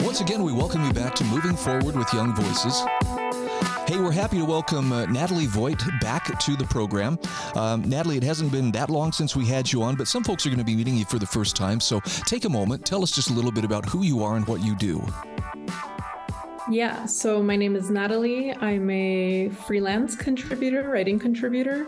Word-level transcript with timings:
Once 0.00 0.20
again, 0.20 0.42
we 0.42 0.52
welcome 0.52 0.84
you 0.84 0.92
back 0.92 1.14
to 1.14 1.24
Moving 1.24 1.54
Forward 1.56 1.94
with 1.94 2.12
Young 2.12 2.34
Voices. 2.34 2.82
Hey, 3.86 4.00
we're 4.00 4.10
happy 4.10 4.38
to 4.38 4.44
welcome 4.44 4.90
uh, 4.90 5.06
Nathalie 5.06 5.46
Voit 5.46 5.80
back 6.00 6.36
to 6.40 6.56
the 6.56 6.64
program. 6.64 7.18
Um, 7.54 7.88
Nathalie, 7.88 8.16
it 8.16 8.24
hasn't 8.24 8.50
been 8.50 8.72
that 8.72 8.90
long 8.90 9.12
since 9.12 9.36
we 9.36 9.46
had 9.46 9.72
you 9.72 9.82
on, 9.82 9.94
but 9.94 10.08
some 10.08 10.24
folks 10.24 10.44
are 10.44 10.48
going 10.48 10.58
to 10.58 10.64
be 10.64 10.74
meeting 10.74 10.96
you 10.96 11.04
for 11.04 11.20
the 11.20 11.26
first 11.26 11.54
time. 11.54 11.78
So 11.78 12.00
take 12.00 12.44
a 12.44 12.48
moment, 12.48 12.84
tell 12.84 13.04
us 13.04 13.12
just 13.12 13.30
a 13.30 13.32
little 13.32 13.52
bit 13.52 13.64
about 13.64 13.86
who 13.86 14.02
you 14.02 14.24
are 14.24 14.36
and 14.36 14.46
what 14.48 14.64
you 14.64 14.74
do. 14.74 15.00
Yeah, 16.68 17.06
so 17.06 17.40
my 17.40 17.54
name 17.54 17.76
is 17.76 17.90
Nathalie. 17.90 18.52
I'm 18.56 18.90
a 18.90 19.50
freelance 19.50 20.16
contributor, 20.16 20.88
writing 20.88 21.20
contributor, 21.20 21.86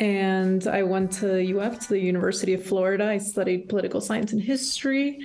and 0.00 0.66
I 0.66 0.82
went 0.82 1.12
to 1.14 1.58
UF, 1.58 1.80
to 1.80 1.88
the 1.90 2.00
University 2.00 2.54
of 2.54 2.64
Florida. 2.64 3.06
I 3.06 3.18
studied 3.18 3.68
political 3.68 4.00
science 4.00 4.32
and 4.32 4.42
history. 4.42 5.20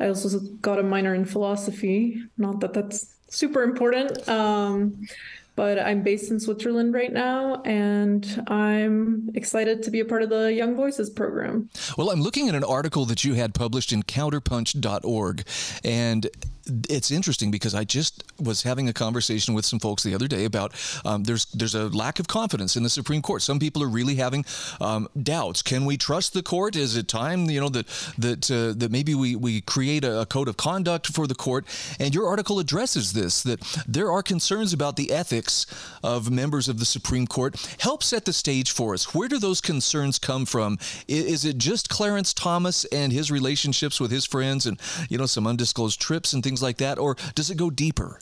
I 0.00 0.08
also 0.08 0.40
got 0.60 0.78
a 0.78 0.82
minor 0.82 1.14
in 1.14 1.24
philosophy. 1.24 2.22
Not 2.36 2.60
that 2.60 2.72
that's 2.72 3.14
super 3.28 3.62
important. 3.62 4.28
Um, 4.28 5.06
but 5.54 5.78
I'm 5.78 6.02
based 6.02 6.30
in 6.30 6.40
Switzerland 6.40 6.94
right 6.94 7.12
now, 7.12 7.60
and 7.62 8.42
I'm 8.46 9.30
excited 9.34 9.82
to 9.82 9.90
be 9.90 10.00
a 10.00 10.04
part 10.04 10.22
of 10.22 10.30
the 10.30 10.52
Young 10.52 10.74
Voices 10.74 11.10
program. 11.10 11.68
Well, 11.98 12.10
I'm 12.10 12.22
looking 12.22 12.48
at 12.48 12.54
an 12.54 12.64
article 12.64 13.04
that 13.06 13.22
you 13.22 13.34
had 13.34 13.54
published 13.54 13.92
in 13.92 14.02
counterpunch.org, 14.02 15.44
and 15.84 16.26
it's 16.88 17.10
interesting 17.10 17.50
because 17.50 17.74
I 17.74 17.84
just 17.84 18.22
was 18.40 18.62
having 18.62 18.88
a 18.88 18.92
conversation 18.92 19.54
with 19.54 19.64
some 19.64 19.78
folks 19.78 20.02
the 20.02 20.14
other 20.14 20.28
day 20.28 20.44
about 20.44 20.72
um, 21.04 21.24
there's 21.24 21.46
there's 21.46 21.74
a 21.74 21.88
lack 21.88 22.20
of 22.20 22.28
confidence 22.28 22.76
in 22.76 22.82
the 22.82 22.90
Supreme 22.90 23.22
Court. 23.22 23.42
Some 23.42 23.58
people 23.58 23.82
are 23.82 23.88
really 23.88 24.16
having 24.16 24.44
um, 24.80 25.08
doubts. 25.20 25.62
Can 25.62 25.84
we 25.84 25.96
trust 25.96 26.34
the 26.34 26.42
court? 26.42 26.76
Is 26.76 26.96
it 26.96 27.08
time 27.08 27.50
you 27.50 27.60
know 27.60 27.68
that 27.70 27.86
that 28.18 28.50
uh, 28.50 28.78
that 28.78 28.90
maybe 28.90 29.14
we 29.14 29.34
we 29.34 29.60
create 29.60 30.04
a, 30.04 30.20
a, 30.20 30.26
code 30.26 30.48
of 30.48 30.56
conduct 30.56 31.08
for 31.08 31.26
the 31.26 31.34
court? 31.34 31.66
And 31.98 32.14
your 32.14 32.28
article 32.28 32.58
addresses 32.58 33.12
this 33.12 33.42
that 33.42 33.60
there 33.86 34.10
are 34.10 34.22
concerns 34.22 34.72
about 34.72 34.96
the 34.96 35.10
ethics 35.10 35.66
of 36.02 36.30
members 36.30 36.68
of 36.68 36.78
the 36.78 36.84
Supreme 36.84 37.26
Court. 37.26 37.56
Help 37.80 38.02
set 38.02 38.24
the 38.24 38.32
stage 38.32 38.70
for 38.70 38.94
us. 38.94 39.14
Where 39.14 39.28
do 39.28 39.38
those 39.38 39.60
concerns 39.60 40.18
come 40.18 40.46
from? 40.46 40.78
Is, 41.08 41.24
is 41.24 41.44
it 41.44 41.58
just 41.58 41.88
Clarence 41.88 42.32
Thomas 42.32 42.84
and 42.86 43.12
his 43.12 43.30
relationships 43.30 44.00
with 44.00 44.10
his 44.10 44.24
friends 44.24 44.66
and 44.66 44.78
you 45.08 45.18
know 45.18 45.26
some 45.26 45.46
undisclosed 45.46 46.00
trips 46.00 46.32
and 46.32 46.42
things? 46.42 46.51
Things 46.52 46.62
like 46.62 46.76
that, 46.76 46.98
or 46.98 47.16
does 47.34 47.50
it 47.50 47.56
go 47.56 47.70
deeper? 47.70 48.20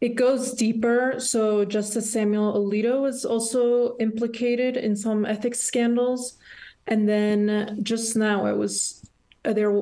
It 0.00 0.14
goes 0.14 0.52
deeper. 0.52 1.14
So 1.18 1.64
Justice 1.64 2.12
Samuel 2.12 2.54
Alito 2.54 3.02
was 3.02 3.24
also 3.24 3.96
implicated 3.98 4.76
in 4.76 4.94
some 4.94 5.26
ethics 5.26 5.60
scandals, 5.60 6.38
and 6.86 7.08
then 7.08 7.80
just 7.82 8.14
now 8.16 8.46
it 8.46 8.56
was 8.56 9.02
uh, 9.44 9.52
there. 9.52 9.72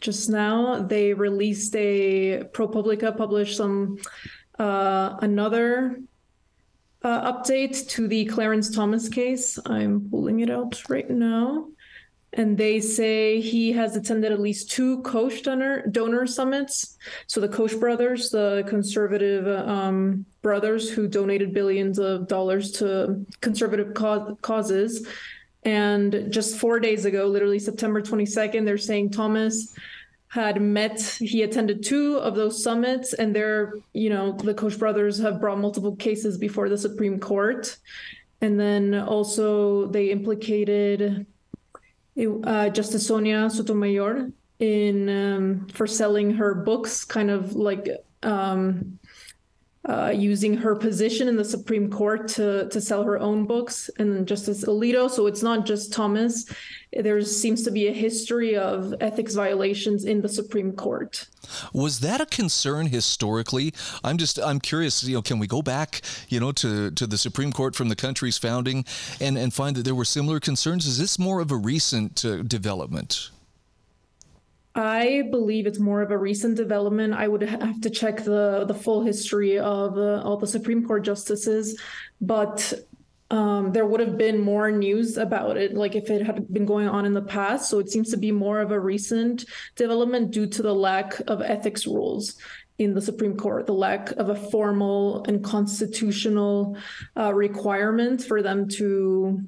Just 0.00 0.30
now 0.30 0.80
they 0.80 1.12
released 1.12 1.74
a 1.76 2.44
ProPublica 2.54 3.16
published 3.16 3.56
some 3.56 3.98
uh, 4.58 5.16
another 5.20 6.00
uh, 7.02 7.32
update 7.32 7.88
to 7.88 8.06
the 8.08 8.24
Clarence 8.26 8.70
Thomas 8.70 9.08
case. 9.08 9.58
I'm 9.66 10.08
pulling 10.08 10.40
it 10.40 10.50
out 10.50 10.80
right 10.88 11.10
now 11.10 11.68
and 12.34 12.58
they 12.58 12.80
say 12.80 13.40
he 13.40 13.72
has 13.72 13.96
attended 13.96 14.32
at 14.32 14.40
least 14.40 14.70
two 14.70 15.00
Koch 15.02 15.42
donor 15.42 15.86
donor 15.86 16.26
summits. 16.26 16.98
So 17.26 17.40
the 17.40 17.48
Koch 17.48 17.78
brothers, 17.78 18.30
the 18.30 18.64
conservative 18.68 19.46
um, 19.68 20.26
brothers 20.42 20.90
who 20.90 21.08
donated 21.08 21.54
billions 21.54 21.98
of 21.98 22.28
dollars 22.28 22.72
to 22.72 23.24
conservative 23.40 23.94
co- 23.94 24.36
causes. 24.42 25.06
And 25.62 26.26
just 26.30 26.58
four 26.58 26.80
days 26.80 27.04
ago, 27.04 27.26
literally 27.26 27.58
September 27.58 28.02
22nd, 28.02 28.64
they're 28.64 28.78
saying 28.78 29.10
Thomas 29.10 29.74
had 30.28 30.60
met 30.60 31.00
he 31.20 31.42
attended 31.42 31.84
two 31.84 32.16
of 32.16 32.34
those 32.34 32.60
summits 32.60 33.12
and 33.14 33.34
they're 33.34 33.74
you 33.92 34.10
know 34.10 34.32
the 34.32 34.52
koch 34.52 34.76
brothers 34.80 35.16
have 35.16 35.40
brought 35.40 35.60
multiple 35.60 35.94
cases 35.94 36.36
before 36.36 36.68
the 36.68 36.76
supreme 36.76 37.20
court 37.20 37.76
and 38.40 38.58
then 38.58 38.94
also 38.96 39.86
they 39.86 40.10
implicated 40.10 41.24
uh, 42.16 42.68
Justice 42.70 43.06
Sonia 43.06 43.50
Sotomayor 43.50 44.30
in 44.58 45.08
um, 45.08 45.68
for 45.68 45.86
selling 45.86 46.34
her 46.34 46.54
books, 46.54 47.04
kind 47.04 47.30
of 47.30 47.54
like 47.54 47.88
um, 48.22 48.98
uh, 49.86 50.12
using 50.14 50.56
her 50.56 50.74
position 50.74 51.28
in 51.28 51.36
the 51.36 51.44
Supreme 51.44 51.90
Court 51.90 52.28
to 52.28 52.68
to 52.68 52.80
sell 52.80 53.02
her 53.02 53.18
own 53.18 53.44
books, 53.46 53.90
and 53.98 54.26
Justice 54.26 54.64
Alito. 54.64 55.10
So 55.10 55.26
it's 55.26 55.42
not 55.42 55.66
just 55.66 55.92
Thomas. 55.92 56.46
There 56.92 57.20
seems 57.22 57.62
to 57.64 57.70
be 57.70 57.88
a 57.88 57.92
history 57.92 58.56
of 58.56 58.94
ethics 59.00 59.34
violations 59.34 60.04
in 60.04 60.22
the 60.22 60.28
Supreme 60.28 60.72
Court. 60.72 61.26
Was 61.72 62.00
that 62.00 62.20
a 62.20 62.26
concern 62.26 62.86
historically? 62.86 63.74
I'm 64.02 64.16
just 64.16 64.38
I'm 64.38 64.60
curious. 64.60 65.02
You 65.04 65.16
know, 65.16 65.22
can 65.22 65.38
we 65.38 65.46
go 65.46 65.60
back, 65.60 66.00
you 66.28 66.40
know, 66.40 66.52
to 66.52 66.90
to 66.90 67.06
the 67.06 67.18
Supreme 67.18 67.52
Court 67.52 67.76
from 67.76 67.88
the 67.88 67.96
country's 67.96 68.38
founding, 68.38 68.84
and 69.20 69.36
and 69.36 69.52
find 69.52 69.76
that 69.76 69.84
there 69.84 69.94
were 69.94 70.06
similar 70.06 70.40
concerns? 70.40 70.86
Is 70.86 70.98
this 70.98 71.18
more 71.18 71.40
of 71.40 71.50
a 71.50 71.56
recent 71.56 72.24
uh, 72.24 72.42
development? 72.42 73.30
I 74.74 75.22
believe 75.30 75.66
it's 75.66 75.78
more 75.78 76.02
of 76.02 76.10
a 76.10 76.18
recent 76.18 76.56
development. 76.56 77.14
I 77.14 77.28
would 77.28 77.42
have 77.42 77.80
to 77.82 77.90
check 77.90 78.24
the 78.24 78.64
the 78.66 78.74
full 78.74 79.04
history 79.04 79.58
of 79.58 79.96
uh, 79.96 80.22
all 80.24 80.36
the 80.36 80.48
Supreme 80.48 80.84
Court 80.84 81.04
justices, 81.04 81.80
but 82.20 82.72
um, 83.30 83.72
there 83.72 83.86
would 83.86 84.00
have 84.00 84.18
been 84.18 84.40
more 84.40 84.70
news 84.70 85.16
about 85.16 85.56
it, 85.56 85.74
like 85.74 85.94
if 85.94 86.10
it 86.10 86.26
had 86.26 86.52
been 86.52 86.66
going 86.66 86.88
on 86.88 87.06
in 87.06 87.14
the 87.14 87.22
past. 87.22 87.70
So 87.70 87.78
it 87.78 87.88
seems 87.88 88.10
to 88.10 88.16
be 88.16 88.32
more 88.32 88.60
of 88.60 88.72
a 88.72 88.80
recent 88.80 89.44
development 89.76 90.32
due 90.32 90.46
to 90.48 90.62
the 90.62 90.74
lack 90.74 91.20
of 91.28 91.40
ethics 91.40 91.86
rules 91.86 92.36
in 92.78 92.94
the 92.94 93.00
Supreme 93.00 93.36
Court, 93.36 93.66
the 93.66 93.72
lack 93.72 94.10
of 94.12 94.28
a 94.28 94.34
formal 94.34 95.24
and 95.26 95.42
constitutional 95.44 96.76
uh, 97.16 97.32
requirement 97.32 98.22
for 98.24 98.42
them 98.42 98.68
to 98.70 99.40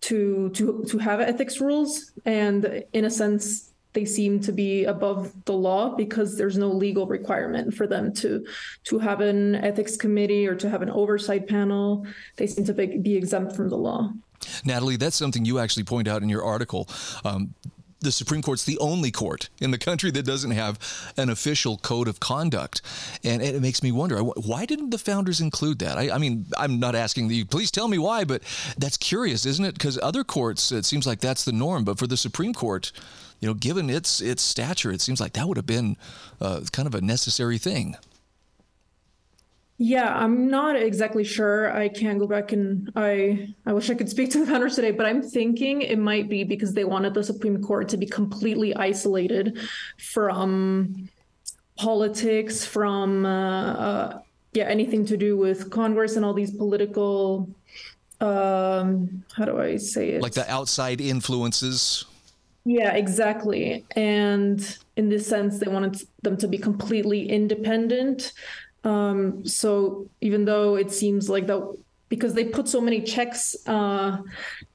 to 0.00 0.48
to 0.50 0.84
to 0.88 0.98
have 0.98 1.20
ethics 1.20 1.60
rules, 1.60 2.12
and 2.24 2.84
in 2.94 3.04
a 3.04 3.10
sense 3.10 3.69
they 3.92 4.04
seem 4.04 4.40
to 4.40 4.52
be 4.52 4.84
above 4.84 5.32
the 5.44 5.52
law 5.52 5.94
because 5.94 6.36
there's 6.36 6.58
no 6.58 6.68
legal 6.68 7.06
requirement 7.06 7.74
for 7.74 7.86
them 7.86 8.12
to 8.14 8.44
to 8.84 8.98
have 8.98 9.20
an 9.20 9.56
ethics 9.56 9.96
committee 9.96 10.46
or 10.46 10.54
to 10.54 10.70
have 10.70 10.82
an 10.82 10.90
oversight 10.90 11.48
panel. 11.48 12.06
They 12.36 12.46
seem 12.46 12.64
to 12.66 12.74
be 12.74 13.16
exempt 13.16 13.56
from 13.56 13.68
the 13.68 13.76
law. 13.76 14.12
Nathalie, 14.64 14.96
that's 14.96 15.16
something 15.16 15.44
you 15.44 15.58
actually 15.58 15.84
point 15.84 16.08
out 16.08 16.22
in 16.22 16.28
your 16.28 16.44
article. 16.44 16.88
Um, 17.24 17.54
the 18.00 18.12
Supreme 18.12 18.42
Court's 18.42 18.64
the 18.64 18.78
only 18.78 19.10
court 19.10 19.50
in 19.60 19.70
the 19.70 19.78
country 19.78 20.10
that 20.12 20.24
doesn't 20.24 20.52
have 20.52 20.78
an 21.16 21.28
official 21.28 21.76
code 21.76 22.08
of 22.08 22.18
conduct. 22.18 22.80
And 23.22 23.42
it 23.42 23.60
makes 23.60 23.82
me 23.82 23.92
wonder 23.92 24.22
why 24.22 24.64
didn't 24.64 24.90
the 24.90 24.98
founders 24.98 25.40
include 25.40 25.80
that? 25.80 25.98
I, 25.98 26.10
I 26.10 26.18
mean, 26.18 26.46
I'm 26.58 26.80
not 26.80 26.94
asking 26.94 27.30
you, 27.30 27.44
please 27.44 27.70
tell 27.70 27.88
me 27.88 27.98
why, 27.98 28.24
but 28.24 28.42
that's 28.78 28.96
curious, 28.96 29.44
isn't 29.44 29.64
it? 29.64 29.74
Because 29.74 29.98
other 30.02 30.24
courts, 30.24 30.72
it 30.72 30.84
seems 30.84 31.06
like 31.06 31.20
that's 31.20 31.44
the 31.44 31.52
norm. 31.52 31.84
But 31.84 31.98
for 31.98 32.06
the 32.06 32.16
Supreme 32.16 32.54
Court, 32.54 32.90
you 33.40 33.48
know, 33.48 33.54
given 33.54 33.90
its 33.90 34.20
its 34.20 34.42
stature, 34.42 34.92
it 34.92 35.00
seems 35.00 35.20
like 35.20 35.32
that 35.32 35.48
would 35.48 35.56
have 35.56 35.66
been 35.66 35.96
uh, 36.40 36.60
kind 36.72 36.86
of 36.86 36.94
a 36.94 37.00
necessary 37.00 37.58
thing. 37.58 37.96
Yeah, 39.82 40.14
I'm 40.14 40.50
not 40.50 40.76
exactly 40.76 41.24
sure. 41.24 41.74
I 41.74 41.88
can't 41.88 42.18
go 42.18 42.26
back 42.26 42.52
and 42.52 42.92
I 42.96 43.54
I 43.64 43.72
wish 43.72 43.88
I 43.88 43.94
could 43.94 44.10
speak 44.10 44.30
to 44.32 44.40
the 44.40 44.46
founders 44.46 44.76
today, 44.76 44.90
but 44.90 45.06
I'm 45.06 45.22
thinking 45.22 45.80
it 45.80 45.98
might 45.98 46.28
be 46.28 46.44
because 46.44 46.74
they 46.74 46.84
wanted 46.84 47.14
the 47.14 47.24
Supreme 47.24 47.62
Court 47.62 47.88
to 47.88 47.96
be 47.96 48.04
completely 48.04 48.76
isolated 48.76 49.58
from 49.96 51.08
politics, 51.76 52.62
from 52.62 53.24
uh, 53.24 53.72
uh, 53.72 54.20
yeah 54.52 54.64
anything 54.64 55.06
to 55.06 55.16
do 55.16 55.38
with 55.38 55.70
Congress 55.70 56.16
and 56.16 56.26
all 56.26 56.34
these 56.34 56.50
political 56.50 57.48
um 58.20 59.24
how 59.34 59.46
do 59.46 59.58
I 59.58 59.78
say 59.78 60.10
it? 60.10 60.20
Like 60.20 60.34
the 60.34 60.50
outside 60.50 61.00
influences. 61.00 62.04
Yeah, 62.64 62.92
exactly. 62.94 63.86
And 63.96 64.60
in 64.96 65.08
this 65.08 65.26
sense, 65.26 65.58
they 65.58 65.68
wanted 65.70 66.02
them 66.22 66.36
to 66.38 66.48
be 66.48 66.58
completely 66.58 67.28
independent. 67.28 68.32
Um, 68.84 69.46
so 69.46 70.08
even 70.20 70.44
though 70.44 70.76
it 70.76 70.90
seems 70.90 71.28
like 71.28 71.46
that, 71.46 71.62
because 72.10 72.34
they 72.34 72.44
put 72.44 72.68
so 72.68 72.80
many 72.80 73.00
checks 73.02 73.56
uh, 73.66 74.18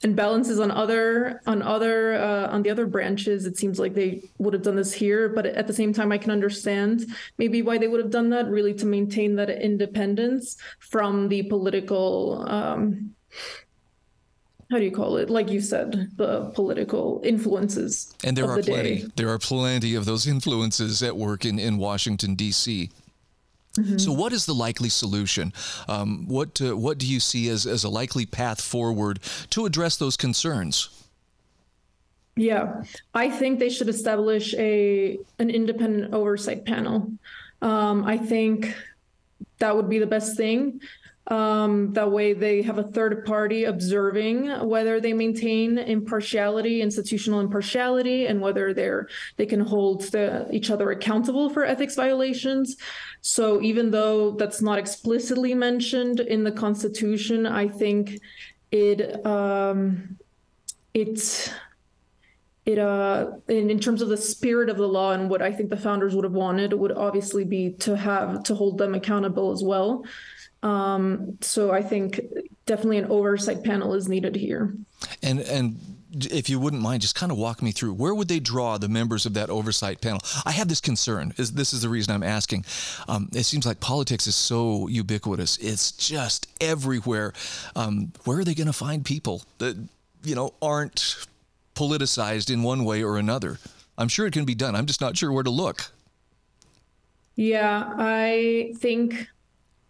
and 0.04 0.16
balances 0.16 0.60
on 0.60 0.72
other 0.72 1.42
on 1.46 1.62
other 1.62 2.16
uh, 2.16 2.48
on 2.48 2.64
the 2.64 2.70
other 2.70 2.86
branches, 2.86 3.46
it 3.46 3.58
seems 3.58 3.78
like 3.78 3.94
they 3.94 4.24
would 4.40 4.54
have 4.54 4.64
done 4.64 4.78
this 4.78 4.94
here. 4.94 5.30
But 5.30 5.46
at 5.46 5.68
the 5.68 5.74
same 5.74 5.94
time, 5.94 6.12
I 6.12 6.18
can 6.18 6.32
understand 6.32 7.06
maybe 7.38 7.62
why 7.62 7.78
they 7.78 7.88
would 7.88 8.00
have 8.00 8.12
done 8.12 8.30
that, 8.30 8.48
really 8.48 8.74
to 8.76 8.86
maintain 8.86 9.36
that 9.36 9.50
independence 9.50 10.58
from 10.80 11.28
the 11.28 11.44
political. 11.44 12.46
Um, 12.48 13.12
how 14.72 14.78
do 14.78 14.84
you 14.84 14.92
call 14.92 15.18
it? 15.18 15.30
Like 15.30 15.50
you 15.50 15.62
said, 15.62 16.12
the 16.16 16.52
political 16.56 17.22
influences. 17.24 18.14
And 18.24 18.36
there 18.36 18.50
are 18.50 18.62
the 18.62 18.72
plenty. 18.72 19.02
Day. 19.04 19.08
There 19.16 19.30
are 19.30 19.38
plenty 19.38 19.96
of 19.96 20.06
those 20.06 20.28
influences 20.28 21.04
at 21.04 21.16
work 21.16 21.46
in, 21.46 21.60
in 21.60 21.78
Washington, 21.78 22.36
D.C. 22.36 22.90
Mm-hmm. 23.78 23.98
So, 23.98 24.12
what 24.12 24.34
is 24.34 24.46
the 24.46 24.54
likely 24.54 24.90
solution? 24.90 25.54
Um, 25.88 26.28
what 26.28 26.62
uh, 26.62 26.78
what 26.78 26.98
do 26.98 27.06
you 27.06 27.20
see 27.20 27.50
as, 27.50 27.68
as 27.68 27.84
a 27.84 27.90
likely 27.90 28.26
path 28.26 28.62
forward 28.62 29.20
to 29.52 29.66
address 29.66 29.98
those 29.98 30.18
concerns? 30.18 30.90
Yeah, 32.38 32.84
I 33.14 33.30
think 33.30 33.60
they 33.60 33.70
should 33.70 33.90
establish 33.90 34.54
a 34.56 35.20
an 35.40 35.50
independent 35.50 36.14
oversight 36.14 36.66
panel. 36.66 37.12
Um, 37.62 38.04
I 38.06 38.18
think 38.18 38.76
that 39.60 39.76
would 39.76 39.90
be 39.90 40.00
the 40.00 40.08
best 40.08 40.38
thing. 40.38 40.80
Um, 41.28 41.92
that 41.94 42.12
way, 42.12 42.34
they 42.34 42.62
have 42.62 42.78
a 42.78 42.84
third 42.84 43.26
party 43.26 43.64
observing 43.64 44.48
whether 44.68 45.00
they 45.00 45.14
maintain 45.14 45.80
impartiality, 45.80 46.82
institutional 46.82 47.40
impartiality, 47.40 48.28
and 48.28 48.40
whether 48.42 48.74
they're 48.76 49.08
they 49.38 49.48
can 49.48 49.60
hold 49.60 50.04
the, 50.04 50.48
each 50.52 50.70
other 50.70 50.92
accountable 50.92 51.50
for 51.50 51.66
ethics 51.66 51.96
violations. 51.96 52.78
So, 53.22 53.60
even 53.62 53.90
though 53.90 54.32
that's 54.32 54.62
not 54.62 54.78
explicitly 54.78 55.56
mentioned 55.56 56.20
in 56.20 56.44
the 56.44 56.52
Constitution, 56.52 57.48
I 57.48 57.70
think 57.70 58.20
it 58.72 59.26
um, 59.26 60.18
it's 60.94 61.50
it 62.66 62.80
uh 62.80 63.32
in, 63.48 63.70
in 63.70 63.80
terms 63.80 64.02
of 64.02 64.10
the 64.10 64.18
spirit 64.18 64.70
of 64.70 64.78
the 64.78 64.88
law 64.88 65.12
and 65.12 65.30
what 65.30 65.42
I 65.42 65.52
think 65.52 65.70
the 65.70 65.78
founders 65.78 66.16
would 66.16 66.24
have 66.24 66.34
wanted 66.34 66.74
would 66.74 66.92
obviously 66.92 67.46
be 67.46 67.74
to 67.80 67.96
have 67.96 68.44
to 68.44 68.56
hold 68.56 68.78
them 68.78 68.96
accountable 68.96 69.52
as 69.52 69.64
well. 69.64 70.04
Um, 70.66 71.38
so 71.42 71.72
I 71.72 71.82
think 71.82 72.20
definitely 72.66 72.98
an 72.98 73.06
oversight 73.06 73.64
panel 73.64 73.94
is 73.94 74.08
needed 74.08 74.36
here. 74.36 74.76
And 75.22 75.40
and 75.40 75.80
if 76.32 76.50
you 76.50 76.60
wouldn't 76.60 76.82
mind, 76.82 77.02
just 77.02 77.16
kind 77.16 77.32
of 77.32 77.38
walk 77.38 77.62
me 77.62 77.72
through 77.72 77.94
where 77.94 78.16
would 78.16 78.28
they 78.28 78.40
draw 78.40 78.78
the 78.78 78.88
members 78.88 79.26
of 79.26 79.34
that 79.36 79.50
oversight 79.50 80.02
panel? 80.02 80.22
I 80.46 80.52
have 80.52 80.68
this 80.68 80.82
concern. 80.82 81.34
Is 81.38 81.54
this 81.54 81.74
is 81.74 81.82
the 81.82 81.90
reason 81.90 82.14
I'm 82.14 82.24
asking? 82.24 82.66
Um, 83.08 83.30
it 83.34 83.44
seems 83.44 83.66
like 83.66 83.80
politics 83.80 84.28
is 84.28 84.36
so 84.36 84.88
ubiquitous; 84.88 85.58
it's 85.58 85.92
just 85.92 86.48
everywhere. 86.60 87.34
Um, 87.76 88.12
where 88.24 88.40
are 88.40 88.44
they 88.44 88.56
going 88.56 88.68
to 88.68 88.74
find 88.74 89.06
people 89.06 89.44
that 89.60 89.78
you 90.24 90.36
know 90.36 90.54
aren't 90.62 91.28
politicized 91.76 92.50
in 92.50 92.64
one 92.64 92.84
way 92.84 93.04
or 93.04 93.18
another. 93.18 93.60
I'm 93.98 94.08
sure 94.08 94.26
it 94.26 94.34
can 94.34 94.46
be 94.46 94.56
done. 94.56 94.76
I'm 94.76 94.86
just 94.86 95.02
not 95.02 95.16
sure 95.16 95.32
where 95.32 95.44
to 95.44 95.50
look. 95.50 95.92
Yeah, 97.36 97.94
I 97.98 98.74
think, 98.78 99.28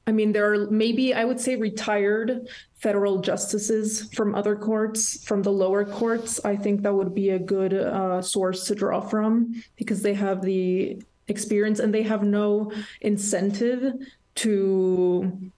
I 0.08 0.12
mean, 0.12 0.32
there 0.34 0.54
are 0.54 0.70
maybe, 0.70 1.14
I 1.14 1.26
would 1.26 1.40
say, 1.40 1.56
retired 1.56 2.48
federal 2.76 3.22
justices 3.22 4.14
from 4.14 4.36
other 4.36 4.56
courts, 4.56 5.26
from 5.26 5.42
the 5.42 5.52
lower 5.52 5.84
courts. 5.84 6.40
I 6.46 6.56
think 6.56 6.84
that 6.84 6.94
would 6.94 7.16
be 7.16 7.32
a 7.32 7.40
good 7.40 7.74
uh, 7.74 8.22
source 8.22 8.68
to 8.68 8.76
draw 8.76 9.02
from 9.02 9.64
because 9.76 10.04
they 10.04 10.14
have 10.14 10.42
the 10.42 11.02
experience 11.28 11.80
and 11.80 11.94
they 11.94 12.04
have 12.04 12.24
no 12.24 12.72
incentive 13.02 13.94
to 14.36 15.52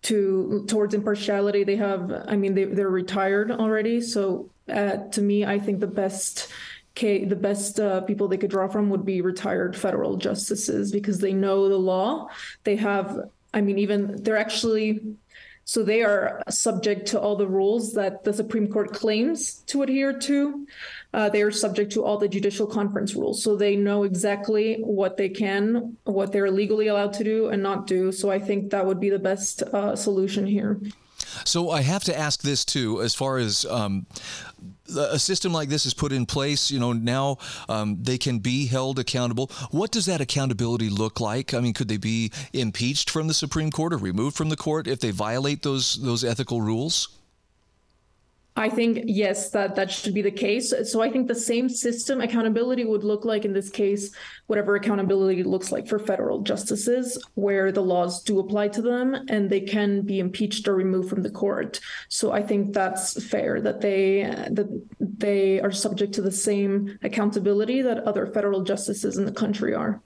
to 0.00 0.64
towards 0.66 0.94
impartiality 0.94 1.62
they 1.62 1.76
have 1.76 2.10
i 2.26 2.34
mean 2.34 2.54
they, 2.54 2.64
they're 2.64 2.88
retired 2.88 3.52
already 3.52 4.00
so 4.00 4.50
uh, 4.68 5.08
to 5.10 5.20
me, 5.20 5.44
I 5.44 5.58
think 5.58 5.80
the 5.80 5.86
best 5.86 6.48
the 6.94 7.24
best 7.24 7.80
uh, 7.80 8.02
people 8.02 8.28
they 8.28 8.36
could 8.36 8.50
draw 8.50 8.68
from 8.68 8.90
would 8.90 9.04
be 9.04 9.22
retired 9.22 9.74
federal 9.74 10.18
justices 10.18 10.92
because 10.92 11.20
they 11.20 11.32
know 11.32 11.68
the 11.70 11.78
law. 11.78 12.28
They 12.64 12.76
have, 12.76 13.30
I 13.54 13.60
mean, 13.60 13.78
even 13.78 14.22
they're 14.22 14.36
actually, 14.36 15.00
so 15.64 15.82
they 15.82 16.02
are 16.02 16.42
subject 16.48 17.06
to 17.08 17.20
all 17.20 17.36
the 17.36 17.46
rules 17.46 17.92
that 17.94 18.24
the 18.24 18.32
Supreme 18.32 18.68
Court 18.72 18.92
claims 18.92 19.62
to 19.66 19.82
adhere 19.82 20.18
to. 20.20 20.66
Uh, 21.14 21.28
they 21.28 21.42
are 21.42 21.50
subject 21.50 21.92
to 21.92 22.04
all 22.04 22.18
the 22.18 22.28
judicial 22.28 22.66
conference 22.66 23.14
rules. 23.14 23.42
So 23.42 23.56
they 23.56 23.76
know 23.76 24.04
exactly 24.04 24.78
what 24.80 25.16
they 25.16 25.28
can, 25.28 25.96
what 26.04 26.32
they're 26.32 26.50
legally 26.50 26.88
allowed 26.88 27.12
to 27.14 27.24
do 27.24 27.48
and 27.48 27.62
not 27.62 27.86
do. 27.86 28.10
So 28.12 28.30
I 28.30 28.38
think 28.38 28.70
that 28.70 28.86
would 28.86 29.00
be 29.00 29.10
the 29.10 29.18
best 29.18 29.62
uh, 29.62 29.94
solution 29.94 30.46
here. 30.46 30.80
So 31.44 31.70
I 31.70 31.82
have 31.82 32.04
to 32.04 32.18
ask 32.18 32.42
this 32.42 32.64
too, 32.64 33.00
as 33.00 33.14
far 33.14 33.38
as 33.38 33.64
um, 33.66 34.06
a 34.96 35.18
system 35.18 35.52
like 35.52 35.68
this 35.68 35.86
is 35.86 35.94
put 35.94 36.12
in 36.12 36.26
place, 36.26 36.70
you 36.70 36.78
know, 36.78 36.92
now 36.92 37.38
um, 37.68 37.98
they 38.02 38.18
can 38.18 38.38
be 38.38 38.66
held 38.66 38.98
accountable. 38.98 39.50
What 39.70 39.90
does 39.90 40.06
that 40.06 40.20
accountability 40.20 40.88
look 40.88 41.20
like? 41.20 41.54
I 41.54 41.60
mean, 41.60 41.72
could 41.72 41.88
they 41.88 41.96
be 41.96 42.30
impeached 42.52 43.10
from 43.10 43.28
the 43.28 43.34
Supreme 43.34 43.70
Court 43.70 43.92
or 43.92 43.98
removed 43.98 44.36
from 44.36 44.48
the 44.48 44.56
court 44.56 44.86
if 44.86 45.00
they 45.00 45.10
violate 45.10 45.62
those 45.62 45.94
those 45.94 46.24
ethical 46.24 46.60
rules? 46.60 47.08
I 48.54 48.68
think 48.68 49.04
yes, 49.06 49.48
that 49.50 49.76
that 49.76 49.90
should 49.90 50.12
be 50.12 50.20
the 50.20 50.30
case. 50.30 50.74
So 50.84 51.00
I 51.00 51.10
think 51.10 51.26
the 51.26 51.34
same 51.34 51.70
system 51.70 52.20
accountability 52.20 52.84
would 52.84 53.02
look 53.02 53.24
like 53.24 53.46
in 53.46 53.54
this 53.54 53.70
case, 53.70 54.14
whatever 54.46 54.76
accountability 54.76 55.42
looks 55.42 55.72
like 55.72 55.88
for 55.88 55.98
federal 55.98 56.42
justices, 56.42 57.22
where 57.34 57.72
the 57.72 57.80
laws 57.80 58.22
do 58.22 58.38
apply 58.40 58.68
to 58.68 58.82
them 58.82 59.14
and 59.30 59.48
they 59.48 59.62
can 59.62 60.02
be 60.02 60.18
impeached 60.18 60.68
or 60.68 60.74
removed 60.74 61.08
from 61.08 61.22
the 61.22 61.30
court. 61.30 61.80
So 62.08 62.32
I 62.32 62.42
think 62.42 62.74
that's 62.74 63.24
fair 63.24 63.60
that 63.62 63.80
they 63.80 64.22
that 64.50 64.68
they 65.00 65.60
are 65.60 65.72
subject 65.72 66.12
to 66.14 66.22
the 66.22 66.32
same 66.32 66.98
accountability 67.02 67.80
that 67.80 68.04
other 68.04 68.26
federal 68.26 68.64
justices 68.64 69.16
in 69.16 69.24
the 69.24 69.32
country 69.32 69.74
are. 69.74 70.02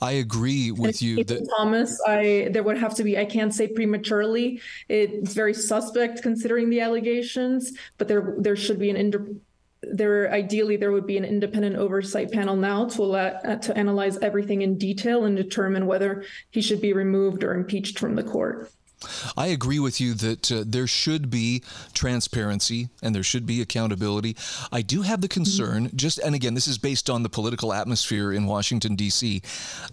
I 0.00 0.12
agree 0.12 0.70
with 0.70 1.02
you 1.02 1.24
that 1.24 1.48
Thomas, 1.56 2.00
I 2.06 2.48
there 2.50 2.62
would 2.62 2.78
have 2.78 2.94
to 2.96 3.04
be 3.04 3.18
I 3.18 3.24
can't 3.24 3.54
say 3.54 3.68
prematurely. 3.68 4.60
It's 4.88 5.34
very 5.34 5.54
suspect 5.54 6.22
considering 6.22 6.70
the 6.70 6.80
allegations, 6.80 7.72
but 7.98 8.08
there 8.08 8.34
there 8.38 8.56
should 8.56 8.78
be 8.78 8.90
an 8.90 8.96
ind- 8.96 9.40
there 9.82 10.30
ideally 10.30 10.76
there 10.76 10.92
would 10.92 11.06
be 11.06 11.16
an 11.16 11.24
independent 11.24 11.76
oversight 11.76 12.30
panel 12.30 12.54
now 12.54 12.84
to 12.86 13.02
allow, 13.02 13.26
uh, 13.26 13.56
to 13.56 13.76
analyze 13.76 14.18
everything 14.18 14.62
in 14.62 14.76
detail 14.76 15.24
and 15.24 15.36
determine 15.36 15.86
whether 15.86 16.24
he 16.50 16.60
should 16.60 16.80
be 16.80 16.92
removed 16.92 17.42
or 17.42 17.54
impeached 17.54 17.98
from 17.98 18.14
the 18.14 18.22
court. 18.22 18.70
I 19.36 19.46
agree 19.48 19.78
with 19.78 20.00
you 20.00 20.14
that 20.14 20.52
uh, 20.52 20.64
there 20.66 20.86
should 20.86 21.30
be 21.30 21.62
transparency 21.94 22.88
and 23.02 23.14
there 23.14 23.22
should 23.22 23.46
be 23.46 23.60
accountability. 23.60 24.36
I 24.70 24.82
do 24.82 25.02
have 25.02 25.20
the 25.20 25.28
mm-hmm. 25.28 25.40
concern, 25.40 25.86
mm-hmm. 25.86 25.96
just 25.96 26.18
and 26.18 26.34
again, 26.34 26.54
this 26.54 26.68
is 26.68 26.78
based 26.78 27.08
on 27.08 27.22
the 27.22 27.28
political 27.28 27.72
atmosphere 27.72 28.32
in 28.32 28.46
Washington 28.46 28.96
D.C., 28.96 29.42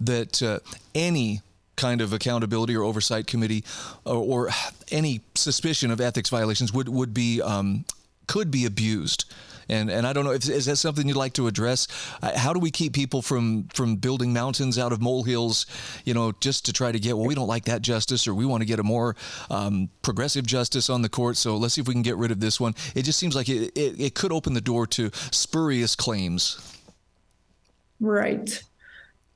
that 0.00 0.42
uh, 0.42 0.58
any 0.94 1.40
kind 1.76 2.00
of 2.00 2.12
accountability 2.12 2.74
or 2.74 2.82
oversight 2.82 3.26
committee 3.26 3.64
or, 4.04 4.16
or, 4.16 4.50
any 4.90 5.20
suspicion 5.36 5.92
of 5.92 6.00
ethics 6.00 6.28
violations 6.28 6.72
would 6.72 6.88
would 6.88 7.14
be 7.14 7.40
um, 7.40 7.84
could 8.26 8.50
be 8.50 8.64
abused. 8.66 9.24
And 9.68 9.90
and 9.90 10.06
I 10.06 10.12
don't 10.12 10.24
know 10.24 10.32
if 10.32 10.48
is 10.48 10.66
that 10.66 10.76
something 10.76 11.06
you'd 11.06 11.16
like 11.16 11.34
to 11.34 11.46
address? 11.46 11.88
Uh, 12.22 12.36
how 12.36 12.52
do 12.52 12.60
we 12.60 12.70
keep 12.70 12.92
people 12.92 13.22
from 13.22 13.68
from 13.74 13.96
building 13.96 14.32
mountains 14.32 14.78
out 14.78 14.92
of 14.92 15.00
molehills? 15.00 15.66
You 16.04 16.14
know, 16.14 16.32
just 16.40 16.64
to 16.66 16.72
try 16.72 16.92
to 16.92 16.98
get 16.98 17.16
well, 17.16 17.26
we 17.26 17.34
don't 17.34 17.48
like 17.48 17.64
that 17.64 17.82
justice, 17.82 18.26
or 18.26 18.34
we 18.34 18.46
want 18.46 18.62
to 18.62 18.66
get 18.66 18.78
a 18.78 18.82
more 18.82 19.16
um, 19.50 19.90
progressive 20.02 20.46
justice 20.46 20.88
on 20.88 21.02
the 21.02 21.08
court. 21.08 21.36
So 21.36 21.56
let's 21.56 21.74
see 21.74 21.80
if 21.80 21.88
we 21.88 21.94
can 21.94 22.02
get 22.02 22.16
rid 22.16 22.30
of 22.30 22.40
this 22.40 22.60
one. 22.60 22.74
It 22.94 23.02
just 23.02 23.18
seems 23.18 23.34
like 23.34 23.48
it, 23.48 23.76
it, 23.76 24.00
it 24.00 24.14
could 24.14 24.32
open 24.32 24.54
the 24.54 24.60
door 24.60 24.86
to 24.88 25.10
spurious 25.30 25.94
claims. 25.94 26.76
Right. 28.00 28.62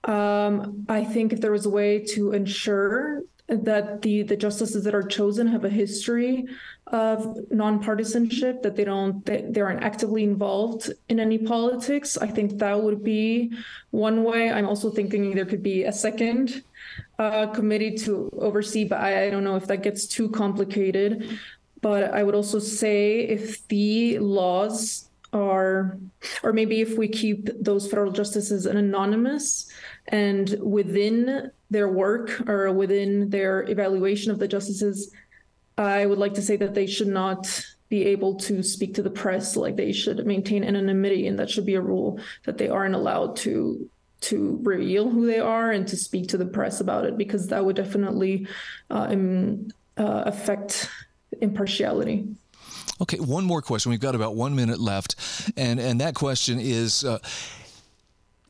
Um, 0.05 0.87
I 0.89 1.05
think 1.05 1.33
if 1.33 1.41
there 1.41 1.53
was 1.53 1.67
a 1.67 1.71
way 1.71 2.01
to 2.15 2.33
ensure 2.33 3.23
that 3.49 4.03
the 4.03 4.23
the 4.23 4.37
justices 4.37 4.85
that 4.85 4.95
are 4.95 5.03
chosen 5.03 5.47
have 5.47 5.65
a 5.65 5.69
history 5.69 6.47
of 6.93 7.25
nonpartisanship 7.51 8.63
that 8.63 8.77
they 8.77 8.85
don't 8.85 9.25
they, 9.25 9.45
they 9.49 9.61
aren't 9.61 9.83
actively 9.83 10.23
involved 10.23 10.93
in 11.09 11.19
any 11.19 11.39
politics. 11.39 12.19
I 12.19 12.27
think 12.27 12.59
that 12.59 12.81
would 12.83 13.03
be 13.03 13.53
one 13.91 14.25
way. 14.25 14.51
I'm 14.51 14.69
also 14.69 14.91
thinking 14.91 15.35
there 15.35 15.47
could 15.47 15.63
be 15.63 15.85
a 15.85 15.93
second 15.93 16.63
uh, 17.19 17.47
committee 17.49 17.97
to 17.99 18.31
oversee 18.39 18.85
but 18.85 19.01
I, 19.01 19.27
I 19.27 19.31
don't 19.31 19.45
know 19.45 19.57
if 19.57 19.67
that 19.69 19.83
gets 19.83 20.07
too 20.07 20.29
complicated. 20.29 21.39
But 21.81 22.15
i 22.15 22.23
would 22.23 22.37
also 22.37 22.61
say 22.61 23.21
if 23.21 23.67
the 23.67 24.19
laws 24.21 25.09
are 25.33 25.99
or 26.43 26.53
maybe 26.53 26.81
if 26.81 26.97
we 26.99 27.09
keep 27.09 27.49
those 27.59 27.89
federal 27.89 28.13
justices 28.13 28.67
anonymous 28.67 29.67
and 30.09 30.57
within 30.61 31.51
their 31.71 31.89
work 31.89 32.49
or 32.49 32.71
within 32.73 33.31
their 33.31 33.69
evaluation 33.69 34.31
of 34.31 34.39
the 34.39 34.47
justices, 34.47 35.11
I 35.79 36.07
would 36.07 36.19
like 36.19 36.35
to 36.35 36.43
say 36.43 36.57
that 36.57 36.75
they 36.75 36.87
should 36.87 37.09
not 37.09 37.65
be 37.89 38.07
able 38.07 38.37
to 38.37 38.63
speak 38.63 38.95
to 38.95 39.03
the 39.03 39.11
press 39.11 39.55
like 39.57 39.77
they 39.77 39.93
should 39.93 40.27
maintain 40.27 40.65
anonymity 40.65 41.27
and 41.27 41.39
that 41.39 41.51
should 41.51 41.67
be 41.67 41.75
a 41.75 41.81
rule 41.81 42.19
that 42.45 42.57
they 42.57 42.69
aren't 42.69 42.95
allowed 42.95 43.37
to 43.37 43.89
to 44.23 44.59
reveal 44.63 45.11
who 45.11 45.27
they 45.27 45.41
are 45.41 45.73
and 45.73 45.87
to 45.89 45.97
speak 45.97 46.29
to 46.29 46.39
the 46.39 46.47
press 46.47 46.81
about 46.81 47.05
it 47.05 47.19
because 47.19 47.49
that 47.49 47.65
would 47.65 47.77
definitely 47.77 48.47
uh, 48.91 49.09
um, 49.11 49.69
uh, 49.99 50.23
affect 50.25 50.89
impartiality. 51.41 52.27
Okay, 53.01 53.19
one 53.19 53.45
more 53.45 53.61
question. 53.61 53.91
We've 53.91 54.01
got 54.01 54.15
about 54.15 54.37
one 54.37 54.55
minute 54.55 54.79
left, 54.79 55.17
and 55.57 55.81
and 55.81 56.01
that 56.01 56.15
question 56.15 56.59
is. 56.61 57.05
Uh, 57.05 57.19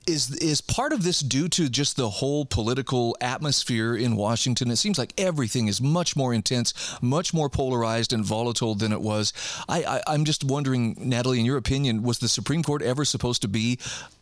is 0.07 0.35
is 0.37 0.61
part 0.61 0.93
of 0.93 1.03
this 1.03 1.21
due 1.21 1.49
to 1.49 1.69
just 1.69 1.97
the 1.97 2.09
whole 2.09 2.45
political 2.45 3.17
atmosphere 3.21 3.95
in 3.95 4.17
Washington? 4.17 4.71
It 4.71 4.77
seems 4.77 4.99
like 4.99 5.13
everything 5.19 5.69
is 5.69 5.81
much 5.81 6.17
more 6.17 6.35
intense, 6.35 6.75
much 7.01 7.33
more 7.33 7.49
polarized 7.49 8.13
and 8.13 8.25
volatile 8.25 8.75
than 8.75 8.93
it 8.93 9.01
was. 9.01 9.33
I, 9.69 10.03
I 10.07 10.15
am 10.15 10.25
just 10.25 10.45
wondering, 10.45 10.97
Nathalie, 10.99 11.41
in 11.41 11.47
your 11.47 11.57
opinion, 11.57 12.03
was 12.03 12.19
the 12.19 12.29
Supreme 12.29 12.63
Court 12.63 12.83
ever 12.83 13.05
supposed 13.05 13.43
to 13.43 13.49
be 13.49 13.79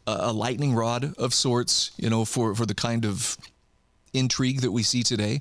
a, 0.07 0.17
a 0.21 0.33
lightning 0.33 0.75
rod 0.75 1.15
of 1.17 1.35
sorts? 1.35 1.91
You 1.97 2.11
know, 2.11 2.25
for 2.25 2.55
for 2.55 2.67
the 2.67 2.75
kind 2.75 3.05
of 3.05 3.37
intrigue 4.13 4.61
that 4.61 4.73
we 4.73 4.83
see 4.83 5.03
today? 5.03 5.41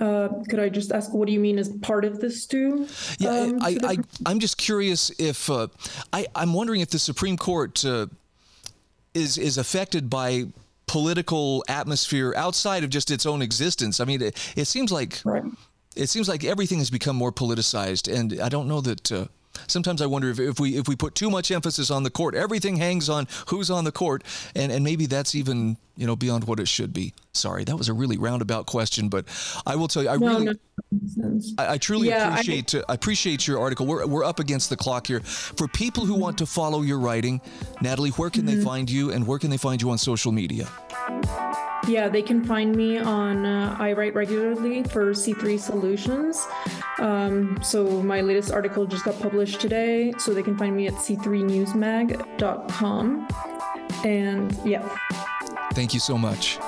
Uh, 0.00 0.28
could 0.48 0.58
I 0.58 0.68
just 0.68 0.92
ask, 0.92 1.12
what 1.12 1.26
do 1.26 1.32
you 1.32 1.40
mean 1.40 1.58
as 1.58 1.68
part 1.68 2.04
of 2.04 2.20
this 2.20 2.42
stew? 2.42 2.86
Yeah, 3.18 3.30
um, 3.30 3.62
I, 3.62 3.76
I, 3.82 3.96
I, 4.26 4.30
am 4.30 4.40
just 4.40 4.58
curious 4.58 5.10
if 5.18 5.48
uh, 5.48 5.68
I, 6.12 6.26
I'm 6.34 6.52
wondering 6.52 6.80
if 6.80 6.90
the 6.90 6.98
Supreme 6.98 7.36
Court 7.36 7.84
uh, 7.84 8.06
is 9.14 9.38
is 9.38 9.58
affected 9.58 10.10
by 10.10 10.46
political 10.86 11.64
atmosphere 11.68 12.34
outside 12.36 12.84
of 12.84 12.90
just 12.90 13.10
its 13.10 13.26
own 13.26 13.42
existence. 13.42 14.00
I 14.00 14.04
mean, 14.04 14.22
it, 14.22 14.52
it 14.56 14.66
seems 14.66 14.90
like 14.90 15.20
right. 15.24 15.44
it 15.96 16.08
seems 16.08 16.28
like 16.28 16.44
everything 16.44 16.78
has 16.78 16.90
become 16.90 17.16
more 17.16 17.32
politicized, 17.32 18.12
and 18.12 18.40
I 18.40 18.48
don't 18.48 18.68
know 18.68 18.80
that. 18.80 19.10
Sometimes 19.66 20.02
I 20.02 20.06
wonder 20.06 20.30
if, 20.30 20.38
if 20.38 20.60
we 20.60 20.76
if 20.76 20.88
we 20.88 20.96
put 20.96 21.14
too 21.14 21.30
much 21.30 21.50
emphasis 21.50 21.90
on 21.90 22.02
the 22.02 22.10
court, 22.10 22.34
everything 22.34 22.76
hangs 22.76 23.08
on 23.08 23.26
who's 23.46 23.70
on 23.70 23.84
the 23.84 23.92
court, 23.92 24.24
and 24.54 24.70
and 24.72 24.84
maybe 24.84 25.06
that's 25.06 25.34
even 25.34 25.76
you 25.96 26.06
know 26.06 26.16
beyond 26.16 26.44
what 26.44 26.60
it 26.60 26.68
should 26.68 26.92
be. 26.92 27.12
Sorry, 27.32 27.64
that 27.64 27.76
was 27.76 27.88
a 27.88 27.92
really 27.92 28.16
roundabout 28.16 28.66
question, 28.66 29.08
but 29.08 29.24
I 29.66 29.76
will 29.76 29.88
tell 29.88 30.02
you, 30.02 30.08
I 30.08 30.16
no, 30.16 30.26
really, 30.26 30.44
no. 30.46 30.54
I, 31.56 31.74
I, 31.74 31.78
truly 31.78 32.08
yeah, 32.08 32.32
appreciate 32.32 32.74
I, 32.74 32.78
uh, 32.78 32.82
I, 32.88 32.94
appreciate 32.94 33.46
your 33.46 33.60
article. 33.60 33.86
We're 33.86 34.06
we're 34.06 34.24
up 34.24 34.40
against 34.40 34.70
the 34.70 34.76
clock 34.76 35.06
here. 35.06 35.20
For 35.20 35.68
people 35.68 36.04
who 36.04 36.14
want 36.14 36.36
to 36.38 36.46
follow 36.46 36.82
your 36.82 36.98
writing, 36.98 37.40
Nathalie, 37.80 38.10
where 38.10 38.28
can 38.28 38.42
mm-hmm. 38.42 38.58
they 38.58 38.64
find 38.64 38.90
you, 38.90 39.12
and 39.12 39.24
where 39.26 39.38
can 39.38 39.50
they 39.50 39.56
find 39.56 39.80
you 39.80 39.90
on 39.90 39.98
social 39.98 40.32
media? 40.32 40.66
Yeah, 41.88 42.08
they 42.08 42.22
can 42.22 42.44
find 42.44 42.76
me 42.76 42.98
on, 42.98 43.46
uh, 43.46 43.74
I 43.78 43.92
write 43.92 44.14
regularly 44.14 44.82
for 44.84 45.12
C3 45.12 45.58
Solutions. 45.58 46.46
Um, 46.98 47.58
so 47.62 48.02
my 48.02 48.20
latest 48.20 48.52
article 48.52 48.84
just 48.86 49.02
got 49.04 49.18
published 49.18 49.60
today, 49.60 50.12
so 50.18 50.34
they 50.34 50.42
can 50.42 50.58
find 50.58 50.76
me 50.76 50.88
at 50.88 50.94
c3newsmag.com. 50.94 53.28
And 54.04 54.58
yeah. 54.64 54.88
Thank 55.72 55.94
you 55.94 56.00
so 56.00 56.18
much. 56.18 56.58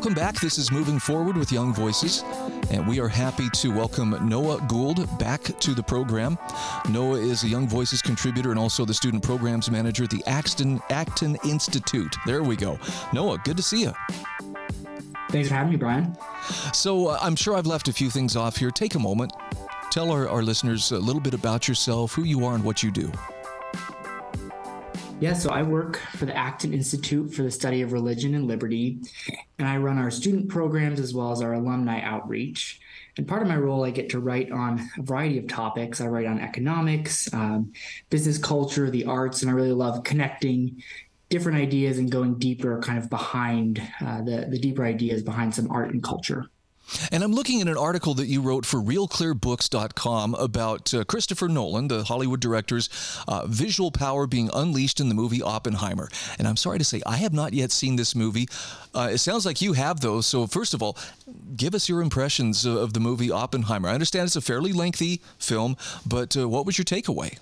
Welcome 0.00 0.14
back. 0.14 0.40
This 0.40 0.56
is 0.56 0.72
Moving 0.72 0.98
Forward 0.98 1.36
with 1.36 1.52
Young 1.52 1.74
Voices, 1.74 2.24
and 2.70 2.88
we 2.88 3.00
are 3.00 3.06
happy 3.06 3.50
to 3.50 3.68
welcome 3.68 4.16
Noah 4.26 4.58
Gould 4.66 5.06
back 5.18 5.42
to 5.42 5.74
the 5.74 5.82
program. 5.82 6.38
Noah 6.88 7.18
is 7.18 7.44
a 7.44 7.48
Young 7.48 7.68
Voices 7.68 8.00
contributor 8.00 8.48
and 8.48 8.58
also 8.58 8.86
the 8.86 8.94
student 8.94 9.22
programs 9.22 9.70
manager 9.70 10.04
at 10.04 10.10
the 10.10 10.24
Acton, 10.26 10.80
Acton 10.88 11.36
Institute. 11.44 12.16
There 12.24 12.42
we 12.42 12.56
go. 12.56 12.78
Noah, 13.12 13.42
good 13.44 13.58
to 13.58 13.62
see 13.62 13.82
you. 13.82 13.92
Thanks 15.28 15.50
for 15.50 15.54
having 15.56 15.72
me, 15.72 15.76
Brian. 15.76 16.16
So, 16.72 17.08
uh, 17.08 17.18
I'm 17.20 17.36
sure 17.36 17.54
I've 17.54 17.66
left 17.66 17.86
a 17.88 17.92
few 17.92 18.08
things 18.08 18.36
off 18.36 18.56
here. 18.56 18.70
Take 18.70 18.94
a 18.94 18.98
moment, 18.98 19.34
tell 19.90 20.10
our, 20.10 20.26
our 20.30 20.42
listeners 20.42 20.92
a 20.92 20.98
little 20.98 21.20
bit 21.20 21.34
about 21.34 21.68
yourself, 21.68 22.14
who 22.14 22.24
you 22.24 22.46
are, 22.46 22.54
and 22.54 22.64
what 22.64 22.82
you 22.82 22.90
do. 22.90 23.12
Yeah, 25.20 25.34
so 25.34 25.50
I 25.50 25.62
work 25.62 25.98
for 26.16 26.24
the 26.24 26.34
Acton 26.34 26.72
Institute 26.72 27.34
for 27.34 27.42
the 27.42 27.50
Study 27.50 27.82
of 27.82 27.92
Religion 27.92 28.34
and 28.34 28.48
Liberty, 28.48 29.00
and 29.58 29.68
I 29.68 29.76
run 29.76 29.98
our 29.98 30.10
student 30.10 30.48
programs 30.48 30.98
as 30.98 31.12
well 31.12 31.30
as 31.30 31.42
our 31.42 31.52
alumni 31.52 32.00
outreach. 32.00 32.80
And 33.18 33.28
part 33.28 33.42
of 33.42 33.48
my 33.48 33.56
role, 33.58 33.84
I 33.84 33.90
get 33.90 34.08
to 34.10 34.18
write 34.18 34.50
on 34.50 34.80
a 34.98 35.02
variety 35.02 35.36
of 35.36 35.46
topics. 35.46 36.00
I 36.00 36.06
write 36.06 36.24
on 36.24 36.40
economics, 36.40 37.32
um, 37.34 37.70
business 38.08 38.38
culture, 38.38 38.88
the 38.88 39.04
arts, 39.04 39.42
and 39.42 39.50
I 39.50 39.54
really 39.54 39.72
love 39.72 40.04
connecting 40.04 40.82
different 41.28 41.58
ideas 41.58 41.98
and 41.98 42.10
going 42.10 42.38
deeper, 42.38 42.80
kind 42.80 42.98
of 42.98 43.10
behind 43.10 43.78
uh, 44.00 44.22
the 44.22 44.46
the 44.48 44.58
deeper 44.58 44.86
ideas 44.86 45.22
behind 45.22 45.54
some 45.54 45.70
art 45.70 45.92
and 45.92 46.02
culture. 46.02 46.46
And 47.12 47.22
I'm 47.22 47.32
looking 47.32 47.60
at 47.60 47.68
an 47.68 47.76
article 47.76 48.14
that 48.14 48.26
you 48.26 48.40
wrote 48.40 48.66
for 48.66 48.80
RealClearBooks.com 48.80 50.34
about 50.34 50.92
uh, 50.94 51.04
Christopher 51.04 51.48
Nolan, 51.48 51.88
the 51.88 52.04
Hollywood 52.04 52.40
director's 52.40 52.88
uh, 53.28 53.46
visual 53.46 53.90
power 53.90 54.26
being 54.26 54.50
unleashed 54.52 55.00
in 55.00 55.08
the 55.08 55.14
movie 55.14 55.42
Oppenheimer. 55.42 56.08
And 56.38 56.46
I'm 56.48 56.56
sorry 56.56 56.78
to 56.78 56.84
say, 56.84 57.02
I 57.06 57.16
have 57.16 57.32
not 57.32 57.52
yet 57.52 57.72
seen 57.72 57.96
this 57.96 58.14
movie. 58.14 58.48
Uh, 58.94 59.10
it 59.12 59.18
sounds 59.18 59.46
like 59.46 59.60
you 59.62 59.74
have, 59.74 60.00
though. 60.00 60.20
So, 60.20 60.46
first 60.46 60.74
of 60.74 60.82
all, 60.82 60.96
give 61.56 61.74
us 61.74 61.88
your 61.88 62.02
impressions 62.02 62.64
of 62.64 62.92
the 62.92 63.00
movie 63.00 63.30
Oppenheimer. 63.30 63.88
I 63.88 63.94
understand 63.94 64.26
it's 64.26 64.36
a 64.36 64.40
fairly 64.40 64.72
lengthy 64.72 65.20
film, 65.38 65.76
but 66.06 66.36
uh, 66.36 66.48
what 66.48 66.66
was 66.66 66.78
your 66.78 66.84
takeaway? 66.84 67.38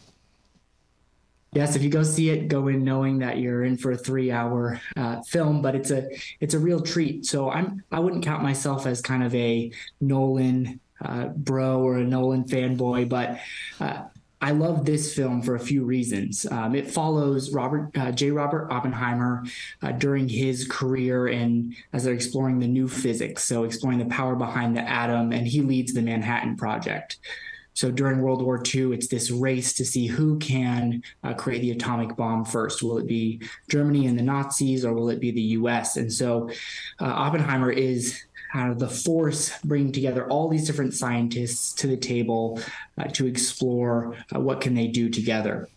Yes, 1.59 1.75
if 1.75 1.83
you 1.83 1.91
go 1.91 2.05
see 2.05 2.31
it, 2.31 2.47
go 2.47 2.69
in 2.69 2.85
knowing 2.85 3.19
that 3.19 3.39
you're 3.39 3.65
in 3.65 3.77
for 3.77 3.91
a 3.91 3.97
three 3.97 4.31
hour 4.31 4.81
uh, 4.97 5.21
film, 5.23 5.61
but 5.61 5.75
it's 5.75 5.91
a 5.91 6.09
it's 6.39 6.55
a 6.55 6.59
real 6.59 6.81
treat. 6.81 7.27
So 7.27 7.51
I'm 7.51 7.83
I 7.91 7.99
wouldn't 7.99 8.25
count 8.25 8.45
myself 8.45 8.87
as 8.87 9.03
kind 9.03 9.25
of 9.25 9.35
a 9.35 9.73
Nolan 10.01 10.79
uh, 11.05 11.27
bro 11.27 11.81
or 11.81 11.99
a 11.99 12.05
Nolan 12.05 12.45
fanboy, 12.45 13.09
but 13.09 13.41
uh, 13.81 14.05
I 14.41 14.53
love 14.53 14.85
this 14.85 15.17
film 15.17 15.43
for 15.43 15.57
a 15.57 15.61
few 15.61 15.85
reasons. 15.85 16.47
Um, 16.47 16.77
it 16.77 16.89
follows 16.89 17.53
Robert 17.53 17.91
uh, 17.99 18.13
J. 18.13 18.31
Robert 18.31 18.71
Oppenheimer 18.71 19.45
uh, 19.83 19.91
during 19.91 20.29
his 20.29 20.65
career 20.69 21.27
and 21.27 21.75
as 21.93 22.05
they're 22.05 22.15
exploring 22.15 22.61
the 22.61 22.69
new 22.69 22.87
physics, 22.87 23.43
so 23.43 23.65
exploring 23.65 23.99
the 23.99 24.15
power 24.15 24.37
behind 24.37 24.77
the 24.77 24.89
atom, 24.89 25.33
and 25.33 25.45
he 25.45 25.61
leads 25.61 25.93
the 25.93 26.03
Manhattan 26.03 26.57
Project. 26.57 27.19
So 27.79 27.93
during 27.93 28.23
World 28.23 28.43
War 28.43 28.61
II, 28.75 28.93
it's 28.93 29.07
this 29.07 29.31
race 29.31 29.73
to 29.75 29.85
see 29.85 30.09
who 30.09 30.37
can 30.41 31.01
uh, 31.23 31.33
create 31.35 31.61
the 31.61 31.71
atomic 31.71 32.17
bomb 32.17 32.45
first. 32.45 32.83
Will 32.83 32.99
it 32.99 33.07
be 33.07 33.41
Germany 33.71 34.09
and 34.09 34.19
the 34.19 34.23
Nazis, 34.25 34.85
or 34.85 34.93
will 34.93 35.11
it 35.11 35.21
be 35.21 35.31
the 35.31 35.41
U.S.? 35.41 35.97
And 35.97 36.13
so 36.13 36.51
uh, 37.01 37.05
Oppenheimer 37.05 37.71
is 37.71 38.21
of 38.53 38.81
the 38.81 38.89
force 38.89 39.57
bringing 39.63 39.93
together 39.93 40.27
all 40.27 40.49
these 40.49 40.67
different 40.67 40.93
scientists 40.93 41.73
to 41.75 41.87
the 41.87 41.97
table 41.97 42.61
uh, 42.99 43.05
to 43.13 43.29
explore 43.29 44.17
uh, 44.35 44.41
what 44.41 44.61
can 44.61 44.75
they 44.75 44.89
do 44.89 45.09
together. 45.09 45.69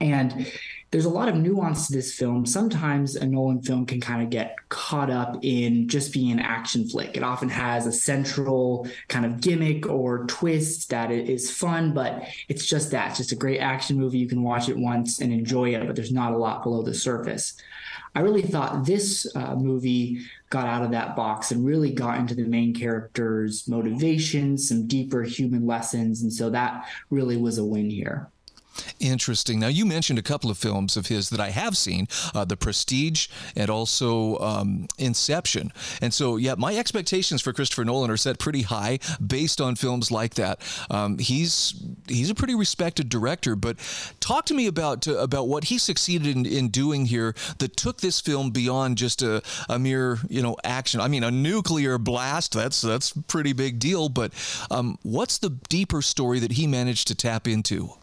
And 0.00 0.50
there's 0.90 1.04
a 1.04 1.10
lot 1.10 1.28
of 1.28 1.36
nuance 1.36 1.86
to 1.86 1.92
this 1.92 2.12
film. 2.12 2.44
Sometimes 2.44 3.14
a 3.14 3.24
Nolan 3.24 3.62
film 3.62 3.86
can 3.86 4.00
kind 4.00 4.22
of 4.22 4.30
get 4.30 4.56
caught 4.70 5.08
up 5.08 5.38
in 5.42 5.88
just 5.88 6.12
being 6.12 6.32
an 6.32 6.40
action 6.40 6.88
flick. 6.88 7.16
It 7.16 7.22
often 7.22 7.48
has 7.48 7.86
a 7.86 7.92
central 7.92 8.88
kind 9.08 9.24
of 9.24 9.40
gimmick 9.40 9.88
or 9.88 10.26
twist 10.26 10.90
that 10.90 11.12
is 11.12 11.50
fun, 11.50 11.94
but 11.94 12.24
it's 12.48 12.66
just 12.66 12.90
that. 12.90 13.10
It's 13.10 13.18
just 13.18 13.32
a 13.32 13.36
great 13.36 13.60
action 13.60 13.98
movie. 13.98 14.18
You 14.18 14.26
can 14.26 14.42
watch 14.42 14.68
it 14.68 14.76
once 14.76 15.20
and 15.20 15.32
enjoy 15.32 15.74
it, 15.74 15.86
but 15.86 15.94
there's 15.94 16.12
not 16.12 16.32
a 16.32 16.38
lot 16.38 16.64
below 16.64 16.82
the 16.82 16.94
surface. 16.94 17.54
I 18.16 18.20
really 18.20 18.42
thought 18.42 18.84
this 18.84 19.30
uh, 19.36 19.54
movie 19.54 20.22
got 20.48 20.66
out 20.66 20.82
of 20.82 20.90
that 20.90 21.14
box 21.14 21.52
and 21.52 21.64
really 21.64 21.92
got 21.92 22.18
into 22.18 22.34
the 22.34 22.42
main 22.42 22.74
character's 22.74 23.68
motivations, 23.68 24.68
some 24.68 24.88
deeper 24.88 25.22
human 25.22 25.64
lessons. 25.64 26.22
And 26.22 26.32
so 26.32 26.50
that 26.50 26.88
really 27.10 27.36
was 27.36 27.58
a 27.58 27.64
win 27.64 27.88
here. 27.88 28.28
Interesting. 28.98 29.58
Now, 29.60 29.68
you 29.68 29.84
mentioned 29.84 30.18
a 30.18 30.22
couple 30.22 30.50
of 30.50 30.58
films 30.58 30.96
of 30.96 31.06
his 31.06 31.30
that 31.30 31.40
I 31.40 31.50
have 31.50 31.76
seen 31.76 32.06
uh, 32.34 32.44
The 32.44 32.56
Prestige 32.56 33.28
and 33.56 33.70
also 33.70 34.38
um, 34.38 34.86
Inception. 34.98 35.72
And 36.00 36.12
so, 36.12 36.36
yeah, 36.36 36.54
my 36.56 36.76
expectations 36.76 37.42
for 37.42 37.52
Christopher 37.52 37.84
Nolan 37.84 38.10
are 38.10 38.16
set 38.16 38.38
pretty 38.38 38.62
high 38.62 38.98
based 39.24 39.60
on 39.60 39.76
films 39.76 40.10
like 40.10 40.34
that. 40.34 40.60
Um, 40.90 41.18
he's 41.18 41.74
he's 42.08 42.30
a 42.30 42.34
pretty 42.34 42.54
respected 42.54 43.08
director, 43.08 43.56
but 43.56 43.76
talk 44.20 44.46
to 44.46 44.54
me 44.54 44.66
about 44.66 45.06
uh, 45.06 45.18
about 45.18 45.48
what 45.48 45.64
he 45.64 45.78
succeeded 45.78 46.36
in, 46.36 46.46
in 46.46 46.68
doing 46.68 47.06
here 47.06 47.34
that 47.58 47.76
took 47.76 48.00
this 48.00 48.20
film 48.20 48.50
beyond 48.50 48.98
just 48.98 49.22
a, 49.22 49.42
a 49.68 49.78
mere 49.78 50.18
you 50.28 50.42
know 50.42 50.56
action. 50.64 51.00
I 51.00 51.08
mean, 51.08 51.24
a 51.24 51.30
nuclear 51.30 51.98
blast 51.98 52.52
that's 52.52 52.80
that's 52.80 53.12
pretty 53.28 53.52
big 53.52 53.78
deal, 53.78 54.08
but 54.08 54.32
um, 54.70 54.98
what's 55.02 55.38
the 55.38 55.50
deeper 55.68 56.02
story 56.02 56.38
that 56.40 56.52
he 56.52 56.66
managed 56.66 57.08
to 57.08 57.14
tap 57.14 57.48
into? 57.48 57.94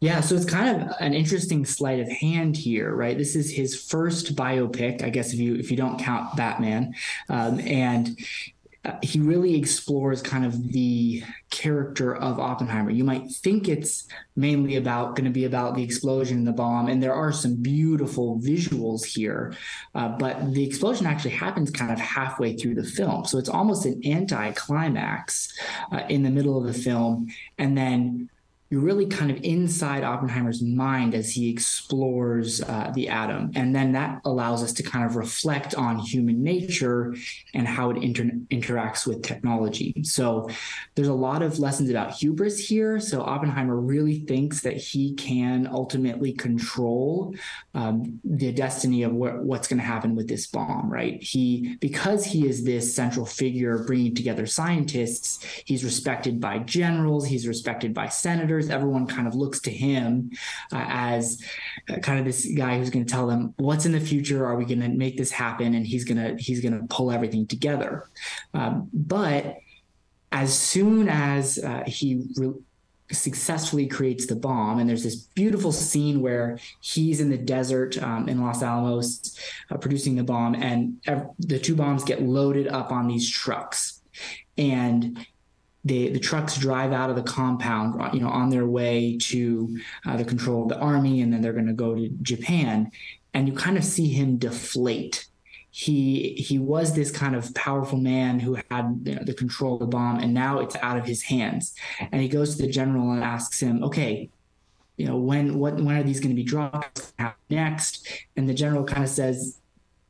Yeah, 0.00 0.20
so 0.20 0.36
it's 0.36 0.44
kind 0.44 0.80
of 0.80 0.96
an 1.00 1.12
interesting 1.12 1.64
sleight 1.64 1.98
of 1.98 2.08
hand 2.08 2.56
here, 2.56 2.94
right? 2.94 3.18
This 3.18 3.34
is 3.34 3.50
his 3.50 3.82
first 3.82 4.36
biopic, 4.36 5.02
I 5.02 5.10
guess 5.10 5.32
if 5.32 5.40
you 5.40 5.56
if 5.56 5.72
you 5.72 5.76
don't 5.76 5.98
count 5.98 6.36
Batman, 6.36 6.94
um, 7.28 7.58
and 7.58 8.16
uh, 8.84 8.92
he 9.02 9.18
really 9.18 9.56
explores 9.58 10.22
kind 10.22 10.46
of 10.46 10.72
the 10.72 11.24
character 11.50 12.14
of 12.14 12.38
Oppenheimer. 12.38 12.90
You 12.90 13.02
might 13.02 13.28
think 13.28 13.68
it's 13.68 14.06
mainly 14.36 14.76
about 14.76 15.16
going 15.16 15.24
to 15.24 15.32
be 15.32 15.46
about 15.46 15.74
the 15.74 15.82
explosion, 15.82 16.44
the 16.44 16.52
bomb, 16.52 16.86
and 16.86 17.02
there 17.02 17.14
are 17.14 17.32
some 17.32 17.56
beautiful 17.56 18.38
visuals 18.38 19.04
here, 19.04 19.52
uh, 19.96 20.10
but 20.10 20.54
the 20.54 20.64
explosion 20.64 21.06
actually 21.06 21.32
happens 21.32 21.72
kind 21.72 21.90
of 21.90 21.98
halfway 21.98 22.56
through 22.56 22.76
the 22.76 22.84
film, 22.84 23.24
so 23.24 23.36
it's 23.36 23.48
almost 23.48 23.84
an 23.84 24.00
anti-climax 24.04 25.58
uh, 25.90 26.02
in 26.08 26.22
the 26.22 26.30
middle 26.30 26.56
of 26.56 26.72
the 26.72 26.80
film, 26.80 27.26
and 27.58 27.76
then 27.76 28.30
you're 28.70 28.82
really 28.82 29.06
kind 29.06 29.30
of 29.30 29.42
inside 29.42 30.04
Oppenheimer's 30.04 30.62
mind 30.62 31.14
as 31.14 31.30
he 31.30 31.48
explores 31.48 32.60
uh, 32.60 32.92
the 32.94 33.08
atom. 33.08 33.50
And 33.54 33.74
then 33.74 33.92
that 33.92 34.20
allows 34.26 34.62
us 34.62 34.74
to 34.74 34.82
kind 34.82 35.06
of 35.06 35.16
reflect 35.16 35.74
on 35.74 35.98
human 35.98 36.42
nature 36.42 37.14
and 37.54 37.66
how 37.66 37.90
it 37.90 38.02
inter- 38.02 38.30
interacts 38.50 39.06
with 39.06 39.22
technology. 39.22 40.02
So 40.02 40.50
there's 40.94 41.08
a 41.08 41.14
lot 41.14 41.42
of 41.42 41.58
lessons 41.58 41.88
about 41.88 42.12
hubris 42.12 42.58
here. 42.58 43.00
So 43.00 43.22
Oppenheimer 43.22 43.76
really 43.76 44.20
thinks 44.20 44.60
that 44.60 44.76
he 44.76 45.14
can 45.14 45.66
ultimately 45.66 46.32
control 46.32 47.34
um, 47.74 48.20
the 48.22 48.52
destiny 48.52 49.02
of 49.02 49.12
wh- 49.12 49.42
what's 49.42 49.66
going 49.66 49.80
to 49.80 49.84
happen 49.86 50.14
with 50.14 50.28
this 50.28 50.46
bomb, 50.46 50.92
right? 50.92 51.22
He, 51.22 51.76
because 51.80 52.26
he 52.26 52.46
is 52.46 52.64
this 52.64 52.94
central 52.94 53.24
figure 53.24 53.84
bringing 53.84 54.14
together 54.14 54.44
scientists, 54.44 55.42
he's 55.64 55.84
respected 55.84 56.38
by 56.38 56.58
generals, 56.58 57.26
he's 57.26 57.48
respected 57.48 57.94
by 57.94 58.08
senators 58.08 58.57
Everyone 58.66 59.06
kind 59.06 59.26
of 59.26 59.34
looks 59.34 59.60
to 59.60 59.70
him 59.70 60.30
uh, 60.72 60.84
as 60.88 61.42
uh, 61.88 61.98
kind 61.98 62.18
of 62.18 62.24
this 62.24 62.46
guy 62.56 62.78
who's 62.78 62.90
going 62.90 63.04
to 63.04 63.10
tell 63.10 63.26
them 63.26 63.54
what's 63.56 63.86
in 63.86 63.92
the 63.92 64.00
future. 64.00 64.44
Are 64.44 64.56
we 64.56 64.64
going 64.64 64.80
to 64.80 64.88
make 64.88 65.16
this 65.16 65.30
happen? 65.30 65.74
And 65.74 65.86
he's 65.86 66.04
gonna 66.04 66.36
he's 66.38 66.60
gonna 66.60 66.82
pull 66.90 67.12
everything 67.12 67.46
together. 67.46 68.08
Um, 68.54 68.88
but 68.92 69.56
as 70.32 70.56
soon 70.56 71.08
as 71.08 71.58
uh, 71.58 71.84
he 71.86 72.26
re- 72.36 72.54
successfully 73.10 73.86
creates 73.86 74.26
the 74.26 74.36
bomb. 74.36 74.78
And 74.78 74.88
there's 74.88 75.02
this 75.02 75.16
beautiful 75.16 75.72
scene 75.72 76.20
where 76.20 76.58
he's 76.80 77.20
in 77.20 77.30
the 77.30 77.38
desert 77.38 78.00
um, 78.02 78.28
in 78.28 78.42
Los 78.42 78.62
Alamos 78.62 79.38
uh, 79.70 79.76
producing 79.76 80.16
the 80.16 80.24
bomb, 80.24 80.54
and 80.54 81.00
ev- 81.06 81.28
the 81.38 81.58
two 81.58 81.74
bombs 81.74 82.04
get 82.04 82.22
loaded 82.22 82.68
up 82.68 82.92
on 82.92 83.08
these 83.08 83.30
trucks. 83.30 84.02
And 84.56 85.26
the 85.84 86.08
the 86.10 86.18
trucks 86.18 86.56
drive 86.56 86.92
out 86.92 87.10
of 87.10 87.16
the 87.16 87.22
compound, 87.22 88.00
uh, 88.00 88.10
you 88.12 88.20
know, 88.20 88.28
on 88.28 88.50
their 88.50 88.66
way 88.66 89.16
to 89.18 89.78
uh, 90.06 90.16
the 90.16 90.24
control 90.24 90.62
of 90.62 90.68
the 90.68 90.78
army, 90.78 91.20
and 91.20 91.32
then 91.32 91.40
they're 91.40 91.52
going 91.52 91.66
to 91.66 91.72
go 91.72 91.94
to 91.94 92.08
Japan, 92.22 92.90
and 93.34 93.48
you 93.48 93.54
kind 93.54 93.76
of 93.76 93.84
see 93.84 94.08
him 94.08 94.38
deflate. 94.38 95.26
He 95.70 96.34
he 96.34 96.58
was 96.58 96.94
this 96.94 97.10
kind 97.10 97.36
of 97.36 97.54
powerful 97.54 97.98
man 97.98 98.40
who 98.40 98.58
had 98.70 99.00
you 99.04 99.14
know, 99.14 99.22
the 99.24 99.34
control 99.34 99.74
of 99.74 99.80
the 99.80 99.86
bomb, 99.86 100.18
and 100.18 100.34
now 100.34 100.58
it's 100.58 100.76
out 100.76 100.98
of 100.98 101.04
his 101.06 101.22
hands. 101.22 101.74
And 102.00 102.20
he 102.20 102.28
goes 102.28 102.56
to 102.56 102.62
the 102.62 102.68
general 102.68 103.12
and 103.12 103.22
asks 103.22 103.60
him, 103.60 103.84
"Okay, 103.84 104.30
you 104.96 105.06
know, 105.06 105.16
when 105.16 105.58
what 105.58 105.76
when 105.76 105.96
are 105.96 106.02
these 106.02 106.20
going 106.20 106.34
to 106.34 106.36
be 106.36 106.42
dropped? 106.42 107.12
next?" 107.48 108.08
And 108.36 108.48
the 108.48 108.54
general 108.54 108.84
kind 108.84 109.04
of 109.04 109.10
says, 109.10 109.58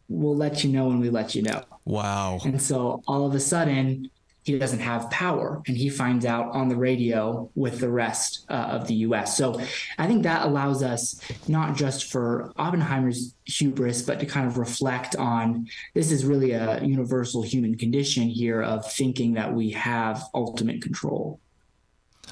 "We'll 0.09 0.37
let 0.37 0.65
you 0.65 0.71
know 0.71 0.89
when 0.89 1.01
we 1.01 1.11
let 1.11 1.35
you 1.35 1.43
know." 1.43 1.63
Wow. 1.85 2.39
And 2.45 2.61
so 2.63 3.03
all 3.07 3.27
of 3.27 3.35
a 3.35 3.41
sudden, 3.41 4.11
he 4.49 4.59
doesn't 4.59 4.81
have 4.81 5.11
power 5.11 5.63
and 5.67 5.77
he 5.77 5.89
finds 5.89 6.25
out 6.25 6.51
on 6.53 6.69
the 6.69 6.77
radio 6.77 7.51
with 7.55 7.81
the 7.81 7.89
rest 7.89 8.45
uh, 8.49 8.53
of 8.53 8.87
the 8.89 8.95
US. 8.95 9.37
So 9.37 9.61
I 9.99 10.07
think 10.07 10.23
that 10.25 10.47
allows 10.47 10.83
us 10.83 11.21
not 11.47 11.77
just 11.77 12.11
for 12.11 12.53
Oppenheimer's 12.57 13.35
hubris, 13.45 14.03
but 14.03 14.21
to 14.21 14.27
kind 14.27 14.47
of 14.47 14.59
reflect 14.59 15.17
on 15.17 15.69
this 15.95 16.11
is 16.11 16.25
really 16.25 16.53
a 16.53 16.83
universal 16.83 17.43
human 17.43 17.77
condition 17.77 18.25
here 18.25 18.63
of 18.63 18.91
thinking 18.91 19.35
that 19.35 19.53
we 19.53 19.71
have 19.71 20.25
ultimate 20.35 20.83
control. 20.83 21.41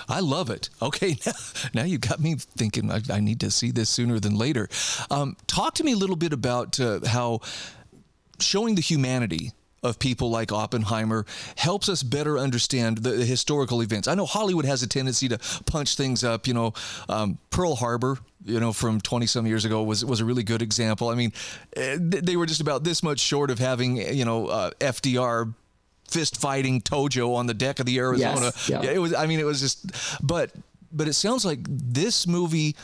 I 0.08 0.20
love 0.20 0.50
it. 0.50 0.68
Okay, 0.82 1.18
now, 1.26 1.32
now 1.74 1.84
you 1.84 1.98
got 1.98 2.20
me 2.20 2.36
thinking 2.36 2.90
I, 2.90 3.00
I, 3.10 3.20
need 3.20 3.40
to 3.40 3.50
see 3.50 3.70
this 3.70 3.88
sooner 3.88 4.20
than 4.20 4.36
later. 4.36 4.68
Um, 5.10 5.36
talk 5.46 5.74
to 5.74 5.84
me 5.84 5.92
a 5.92 5.96
little 5.96 6.16
bit 6.16 6.32
about 6.34 6.78
uh, 6.78 7.00
how 7.06 7.40
showing 8.38 8.74
the 8.74 8.82
humanity 8.82 9.52
of 9.86 9.98
people 9.98 10.30
like 10.30 10.52
Oppenheimer 10.52 11.24
helps 11.56 11.88
us 11.88 12.02
better 12.02 12.38
understand 12.38 12.98
the, 12.98 13.10
the, 13.10 13.24
historical 13.24 13.82
events. 13.82 14.08
I 14.08 14.14
know 14.14 14.26
Hollywood 14.26 14.64
has 14.64 14.82
a 14.82 14.86
tendency 14.86 15.28
to 15.28 15.38
punch 15.66 15.96
things 15.96 16.24
up. 16.24 16.46
You 16.46 16.54
know, 16.54 16.74
um, 17.08 17.38
Pearl 17.50 17.74
Harbor, 17.76 18.18
you 18.44 18.60
know, 18.60 18.72
from 18.72 19.00
20 19.00 19.26
some 19.26 19.46
years 19.46 19.64
ago 19.64 19.82
was 19.82 20.04
was 20.04 20.20
a 20.20 20.24
really 20.24 20.42
good 20.42 20.62
example. 20.62 21.08
I 21.08 21.14
mean, 21.14 21.32
eh, 21.76 21.96
they 22.00 22.36
were 22.36 22.46
just 22.46 22.60
about 22.60 22.84
this 22.84 23.02
much 23.02 23.20
short 23.20 23.50
of 23.50 23.58
having, 23.58 23.96
you 23.96 24.24
know, 24.24 24.48
uh, 24.48 24.70
FDR 24.80 25.54
fist 26.08 26.40
fighting 26.40 26.80
Tojo 26.80 27.34
on 27.34 27.46
the 27.46 27.54
deck 27.54 27.80
of 27.80 27.86
the 27.86 27.98
Arizona. 27.98 28.46
Yes, 28.46 28.68
yeah. 28.68 28.82
yeah, 28.82 28.90
it 28.90 28.98
was. 28.98 29.14
I 29.14 29.26
mean, 29.26 29.40
it 29.40 29.46
was 29.46 29.60
just, 29.60 29.90
but 30.24 30.52
but 30.92 31.08
it 31.08 31.14
sounds 31.14 31.44
like 31.44 31.60
this 31.68 32.26
movie 32.26 32.76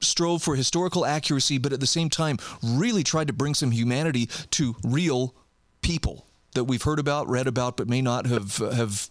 strove 0.00 0.42
for 0.42 0.54
historical 0.54 1.04
accuracy, 1.04 1.58
but 1.58 1.72
at 1.72 1.80
the 1.80 1.86
same 1.86 2.08
time, 2.08 2.38
really 2.62 3.02
tried 3.02 3.26
to 3.26 3.32
bring 3.32 3.54
some 3.54 3.70
humanity 3.70 4.26
to 4.50 4.76
real 4.84 5.34
people 5.82 6.26
that 6.54 6.64
we've 6.64 6.82
heard 6.82 6.98
about, 6.98 7.28
read 7.28 7.46
about, 7.46 7.76
but 7.76 7.88
may 7.88 8.02
not 8.02 8.26
have 8.26 8.56
have 8.56 9.08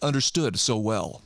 understood 0.00 0.58
so 0.58 0.76
well. 0.76 1.22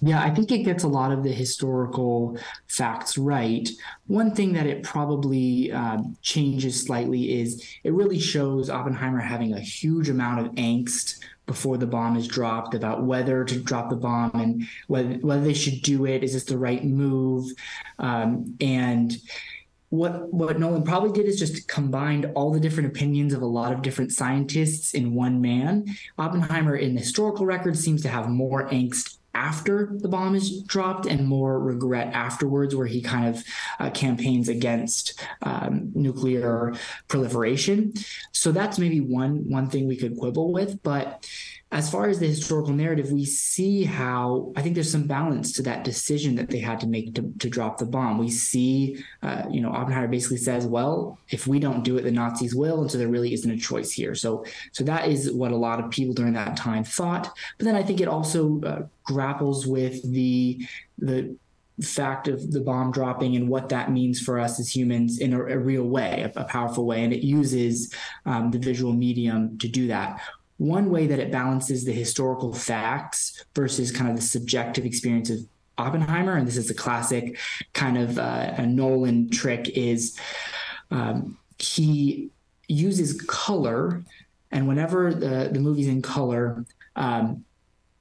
Yeah, 0.00 0.22
I 0.22 0.30
think 0.30 0.52
it 0.52 0.64
gets 0.64 0.84
a 0.84 0.88
lot 0.88 1.12
of 1.12 1.22
the 1.22 1.32
historical 1.32 2.36
facts 2.68 3.16
right. 3.16 3.68
One 4.06 4.34
thing 4.34 4.52
that 4.52 4.66
it 4.66 4.82
probably 4.82 5.72
uh, 5.72 5.98
changes 6.20 6.84
slightly 6.84 7.40
is 7.40 7.64
it 7.84 7.92
really 7.94 8.18
shows 8.18 8.68
Oppenheimer 8.68 9.20
having 9.20 9.54
a 9.54 9.60
huge 9.60 10.10
amount 10.10 10.44
of 10.44 10.52
angst 10.56 11.20
before 11.46 11.78
the 11.78 11.86
bomb 11.86 12.16
is 12.16 12.28
dropped 12.28 12.74
about 12.74 13.04
whether 13.04 13.44
to 13.44 13.60
drop 13.60 13.88
the 13.88 13.96
bomb 13.96 14.30
and 14.34 14.66
whether 14.88 15.14
whether 15.18 15.44
they 15.44 15.54
should 15.54 15.80
do 15.80 16.04
it. 16.06 16.22
Is 16.22 16.34
this 16.34 16.44
the 16.44 16.58
right 16.58 16.84
move? 16.84 17.50
Um, 17.98 18.56
and 18.60 19.16
what 19.94 20.32
what 20.32 20.58
Nolan 20.58 20.82
probably 20.82 21.12
did 21.12 21.26
is 21.26 21.38
just 21.38 21.68
combined 21.68 22.30
all 22.34 22.52
the 22.52 22.60
different 22.60 22.88
opinions 22.88 23.32
of 23.32 23.42
a 23.42 23.46
lot 23.46 23.72
of 23.72 23.82
different 23.82 24.12
scientists 24.12 24.94
in 24.94 25.14
one 25.14 25.40
man. 25.40 25.86
Oppenheimer 26.18 26.76
in 26.76 26.94
the 26.94 27.00
historical 27.00 27.46
record 27.46 27.78
seems 27.78 28.02
to 28.02 28.08
have 28.08 28.28
more 28.28 28.68
angst 28.68 29.18
after 29.34 29.90
the 30.00 30.08
bomb 30.08 30.34
is 30.34 30.62
dropped 30.62 31.06
and 31.06 31.26
more 31.26 31.58
regret 31.58 32.12
afterwards 32.12 32.74
where 32.74 32.86
he 32.86 33.02
kind 33.02 33.34
of 33.34 33.44
uh, 33.80 33.90
campaigns 33.90 34.48
against 34.48 35.20
um, 35.42 35.90
nuclear 35.94 36.72
proliferation 37.08 37.92
so 38.30 38.52
that's 38.52 38.78
maybe 38.78 39.00
one 39.00 39.48
one 39.50 39.68
thing 39.68 39.88
we 39.88 39.96
could 39.96 40.16
quibble 40.16 40.52
with 40.52 40.80
but 40.84 41.28
as 41.74 41.90
far 41.90 42.08
as 42.08 42.20
the 42.20 42.26
historical 42.28 42.72
narrative, 42.72 43.10
we 43.10 43.24
see 43.24 43.82
how 43.82 44.52
I 44.54 44.62
think 44.62 44.76
there's 44.76 44.92
some 44.92 45.08
balance 45.08 45.50
to 45.54 45.62
that 45.62 45.82
decision 45.82 46.36
that 46.36 46.48
they 46.48 46.60
had 46.60 46.78
to 46.80 46.86
make 46.86 47.16
to, 47.16 47.32
to 47.40 47.50
drop 47.50 47.78
the 47.78 47.84
bomb. 47.84 48.16
We 48.16 48.30
see, 48.30 49.04
uh, 49.24 49.42
you 49.50 49.60
know, 49.60 49.70
Oppenheimer 49.70 50.06
basically 50.06 50.36
says, 50.36 50.68
"Well, 50.68 51.18
if 51.30 51.48
we 51.48 51.58
don't 51.58 51.82
do 51.82 51.98
it, 51.98 52.02
the 52.02 52.12
Nazis 52.12 52.54
will," 52.54 52.80
and 52.80 52.90
so 52.90 52.96
there 52.96 53.08
really 53.08 53.34
isn't 53.34 53.50
a 53.50 53.58
choice 53.58 53.90
here. 53.90 54.14
So, 54.14 54.44
so 54.70 54.84
that 54.84 55.08
is 55.08 55.32
what 55.32 55.50
a 55.50 55.56
lot 55.56 55.80
of 55.80 55.90
people 55.90 56.14
during 56.14 56.34
that 56.34 56.56
time 56.56 56.84
thought. 56.84 57.34
But 57.58 57.64
then 57.64 57.74
I 57.74 57.82
think 57.82 58.00
it 58.00 58.06
also 58.06 58.60
uh, 58.62 58.82
grapples 59.02 59.66
with 59.66 60.00
the 60.12 60.64
the 60.98 61.36
fact 61.82 62.28
of 62.28 62.52
the 62.52 62.60
bomb 62.60 62.92
dropping 62.92 63.34
and 63.34 63.48
what 63.48 63.68
that 63.70 63.90
means 63.90 64.20
for 64.20 64.38
us 64.38 64.60
as 64.60 64.74
humans 64.74 65.18
in 65.18 65.32
a, 65.32 65.40
a 65.40 65.58
real 65.58 65.82
way, 65.82 66.22
a, 66.22 66.40
a, 66.40 66.44
powerful 66.44 66.86
way. 66.86 67.02
And 67.02 67.12
it 67.12 67.26
uses 67.26 67.92
um, 68.26 68.52
the 68.52 68.60
visual 68.60 68.92
medium 68.92 69.58
to 69.58 69.66
do 69.66 69.88
that 69.88 70.20
one 70.56 70.90
way 70.90 71.06
that 71.06 71.18
it 71.18 71.32
balances 71.32 71.84
the 71.84 71.92
historical 71.92 72.52
facts 72.52 73.44
versus 73.54 73.90
kind 73.90 74.10
of 74.10 74.16
the 74.16 74.22
subjective 74.22 74.84
experience 74.84 75.30
of 75.30 75.38
Oppenheimer, 75.76 76.36
and 76.36 76.46
this 76.46 76.56
is 76.56 76.70
a 76.70 76.74
classic 76.74 77.36
kind 77.72 77.98
of 77.98 78.18
uh, 78.18 78.54
a 78.56 78.66
Nolan 78.66 79.28
trick, 79.30 79.68
is 79.70 80.16
um, 80.92 81.36
he 81.58 82.30
uses 82.68 83.20
color, 83.22 84.04
and 84.52 84.68
whenever 84.68 85.12
the 85.12 85.50
the 85.52 85.58
movie's 85.58 85.88
in 85.88 86.00
color, 86.00 86.64
um, 86.94 87.44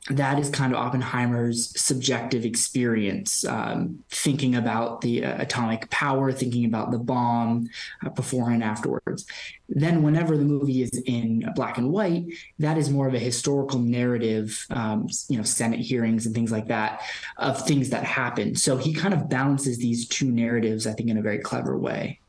that 0.10 0.38
is 0.38 0.50
kind 0.50 0.74
of 0.74 0.80
Oppenheimer's 0.80 1.80
subjective 1.80 2.44
experience, 2.44 3.46
um, 3.46 4.04
thinking 4.10 4.56
about 4.56 5.00
the 5.00 5.24
uh, 5.24 5.42
atomic 5.42 5.90
power, 5.90 6.34
thinking 6.34 6.66
about 6.66 6.92
the 6.92 6.98
bomb 6.98 7.70
uh, 8.06 8.10
before 8.10 8.50
and 8.50 8.62
afterwards. 8.62 9.26
Then, 9.70 10.04
whenever 10.04 10.36
the 10.36 10.44
movie 10.44 10.82
is 10.82 10.92
in 11.06 11.50
black 11.56 11.78
and 11.78 11.90
white, 11.92 12.26
that 12.60 12.78
is 12.78 12.90
more 12.90 13.08
of 13.08 13.14
a 13.14 13.20
historical 13.20 13.80
narrative, 13.80 14.66
um, 14.72 15.08
you 15.30 15.38
know, 15.38 15.44
Senate 15.44 15.80
hearings 15.80 16.26
and 16.26 16.36
things 16.36 16.52
like 16.52 16.68
that, 16.68 17.02
of 17.38 17.66
things 17.66 17.90
that 17.92 18.04
happened. 18.04 18.60
So 18.60 18.76
he 18.76 18.94
kind 18.94 19.14
of 19.14 19.30
balances 19.30 19.78
these 19.78 20.06
two 20.06 20.30
narratives, 20.30 20.86
I 20.86 20.92
think, 20.92 21.10
in 21.10 21.18
a 21.18 21.22
very 21.22 21.40
clever 21.40 21.78
way. 21.78 22.20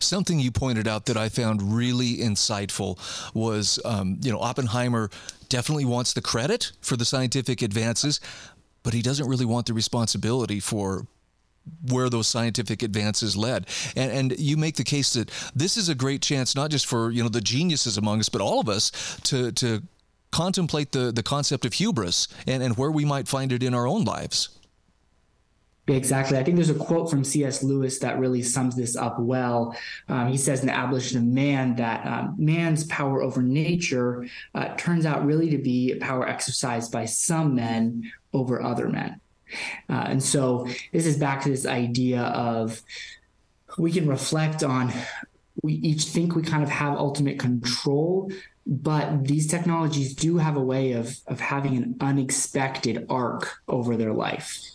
Something 0.00 0.40
you 0.40 0.50
pointed 0.50 0.88
out 0.88 1.06
that 1.06 1.16
I 1.16 1.28
found 1.28 1.72
really 1.72 2.16
insightful 2.16 2.98
was, 3.32 3.78
um, 3.84 4.18
you 4.20 4.32
know, 4.32 4.40
Oppenheimer 4.40 5.08
definitely 5.52 5.84
wants 5.84 6.14
the 6.14 6.22
credit 6.22 6.72
for 6.80 6.96
the 6.96 7.04
scientific 7.04 7.60
advances, 7.60 8.20
but 8.82 8.94
he 8.94 9.02
doesn't 9.02 9.28
really 9.28 9.44
want 9.44 9.66
the 9.66 9.74
responsibility 9.74 10.60
for 10.60 11.06
where 11.90 12.08
those 12.08 12.26
scientific 12.26 12.82
advances 12.82 13.36
led. 13.36 13.66
And, 13.94 14.10
and 14.10 14.40
you 14.40 14.56
make 14.56 14.76
the 14.76 14.82
case 14.82 15.12
that 15.12 15.30
this 15.54 15.76
is 15.76 15.90
a 15.90 15.94
great 15.94 16.22
chance, 16.22 16.56
not 16.56 16.70
just 16.70 16.86
for 16.86 17.10
you 17.10 17.22
know 17.22 17.28
the 17.28 17.42
geniuses 17.42 17.98
among 17.98 18.20
us, 18.20 18.30
but 18.30 18.40
all 18.40 18.60
of 18.60 18.68
us 18.68 18.90
to 19.24 19.52
to 19.52 19.82
contemplate 20.30 20.92
the 20.92 21.12
the 21.12 21.22
concept 21.22 21.66
of 21.66 21.74
hubris 21.74 22.28
and, 22.46 22.62
and 22.62 22.78
where 22.78 22.90
we 22.90 23.04
might 23.04 23.28
find 23.28 23.52
it 23.52 23.62
in 23.62 23.74
our 23.74 23.86
own 23.86 24.04
lives. 24.04 24.48
Exactly. 25.88 26.38
I 26.38 26.44
think 26.44 26.56
there's 26.56 26.70
a 26.70 26.74
quote 26.74 27.10
from 27.10 27.24
C.S. 27.24 27.64
Lewis 27.64 27.98
that 27.98 28.20
really 28.20 28.42
sums 28.42 28.76
this 28.76 28.94
up 28.94 29.18
well. 29.18 29.76
Um, 30.08 30.28
he 30.28 30.36
says 30.36 30.60
in 30.60 30.66
The 30.66 30.74
Abolition 30.74 31.18
of 31.18 31.24
Man 31.24 31.74
that 31.76 32.06
uh, 32.06 32.28
man's 32.36 32.84
power 32.84 33.20
over 33.20 33.42
nature 33.42 34.26
uh, 34.54 34.74
turns 34.76 35.04
out 35.06 35.26
really 35.26 35.50
to 35.50 35.58
be 35.58 35.90
a 35.90 35.96
power 35.96 36.28
exercised 36.28 36.92
by 36.92 37.06
some 37.06 37.56
men 37.56 38.12
over 38.32 38.62
other 38.62 38.88
men. 38.88 39.20
Uh, 39.90 40.04
and 40.08 40.22
so 40.22 40.68
this 40.92 41.04
is 41.04 41.16
back 41.16 41.42
to 41.42 41.48
this 41.48 41.66
idea 41.66 42.22
of 42.22 42.80
we 43.78 43.90
can 43.90 44.06
reflect 44.06 44.62
on 44.62 44.92
we 45.62 45.74
each 45.74 46.04
think 46.04 46.34
we 46.34 46.42
kind 46.42 46.62
of 46.62 46.68
have 46.68 46.96
ultimate 46.96 47.38
control 47.38 48.30
but 48.66 49.24
these 49.24 49.46
technologies 49.46 50.14
do 50.14 50.38
have 50.38 50.56
a 50.56 50.62
way 50.62 50.92
of 50.92 51.18
of 51.26 51.40
having 51.40 51.76
an 51.76 51.96
unexpected 52.00 53.06
arc 53.08 53.60
over 53.68 53.96
their 53.96 54.12
life 54.12 54.71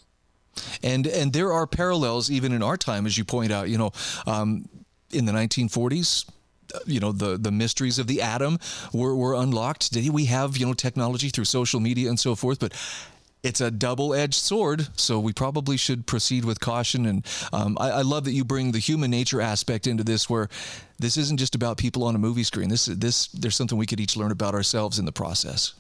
and 0.84 1.08
and 1.08 1.34
there 1.34 1.52
are 1.52 1.68
parallels 1.68 2.30
even 2.30 2.52
in 2.52 2.64
our 2.64 2.78
time 2.78 3.06
as 3.06 3.18
you 3.18 3.26
point 3.26 3.52
out 3.52 3.70
you 3.70 3.78
know 3.78 3.92
um, 4.26 4.68
in 5.12 5.26
the 5.26 5.32
1940s 5.32 6.30
you 6.86 7.00
know 7.00 7.12
the 7.12 7.38
the 7.38 7.52
mysteries 7.52 8.00
of 8.00 8.08
the 8.08 8.22
atom 8.22 8.60
were, 8.94 9.16
were 9.16 9.34
unlocked 9.34 9.92
Did 9.92 10.10
we 10.10 10.26
have 10.26 10.58
you 10.58 10.66
know 10.66 10.74
technology 10.74 11.30
through 11.30 11.46
social 11.46 11.80
media 11.80 12.10
and 12.10 12.20
so 12.20 12.36
forth 12.36 12.60
but 12.60 12.74
it's 13.44 13.62
a 13.62 13.70
double-edged 13.70 14.34
sword, 14.34 14.88
so 15.00 15.20
we 15.20 15.32
probably 15.32 15.78
should 15.78 16.08
proceed 16.08 16.44
with 16.44 16.60
caution. 16.60 17.06
And 17.06 17.26
um, 17.54 17.78
I, 17.80 17.92
I, 17.92 18.02
love 18.02 18.26
that 18.26 18.32
you 18.32 18.44
bring 18.44 18.72
the 18.72 18.80
human 18.80 19.12
nature 19.12 19.40
aspect 19.40 19.88
into 19.88 20.04
this, 20.04 20.30
where 20.30 20.50
this 20.98 21.18
isn't 21.18 21.38
just 21.38 21.56
about 21.56 21.78
people 21.78 22.04
on 22.04 22.16
a 22.16 22.18
movie 22.18 22.44
screen. 22.44 22.68
This, 22.68 22.88
this, 22.88 23.28
there's 23.28 23.56
something 23.56 23.78
we 23.78 23.86
could 23.86 24.00
each 24.00 24.18
learn 24.18 24.32
about 24.32 24.54
ourselves 24.54 24.98
in 25.00 25.06
the 25.06 25.12
process. 25.12 25.74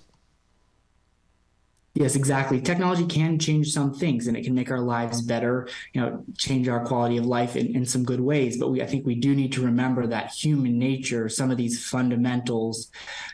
Yes, 1.99 2.15
exactly. 2.15 2.61
Technology 2.61 3.07
can 3.07 3.39
change 3.39 3.73
some 3.73 3.91
things 3.91 4.27
and 4.27 4.37
it 4.37 4.43
can 4.43 4.53
make 4.53 4.69
our 4.69 4.81
lives 4.81 5.19
better, 5.19 5.67
you 5.93 6.01
know, 6.01 6.23
change 6.37 6.67
our 6.67 6.85
quality 6.85 7.17
of 7.17 7.25
life 7.25 7.55
in, 7.55 7.75
in 7.75 7.87
some 7.87 8.03
good 8.03 8.19
ways. 8.19 8.55
But 8.59 8.69
we 8.69 8.83
I 8.83 8.85
think 8.85 9.07
we 9.07 9.15
do 9.15 9.33
need 9.33 9.51
to 9.53 9.63
remember 9.63 10.05
that 10.05 10.29
human 10.31 10.77
nature, 10.77 11.27
some 11.27 11.49
of 11.49 11.57
these 11.57 11.83
fundamentals 11.83 12.91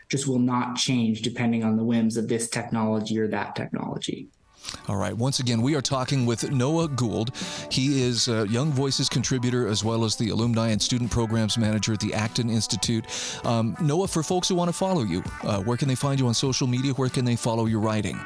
just 0.08 0.28
will 0.28 0.40
not 0.40 0.78
change 0.78 1.24
depending 1.24 1.66
on 1.66 1.76
the 1.76 1.84
whims 1.84 2.16
of 2.16 2.30
this 2.30 2.48
technology 2.48 3.20
or 3.20 3.28
that 3.28 3.54
technology. 3.54 4.30
All 4.88 4.96
right. 4.96 5.16
Once 5.16 5.42
again, 5.42 5.62
we 5.62 5.76
are 5.76 5.82
talking 5.82 6.26
with 6.26 6.50
Noah 6.50 6.88
Gould. 6.88 7.32
He 7.70 8.02
is 8.02 8.30
a 8.30 8.48
Young 8.48 8.72
Voices 8.72 9.10
contributor 9.10 9.68
as 9.68 9.84
well 9.84 10.06
as 10.06 10.16
the 10.16 10.30
Alumni 10.30 10.70
and 10.70 10.82
Student 10.82 11.12
Programs 11.12 11.58
Manager 11.58 11.92
at 11.92 12.00
the 12.00 12.14
Acton 12.14 12.50
Institute. 12.50 13.06
Um, 13.46 13.76
Noah, 13.82 14.08
for 14.08 14.24
folks 14.24 14.48
who 14.48 14.56
want 14.56 14.70
to 14.70 14.74
follow 14.74 15.04
you, 15.04 15.22
uh, 15.44 15.60
where 15.60 15.76
can 15.76 15.90
they 15.90 15.96
find 15.96 16.18
you 16.18 16.28
on 16.28 16.34
social 16.34 16.66
media? 16.66 16.94
Where 16.94 17.10
can 17.10 17.26
they 17.26 17.36
follow 17.36 17.66
your 17.66 17.82
writing? 17.82 18.18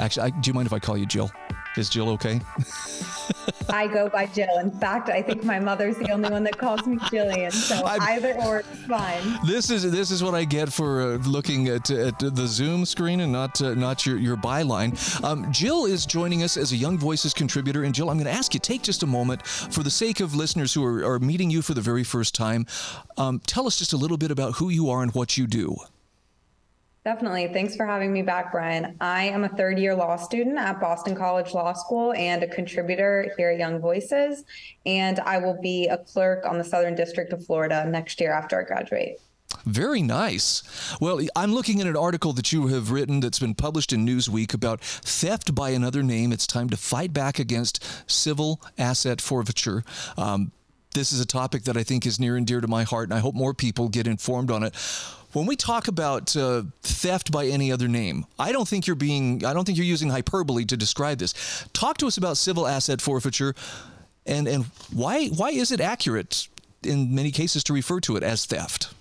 Actually, 0.00 0.26
I, 0.26 0.30
do 0.30 0.48
you 0.48 0.54
mind 0.54 0.66
if 0.66 0.72
I 0.72 0.78
call 0.78 0.96
you 0.96 1.06
Jill? 1.06 1.30
Is 1.76 1.88
Jill 1.88 2.08
okay? 2.10 2.40
I 3.68 3.86
go 3.86 4.08
by 4.08 4.26
Jill. 4.26 4.58
In 4.58 4.72
fact, 4.72 5.08
I 5.08 5.22
think 5.22 5.44
my 5.44 5.60
mother's 5.60 5.96
the 5.96 6.10
only 6.10 6.28
one 6.28 6.42
that 6.44 6.58
calls 6.58 6.84
me 6.86 6.96
Jillian. 6.96 7.52
So 7.52 7.76
I'm, 7.86 8.00
either 8.02 8.34
or 8.44 8.60
is 8.60 8.66
fine. 8.86 9.38
This 9.46 9.70
is 9.70 9.88
this 9.90 10.10
is 10.10 10.24
what 10.24 10.34
I 10.34 10.44
get 10.44 10.72
for 10.72 11.02
uh, 11.02 11.16
looking 11.18 11.68
at, 11.68 11.88
at 11.90 12.18
the 12.18 12.46
Zoom 12.46 12.84
screen 12.84 13.20
and 13.20 13.30
not 13.30 13.62
uh, 13.62 13.74
not 13.74 14.04
your 14.04 14.18
your 14.18 14.36
byline. 14.36 14.92
Um, 15.22 15.52
Jill 15.52 15.86
is 15.86 16.06
joining 16.06 16.42
us 16.42 16.56
as 16.56 16.72
a 16.72 16.76
Young 16.76 16.98
Voices 16.98 17.32
contributor, 17.32 17.84
and 17.84 17.94
Jill, 17.94 18.10
I'm 18.10 18.16
going 18.16 18.24
to 18.32 18.36
ask 18.36 18.52
you 18.52 18.60
take 18.60 18.82
just 18.82 19.04
a 19.04 19.06
moment 19.06 19.46
for 19.46 19.84
the 19.84 19.90
sake 19.90 20.18
of 20.20 20.34
listeners 20.34 20.74
who 20.74 20.84
are, 20.84 21.04
are 21.04 21.18
meeting 21.20 21.50
you 21.50 21.62
for 21.62 21.74
the 21.74 21.80
very 21.80 22.04
first 22.04 22.34
time. 22.34 22.66
Um, 23.16 23.40
tell 23.46 23.66
us 23.66 23.78
just 23.78 23.92
a 23.92 23.96
little 23.96 24.16
bit 24.16 24.32
about 24.32 24.54
who 24.54 24.70
you 24.70 24.90
are 24.90 25.02
and 25.02 25.14
what 25.14 25.36
you 25.36 25.46
do. 25.46 25.76
Definitely. 27.02 27.48
Thanks 27.48 27.76
for 27.76 27.86
having 27.86 28.12
me 28.12 28.20
back, 28.20 28.52
Brian. 28.52 28.96
I 29.00 29.24
am 29.24 29.44
a 29.44 29.48
third 29.48 29.78
year 29.78 29.94
law 29.94 30.16
student 30.16 30.58
at 30.58 30.80
Boston 30.80 31.16
College 31.16 31.54
Law 31.54 31.72
School 31.72 32.12
and 32.12 32.42
a 32.42 32.46
contributor 32.46 33.32
here 33.38 33.50
at 33.50 33.58
Young 33.58 33.78
Voices. 33.78 34.44
And 34.84 35.18
I 35.20 35.38
will 35.38 35.58
be 35.62 35.86
a 35.88 35.96
clerk 35.96 36.44
on 36.44 36.58
the 36.58 36.64
Southern 36.64 36.94
District 36.94 37.32
of 37.32 37.44
Florida 37.46 37.86
next 37.86 38.20
year 38.20 38.32
after 38.32 38.60
I 38.60 38.64
graduate. 38.64 39.18
Very 39.64 40.02
nice. 40.02 40.62
Well, 41.00 41.20
I'm 41.34 41.54
looking 41.54 41.80
at 41.80 41.86
an 41.86 41.96
article 41.96 42.34
that 42.34 42.52
you 42.52 42.68
have 42.68 42.90
written 42.90 43.20
that's 43.20 43.38
been 43.38 43.54
published 43.54 43.92
in 43.92 44.06
Newsweek 44.06 44.52
about 44.52 44.80
theft 44.80 45.54
by 45.54 45.70
another 45.70 46.02
name. 46.02 46.32
It's 46.32 46.46
time 46.46 46.68
to 46.70 46.76
fight 46.76 47.12
back 47.12 47.38
against 47.38 47.82
civil 48.10 48.60
asset 48.78 49.20
forfeiture. 49.20 49.84
Um, 50.16 50.52
this 50.94 51.12
is 51.12 51.20
a 51.20 51.26
topic 51.26 51.64
that 51.64 51.76
I 51.76 51.82
think 51.82 52.04
is 52.04 52.20
near 52.20 52.36
and 52.36 52.46
dear 52.46 52.60
to 52.60 52.68
my 52.68 52.84
heart, 52.84 53.08
and 53.08 53.14
I 53.14 53.20
hope 53.20 53.34
more 53.34 53.54
people 53.54 53.88
get 53.88 54.06
informed 54.06 54.50
on 54.50 54.62
it 54.62 54.74
when 55.32 55.46
we 55.46 55.56
talk 55.56 55.88
about 55.88 56.36
uh, 56.36 56.62
theft 56.82 57.30
by 57.30 57.46
any 57.46 57.70
other 57.70 57.88
name, 57.88 58.26
I 58.38 58.52
don't 58.52 58.66
think 58.66 58.86
you're 58.86 58.96
being, 58.96 59.44
I 59.44 59.52
don't 59.52 59.64
think 59.64 59.78
you're 59.78 59.86
using 59.86 60.10
hyperbole 60.10 60.64
to 60.66 60.76
describe 60.76 61.18
this. 61.18 61.66
Talk 61.72 61.98
to 61.98 62.06
us 62.06 62.16
about 62.16 62.36
civil 62.36 62.66
asset 62.66 63.00
forfeiture, 63.00 63.54
and 64.26 64.48
and 64.48 64.64
why 64.92 65.28
why 65.28 65.50
is 65.50 65.70
it 65.70 65.80
accurate 65.80 66.48
in 66.82 67.14
many 67.14 67.30
cases 67.30 67.62
to 67.64 67.72
refer 67.72 68.00
to 68.00 68.16
it 68.16 68.22
as 68.22 68.46
theft? 68.46 68.92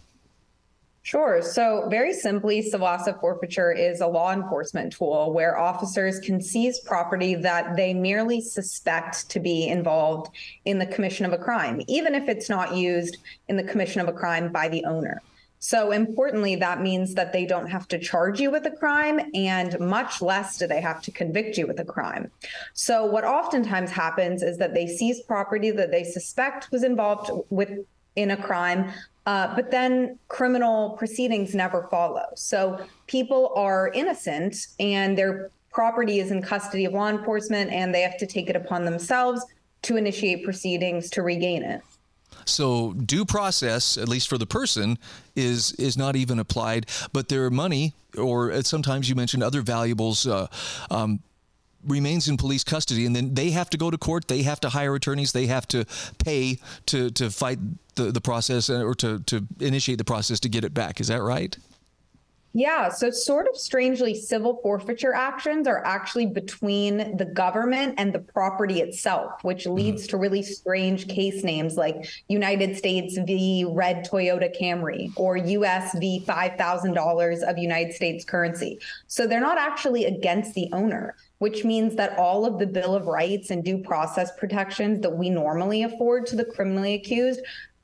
Sure. 1.01 1.41
So, 1.41 1.87
very 1.89 2.13
simply, 2.13 2.61
civil 2.61 2.87
asset 2.87 3.19
forfeiture 3.19 3.71
is 3.71 3.99
a 4.01 4.05
law 4.05 4.31
enforcement 4.31 4.93
tool 4.93 5.33
where 5.33 5.57
officers 5.57 6.19
can 6.19 6.39
seize 6.39 6.79
property 6.81 7.33
that 7.35 7.75
they 7.75 7.95
merely 7.95 8.41
suspect 8.41 9.27
to 9.31 9.39
be 9.39 9.67
involved 9.67 10.29
in 10.65 10.77
the 10.77 10.85
commission 10.85 11.25
of 11.25 11.33
a 11.33 11.37
crime, 11.37 11.81
even 11.87 12.13
if 12.13 12.29
it's 12.29 12.47
not 12.49 12.75
used 12.75 13.17
in 13.47 13.57
the 13.57 13.63
commission 13.63 14.01
of 14.01 14.07
a 14.07 14.13
crime 14.13 14.51
by 14.51 14.67
the 14.67 14.85
owner. 14.85 15.19
So 15.59 15.91
importantly, 15.91 16.55
that 16.55 16.81
means 16.81 17.13
that 17.15 17.33
they 17.33 17.45
don't 17.45 17.67
have 17.67 17.87
to 17.89 17.99
charge 17.99 18.39
you 18.39 18.49
with 18.49 18.65
a 18.65 18.71
crime, 18.71 19.19
and 19.33 19.77
much 19.79 20.21
less 20.21 20.57
do 20.57 20.67
they 20.67 20.81
have 20.81 21.01
to 21.03 21.11
convict 21.11 21.57
you 21.57 21.67
with 21.67 21.79
a 21.79 21.85
crime. 21.85 22.31
So 22.73 23.05
what 23.05 23.25
oftentimes 23.25 23.91
happens 23.91 24.41
is 24.41 24.57
that 24.57 24.73
they 24.73 24.87
seize 24.87 25.21
property 25.21 25.69
that 25.71 25.91
they 25.91 26.05
suspect 26.05 26.71
was 26.71 26.83
involved 26.83 27.29
with 27.49 27.85
in 28.15 28.31
a 28.31 28.37
crime, 28.37 28.91
uh, 29.25 29.53
but 29.55 29.69
then 29.69 30.17
criminal 30.29 30.91
proceedings 30.91 31.53
never 31.53 31.87
follow. 31.91 32.25
So 32.35 32.85
people 33.07 33.51
are 33.55 33.91
innocent, 33.93 34.67
and 34.79 35.17
their 35.17 35.51
property 35.71 36.19
is 36.19 36.31
in 36.31 36.41
custody 36.41 36.85
of 36.85 36.93
law 36.93 37.09
enforcement, 37.09 37.71
and 37.71 37.93
they 37.93 38.01
have 38.01 38.17
to 38.17 38.25
take 38.25 38.49
it 38.49 38.55
upon 38.55 38.85
themselves 38.85 39.45
to 39.83 39.97
initiate 39.97 40.43
proceedings 40.43 41.09
to 41.11 41.21
regain 41.21 41.63
it. 41.63 41.81
So 42.45 42.93
due 42.93 43.25
process, 43.25 43.97
at 43.97 44.09
least 44.09 44.27
for 44.27 44.37
the 44.37 44.45
person, 44.45 44.97
is 45.35 45.73
is 45.73 45.97
not 45.97 46.15
even 46.15 46.39
applied. 46.39 46.87
But 47.13 47.29
their 47.29 47.49
money, 47.49 47.93
or 48.17 48.51
uh, 48.51 48.61
sometimes 48.61 49.09
you 49.09 49.15
mentioned 49.15 49.43
other 49.43 49.61
valuables. 49.61 50.25
Uh, 50.27 50.47
um, 50.89 51.19
remains 51.85 52.27
in 52.27 52.35
police 52.35 52.65
custody 52.65 53.05
and 53.05 53.15
then 53.15 53.33
they 53.33 53.51
have 53.51 53.69
to 53.69 53.77
go 53.77 53.89
to 53.89 53.97
court 53.97 54.27
they 54.27 54.41
have 54.41 54.59
to 54.59 54.67
hire 54.67 54.95
attorneys 54.95 55.31
they 55.31 55.45
have 55.45 55.65
to 55.65 55.85
pay 56.17 56.57
to 56.85 57.09
to 57.11 57.29
fight 57.29 57.57
the, 57.95 58.11
the 58.11 58.19
process 58.19 58.69
uh, 58.69 58.83
or 58.83 58.93
to 58.93 59.19
to 59.19 59.47
initiate 59.61 59.97
the 59.97 60.03
process 60.03 60.41
to 60.41 60.49
get 60.49 60.65
it 60.65 60.73
back 60.73 60.99
is 60.99 61.07
that 61.07 61.21
right 61.21 61.57
yeah, 62.53 62.89
so 62.89 63.11
sort 63.11 63.47
of 63.47 63.55
strangely, 63.55 64.15
civil 64.15 64.59
forfeiture 64.63 65.13
actions 65.13 65.67
are 65.67 65.85
actually 65.85 66.25
between 66.25 67.15
the 67.15 67.25
government 67.25 67.95
and 67.97 68.11
the 68.11 68.19
property 68.19 68.81
itself, 68.81 69.43
which 69.43 69.65
mm-hmm. 69.65 69.75
leads 69.75 70.07
to 70.07 70.17
really 70.17 70.41
strange 70.41 71.07
case 71.07 71.43
names 71.43 71.77
like 71.77 72.09
United 72.27 72.75
States 72.75 73.19
v. 73.19 73.65
Red 73.69 74.07
Toyota 74.09 74.49
Camry 74.59 75.11
or 75.15 75.37
US 75.37 75.95
v. 75.99 76.23
$5,000 76.27 77.43
of 77.43 77.57
United 77.59 77.93
States 77.93 78.25
currency. 78.25 78.79
So 79.05 79.27
they're 79.27 79.39
not 79.39 79.59
actually 79.59 80.05
against 80.05 80.55
the 80.55 80.69
owner, 80.73 81.15
which 81.37 81.63
means 81.63 81.95
that 81.97 82.17
all 82.17 82.45
of 82.45 82.57
the 82.57 82.67
Bill 82.67 82.95
of 82.95 83.05
Rights 83.05 83.51
and 83.51 83.63
due 83.63 83.77
process 83.77 84.31
protections 84.37 85.01
that 85.01 85.15
we 85.15 85.29
normally 85.29 85.83
afford 85.83 86.25
to 86.27 86.35
the 86.35 86.45
criminally 86.45 86.95
accused 86.95 87.41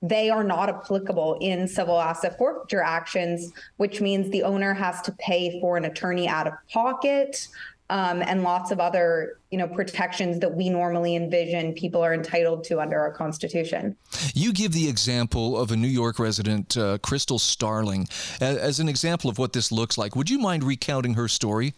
they 0.10 0.30
are 0.30 0.44
not 0.44 0.70
applicable 0.70 1.38
in 1.42 1.68
civil 1.68 2.00
asset 2.00 2.38
forfeiture 2.38 2.82
actions, 2.82 3.52
which 3.78 4.02
means 4.02 4.30
the 4.30 4.44
owner 4.44 4.74
has 4.74 5.02
to 5.02 5.12
pay 5.14 5.60
for 5.60 5.78
an 5.78 5.86
attorney 5.86 6.28
out 6.28 6.48
of 6.48 6.54
pocket. 6.72 7.48
Um, 7.88 8.24
and 8.24 8.42
lots 8.42 8.72
of 8.72 8.80
other 8.80 9.38
you 9.52 9.60
know 9.60 9.68
protections 9.68 10.40
that 10.40 10.56
we 10.56 10.70
normally 10.70 11.16
envision 11.16 11.74
people 11.74 12.02
are 12.02 12.16
entitled 12.16 12.64
to 12.64 12.80
under 12.80 13.00
our 13.00 13.12
constitution 13.12 13.96
you 14.34 14.54
give 14.54 14.72
the 14.72 14.90
example 14.90 15.56
of 15.56 15.72
a 15.72 15.76
new 15.76 15.88
york 15.88 16.18
resident 16.18 16.76
uh, 16.78 16.98
crystal 17.04 17.38
starling 17.38 18.08
as, 18.42 18.58
as 18.58 18.80
an 18.80 18.90
example 18.90 19.30
of 19.30 19.38
what 19.38 19.54
this 19.54 19.72
looks 19.72 20.00
like 20.00 20.16
would 20.16 20.32
you 20.32 20.40
mind 20.40 20.64
recounting 20.64 21.14
her 21.14 21.28
story 21.28 21.76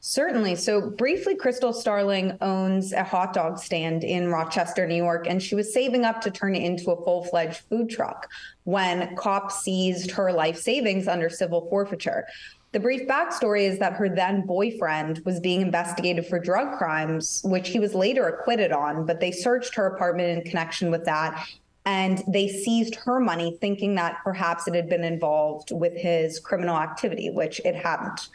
Certainly. 0.00 0.56
So, 0.56 0.90
briefly, 0.90 1.34
Crystal 1.34 1.72
Starling 1.72 2.38
owns 2.40 2.92
a 2.92 3.02
hot 3.02 3.32
dog 3.34 3.58
stand 3.58 4.04
in 4.04 4.28
Rochester, 4.28 4.86
New 4.86 4.94
York, 4.94 5.26
and 5.28 5.42
she 5.42 5.56
was 5.56 5.74
saving 5.74 6.04
up 6.04 6.20
to 6.20 6.30
turn 6.30 6.54
it 6.54 6.62
into 6.62 6.92
a 6.92 7.04
full 7.04 7.24
fledged 7.24 7.62
food 7.68 7.90
truck 7.90 8.30
when 8.62 9.16
cops 9.16 9.60
seized 9.62 10.12
her 10.12 10.32
life 10.32 10.56
savings 10.56 11.08
under 11.08 11.28
civil 11.28 11.68
forfeiture. 11.68 12.26
The 12.70 12.80
brief 12.80 13.08
backstory 13.08 13.62
is 13.62 13.78
that 13.80 13.94
her 13.94 14.08
then 14.08 14.46
boyfriend 14.46 15.22
was 15.24 15.40
being 15.40 15.62
investigated 15.62 16.26
for 16.26 16.38
drug 16.38 16.78
crimes, 16.78 17.40
which 17.44 17.70
he 17.70 17.80
was 17.80 17.94
later 17.94 18.28
acquitted 18.28 18.72
on, 18.72 19.04
but 19.04 19.20
they 19.20 19.32
searched 19.32 19.74
her 19.74 19.86
apartment 19.86 20.38
in 20.38 20.44
connection 20.44 20.90
with 20.90 21.04
that. 21.06 21.44
And 21.86 22.22
they 22.28 22.48
seized 22.48 22.94
her 22.96 23.18
money, 23.18 23.56
thinking 23.62 23.94
that 23.94 24.18
perhaps 24.22 24.68
it 24.68 24.74
had 24.74 24.90
been 24.90 25.04
involved 25.04 25.70
with 25.72 25.96
his 25.96 26.38
criminal 26.38 26.76
activity, 26.76 27.30
which 27.30 27.60
it 27.64 27.74
hadn't. 27.74 28.28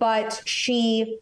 But 0.00 0.42
she 0.44 1.20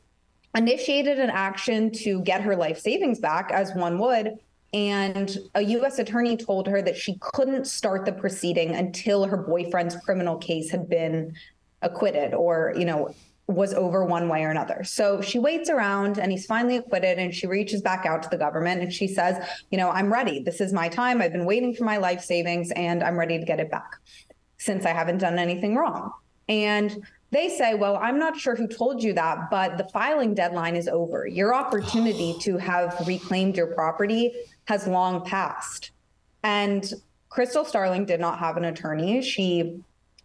initiated 0.57 1.19
an 1.19 1.29
action 1.29 1.93
to 1.93 2.23
get 2.23 2.41
her 2.41 2.57
life 2.57 2.79
savings 2.79 3.19
back, 3.19 3.51
as 3.53 3.75
one 3.75 3.99
would. 3.99 4.39
And 4.73 5.37
a 5.55 5.63
U.S. 5.63 5.99
attorney 5.99 6.37
told 6.37 6.67
her 6.67 6.81
that 6.83 6.97
she 6.97 7.19
couldn't 7.21 7.67
start 7.67 8.07
the 8.07 8.13
proceeding 8.13 8.75
until 8.75 9.27
her 9.27 9.37
boyfriend's 9.37 9.97
criminal 9.97 10.37
case 10.37 10.71
had 10.71 10.89
been 10.89 11.35
acquitted 11.83 12.35
or, 12.35 12.75
you 12.77 12.85
know, 12.85 13.15
was 13.47 13.73
over 13.73 14.05
one 14.05 14.29
way 14.29 14.45
or 14.45 14.51
another. 14.51 14.85
So 14.85 15.23
she 15.23 15.39
waits 15.39 15.71
around 15.71 16.19
and 16.19 16.31
he's 16.31 16.45
finally 16.45 16.77
acquitted 16.77 17.19
and 17.19 17.35
she 17.35 17.47
reaches 17.47 17.81
back 17.81 18.05
out 18.05 18.23
to 18.25 18.29
the 18.29 18.37
government 18.37 18.83
and 18.83 18.93
she 18.93 19.09
says, 19.09 19.43
you 19.71 19.79
know, 19.79 19.89
I'm 19.89 20.13
ready. 20.13 20.43
This 20.43 20.61
is 20.61 20.73
my 20.75 20.89
time. 20.89 21.23
I've 21.23 21.33
been 21.33 21.47
waiting 21.47 21.75
for 21.75 21.85
my 21.85 21.97
life 21.97 22.21
savings 22.21 22.71
and 22.73 23.03
I'm 23.03 23.19
ready 23.19 23.39
to 23.39 23.45
get 23.47 23.59
it 23.59 23.71
back 23.71 23.97
since 24.59 24.85
I 24.85 24.91
haven't 24.91 25.19
done 25.19 25.39
anything 25.39 25.77
wrong. 25.77 26.13
And 26.47 27.03
they 27.31 27.51
say, 27.51 27.75
well, 27.75 27.97
I'm 27.97 28.19
not 28.19 28.39
sure 28.39 28.57
who 28.57 28.67
told 28.67 29.03
you 29.03 29.13
that, 29.15 29.51
but 29.51 29.77
the 29.77 29.85
filing 29.85 30.35
deadline 30.35 30.77
is 30.77 30.89
over. 30.89 31.27
Your 31.27 31.55
opportunity 31.55 32.35
to 32.41 32.57
have 32.57 33.07
reclaimed 33.07 33.57
your 33.57 33.69
property 33.69 34.33
has 34.65 34.87
long 34.87 35.25
passed. 35.25 35.91
And 36.43 36.91
Crystal 37.29 37.65
Starling 37.65 38.07
did 38.07 38.21
not 38.21 38.39
have 38.39 38.57
an 38.57 38.65
attorney. 38.65 39.23
She 39.23 39.81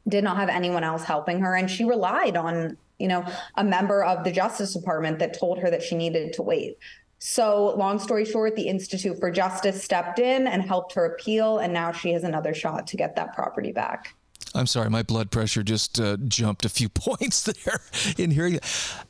did 0.08 0.24
not 0.24 0.38
have 0.38 0.50
anyone 0.50 0.84
else 0.84 1.04
helping 1.04 1.40
her. 1.40 1.56
And 1.56 1.70
she 1.70 1.84
relied 1.84 2.38
on, 2.38 2.78
you 3.00 3.08
know, 3.08 3.26
a 3.56 3.64
member 3.64 4.04
of 4.04 4.24
the 4.24 4.32
Justice 4.32 4.74
Department 4.74 5.20
that 5.20 5.38
told 5.38 5.60
her 5.60 5.70
that 5.70 5.84
she 5.84 5.96
needed 5.96 6.34
to 6.34 6.42
wait. 6.42 6.78
So, 7.20 7.74
long 7.78 8.00
story 8.00 8.26
short, 8.26 8.56
the 8.58 8.68
Institute 8.68 9.18
for 9.18 9.32
Justice 9.32 9.82
stepped 9.82 10.20
in 10.20 10.46
and 10.46 10.62
helped 10.62 10.94
her 10.94 11.06
appeal. 11.06 11.60
And 11.60 11.74
now 11.74 11.94
she 11.94 12.12
has 12.12 12.24
another 12.24 12.54
shot 12.54 12.88
to 12.88 12.98
get 12.98 13.16
that 13.16 13.34
property 13.34 13.72
back. 13.72 14.14
I'm 14.56 14.68
sorry, 14.68 14.90
my 14.90 15.04
blood 15.04 15.32
pressure 15.32 15.64
just 15.64 16.00
uh, 16.00 16.18
jumped 16.28 16.66
a 16.66 16.70
few 16.70 16.90
points 16.94 17.44
there 17.44 17.82
in 18.18 18.32
hearing 18.32 18.60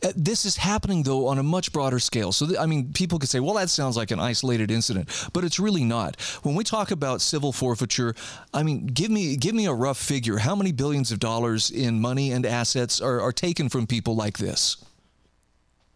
uh, 0.04 0.12
this 0.16 0.46
is 0.46 0.58
happening 0.58 1.04
though 1.04 1.28
on 1.28 1.38
a 1.38 1.44
much 1.44 1.74
broader 1.74 2.00
scale. 2.00 2.32
So 2.32 2.48
th- 2.48 2.60
I 2.60 2.66
mean, 2.66 2.94
people 2.94 3.20
could 3.20 3.30
say, 3.30 3.40
"Well, 3.40 3.56
that 3.56 3.70
sounds 3.70 3.98
like 3.98 4.12
an 4.12 4.20
isolated 4.20 4.72
incident," 4.72 5.10
but 5.34 5.44
it's 5.44 5.60
really 5.60 5.84
not. 5.84 6.20
When 6.44 6.56
we 6.56 6.64
talk 6.64 6.92
about 6.92 7.22
civil 7.22 7.52
forfeiture, 7.52 8.16
I 8.54 8.64
mean, 8.64 8.88
give 8.88 9.12
me 9.12 9.36
give 9.36 9.56
me 9.56 9.66
a 9.66 9.74
rough 9.74 9.98
figure. 9.98 10.38
How 10.38 10.56
many 10.56 10.72
billions 10.72 11.12
of 11.12 11.20
dollars 11.20 11.70
in 11.70 12.00
money 12.00 12.32
and 12.32 12.46
assets 12.46 13.02
are, 13.02 13.20
are 13.22 13.32
taken 13.34 13.70
from 13.70 13.88
people 13.88 14.16
like 14.16 14.38
this? 14.38 14.78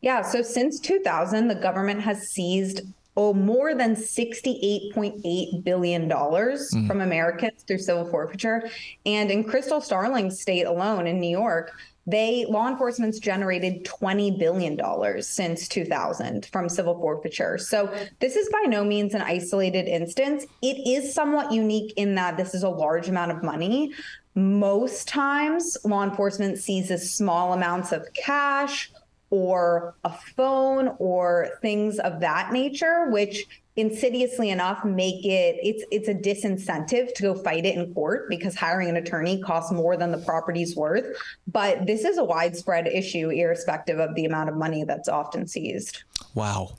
Yeah, 0.01 0.21
so 0.21 0.41
since 0.41 0.79
2000, 0.79 1.47
the 1.47 1.55
government 1.55 2.01
has 2.01 2.29
seized 2.29 2.81
oh, 3.17 3.33
more 3.33 3.73
than 3.73 3.95
$68.8 3.95 5.63
billion 5.63 6.07
mm. 6.07 6.87
from 6.87 7.01
Americans 7.01 7.63
through 7.63 7.79
civil 7.79 8.05
forfeiture. 8.05 8.69
And 9.05 9.31
in 9.31 9.43
Crystal 9.43 9.81
Starling's 9.81 10.39
state 10.39 10.67
alone 10.67 11.07
in 11.07 11.19
New 11.19 11.29
York, 11.29 11.73
they 12.05 12.45
law 12.47 12.69
enforcement's 12.69 13.19
generated 13.19 13.83
20 13.83 14.37
billion 14.37 14.77
dollars 14.77 15.27
since 15.27 15.67
2000 15.67 16.45
from 16.45 16.69
civil 16.69 16.97
forfeiture. 17.01 17.57
So 17.57 17.93
this 18.19 18.37
is 18.37 18.47
by 18.49 18.61
no 18.67 18.85
means 18.85 19.13
an 19.13 19.21
isolated 19.21 19.87
instance. 19.87 20.45
It 20.61 20.87
is 20.87 21.13
somewhat 21.13 21.51
unique 21.51 21.93
in 21.97 22.15
that 22.15 22.37
this 22.37 22.53
is 22.53 22.63
a 22.63 22.69
large 22.69 23.09
amount 23.09 23.31
of 23.31 23.43
money. 23.43 23.93
Most 24.35 25.07
times 25.09 25.75
law 25.83 26.03
enforcement 26.03 26.59
seizes 26.59 27.13
small 27.13 27.51
amounts 27.51 27.91
of 27.91 28.07
cash 28.13 28.89
or 29.29 29.95
a 30.03 30.13
phone 30.35 30.95
or 30.99 31.49
things 31.61 31.99
of 31.99 32.19
that 32.21 32.51
nature, 32.51 33.09
which 33.09 33.45
insidiously 33.75 34.49
enough 34.49 34.83
make 34.83 35.23
it 35.23 35.55
it's 35.61 35.83
it's 35.91 36.07
a 36.07 36.13
disincentive 36.13 37.13
to 37.13 37.21
go 37.21 37.35
fight 37.35 37.63
it 37.63 37.75
in 37.75 37.93
court 37.93 38.27
because 38.27 38.55
hiring 38.55 38.89
an 38.89 38.97
attorney 38.97 39.39
costs 39.39 39.71
more 39.71 39.95
than 39.95 40.11
the 40.11 40.17
property's 40.17 40.75
worth. 40.75 41.05
But 41.47 41.85
this 41.85 42.03
is 42.03 42.17
a 42.17 42.23
widespread 42.23 42.87
issue 42.87 43.29
irrespective 43.29 43.99
of 43.99 44.15
the 44.15 44.25
amount 44.25 44.49
of 44.49 44.55
money 44.55 44.83
that's 44.83 45.07
often 45.07 45.47
seized. 45.47 46.03
Wow. 46.33 46.77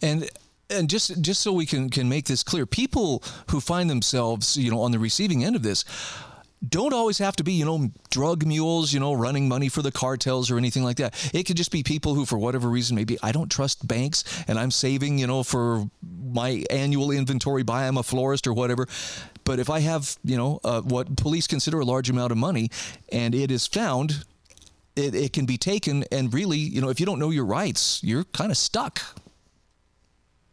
And 0.00 0.30
and 0.70 0.88
just 0.88 1.20
just 1.20 1.42
so 1.42 1.52
we 1.52 1.66
can 1.66 1.90
can 1.90 2.08
make 2.08 2.26
this 2.26 2.42
clear 2.42 2.64
people 2.64 3.22
who 3.50 3.60
find 3.60 3.90
themselves 3.90 4.56
you 4.56 4.70
know 4.70 4.80
on 4.80 4.92
the 4.92 4.98
receiving 4.98 5.44
end 5.44 5.56
of 5.56 5.62
this 5.62 5.84
don't 6.66 6.92
always 6.92 7.18
have 7.18 7.36
to 7.36 7.44
be, 7.44 7.52
you 7.54 7.64
know, 7.64 7.90
drug 8.10 8.44
mules, 8.44 8.92
you 8.92 9.00
know, 9.00 9.14
running 9.14 9.48
money 9.48 9.68
for 9.68 9.80
the 9.80 9.90
cartels 9.90 10.50
or 10.50 10.58
anything 10.58 10.84
like 10.84 10.98
that. 10.98 11.30
It 11.32 11.44
could 11.44 11.56
just 11.56 11.70
be 11.70 11.82
people 11.82 12.14
who, 12.14 12.26
for 12.26 12.38
whatever 12.38 12.68
reason, 12.68 12.96
maybe 12.96 13.18
I 13.22 13.32
don't 13.32 13.50
trust 13.50 13.86
banks 13.88 14.24
and 14.46 14.58
I'm 14.58 14.70
saving, 14.70 15.18
you 15.18 15.26
know, 15.26 15.42
for 15.42 15.88
my 16.02 16.64
annual 16.70 17.10
inventory 17.10 17.62
buy. 17.62 17.86
I'm 17.86 17.96
a 17.96 18.02
florist 18.02 18.46
or 18.46 18.52
whatever. 18.52 18.86
But 19.44 19.58
if 19.58 19.70
I 19.70 19.80
have, 19.80 20.16
you 20.22 20.36
know, 20.36 20.60
uh, 20.62 20.82
what 20.82 21.16
police 21.16 21.46
consider 21.46 21.80
a 21.80 21.84
large 21.84 22.10
amount 22.10 22.30
of 22.30 22.38
money 22.38 22.70
and 23.10 23.34
it 23.34 23.50
is 23.50 23.66
found, 23.66 24.24
it, 24.96 25.14
it 25.14 25.32
can 25.32 25.46
be 25.46 25.56
taken. 25.56 26.04
And 26.12 26.32
really, 26.32 26.58
you 26.58 26.82
know, 26.82 26.90
if 26.90 27.00
you 27.00 27.06
don't 27.06 27.18
know 27.18 27.30
your 27.30 27.46
rights, 27.46 28.02
you're 28.04 28.24
kind 28.24 28.50
of 28.50 28.58
stuck. 28.58 29.00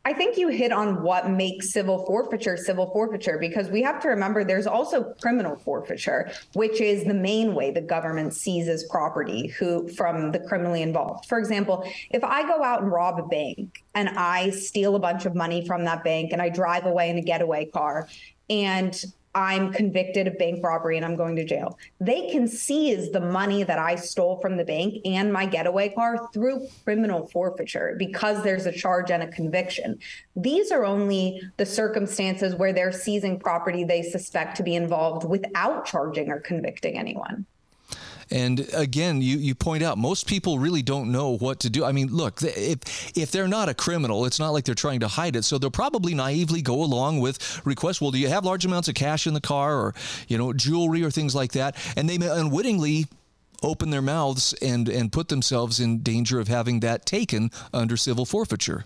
I 0.08 0.14
think 0.14 0.38
you 0.38 0.48
hit 0.48 0.72
on 0.72 1.04
what 1.04 1.30
makes 1.30 1.74
civil 1.74 2.06
forfeiture 2.06 2.56
civil 2.56 2.90
forfeiture 2.94 3.38
because 3.38 3.68
we 3.68 3.82
have 3.82 4.02
to 4.04 4.08
remember 4.08 4.46
there's 4.46 4.66
also 4.66 5.14
criminal 5.22 5.58
forfeiture, 5.58 6.32
which 6.54 6.80
is 6.80 7.04
the 7.04 7.14
main 7.14 7.54
way 7.54 7.72
the 7.72 7.82
government 7.82 8.34
seizes 8.34 8.86
property 8.86 9.48
who 9.48 9.90
from 9.90 10.32
the 10.32 10.40
criminally 10.40 10.82
involved. 10.82 11.26
For 11.26 11.38
example, 11.38 11.86
if 12.10 12.24
I 12.24 12.44
go 12.44 12.64
out 12.64 12.84
and 12.84 12.90
rob 12.90 13.20
a 13.20 13.28
bank 13.28 13.84
and 13.96 14.08
I 14.08 14.52
steal 14.52 14.96
a 14.96 15.00
bunch 15.00 15.26
of 15.26 15.36
money 15.36 15.68
from 15.68 15.84
that 15.84 16.06
bank 16.06 16.32
and 16.32 16.42
I 16.42 16.48
drive 16.48 16.86
away 16.86 17.10
in 17.10 17.18
a 17.18 17.22
getaway 17.22 17.66
car 17.66 18.08
and 18.50 18.96
I'm 19.38 19.72
convicted 19.72 20.26
of 20.26 20.40
bank 20.40 20.64
robbery 20.64 20.98
and 20.98 21.06
I'm 21.06 21.16
going 21.16 21.36
to 21.36 21.46
jail. 21.46 21.78
They 22.00 22.28
can 22.32 22.48
seize 22.48 23.12
the 23.12 23.20
money 23.20 23.62
that 23.62 23.78
I 23.78 23.94
stole 23.94 24.40
from 24.42 24.58
the 24.58 24.66
bank 24.66 24.96
and 25.06 25.32
my 25.32 25.46
getaway 25.46 25.90
car 25.90 26.28
through 26.34 26.68
criminal 26.84 27.28
forfeiture 27.28 27.96
because 28.00 28.44
there's 28.44 28.66
a 28.66 28.72
charge 28.72 29.12
and 29.12 29.22
a 29.22 29.28
conviction. 29.28 30.00
These 30.36 30.72
are 30.72 30.84
only 30.84 31.40
the 31.58 31.68
circumstances 31.68 32.56
where 32.56 32.74
they're 32.74 32.92
seizing 32.92 33.40
property 33.40 33.84
they 33.84 34.02
suspect 34.02 34.58
to 34.58 34.64
be 34.64 34.76
involved 34.76 35.24
without 35.24 35.86
charging 35.86 36.32
or 36.32 36.40
convicting 36.40 36.98
anyone. 36.98 37.46
And 38.30 38.68
again, 38.74 39.22
you, 39.22 39.38
you 39.38 39.56
point 39.56 39.84
out 39.84 39.98
most 39.98 40.28
people 40.28 40.60
really 40.60 40.82
don't 40.82 41.12
know 41.12 41.38
what 41.38 41.60
to 41.62 41.70
do. 41.70 41.86
I 41.86 41.92
mean, 41.92 42.08
look, 42.10 42.42
if 42.42 43.16
if 43.18 43.32
they're 43.32 43.48
not 43.48 43.70
a 43.70 43.74
criminal, 43.74 44.26
it's 44.26 44.40
not 44.40 44.50
like 44.50 44.66
they're 44.66 44.76
trying 44.76 45.00
to 45.02 45.08
hide 45.08 45.36
it. 45.36 45.44
So 45.44 45.58
they'll 45.58 45.72
probably 45.72 46.14
naively 46.14 46.62
go 46.62 46.84
along 46.84 47.20
with 47.20 47.66
requests. 47.66 48.02
Well, 48.02 48.12
do 48.12 48.20
you 48.20 48.30
have 48.30 48.46
large 48.46 48.66
amounts 48.66 48.88
of 48.88 48.96
cash 48.96 49.28
in 49.28 49.34
the 49.34 49.42
car, 49.42 49.76
or 49.76 49.96
you 50.28 50.38
know, 50.38 50.54
jewelry 50.54 51.04
or 51.04 51.12
things 51.12 51.36
like 51.36 51.54
that? 51.54 51.76
And 51.96 52.10
they 52.10 52.18
may 52.18 52.30
unwittingly 52.30 53.06
open 53.64 53.90
their 53.90 54.02
mouths 54.02 54.54
and 54.62 54.90
and 54.90 55.12
put 55.12 55.30
themselves 55.30 55.80
in 55.80 56.00
danger 56.00 56.40
of 56.40 56.48
having 56.48 56.82
that 56.82 57.06
taken 57.06 57.52
under 57.74 57.98
civil 57.98 58.26
forfeiture. 58.26 58.86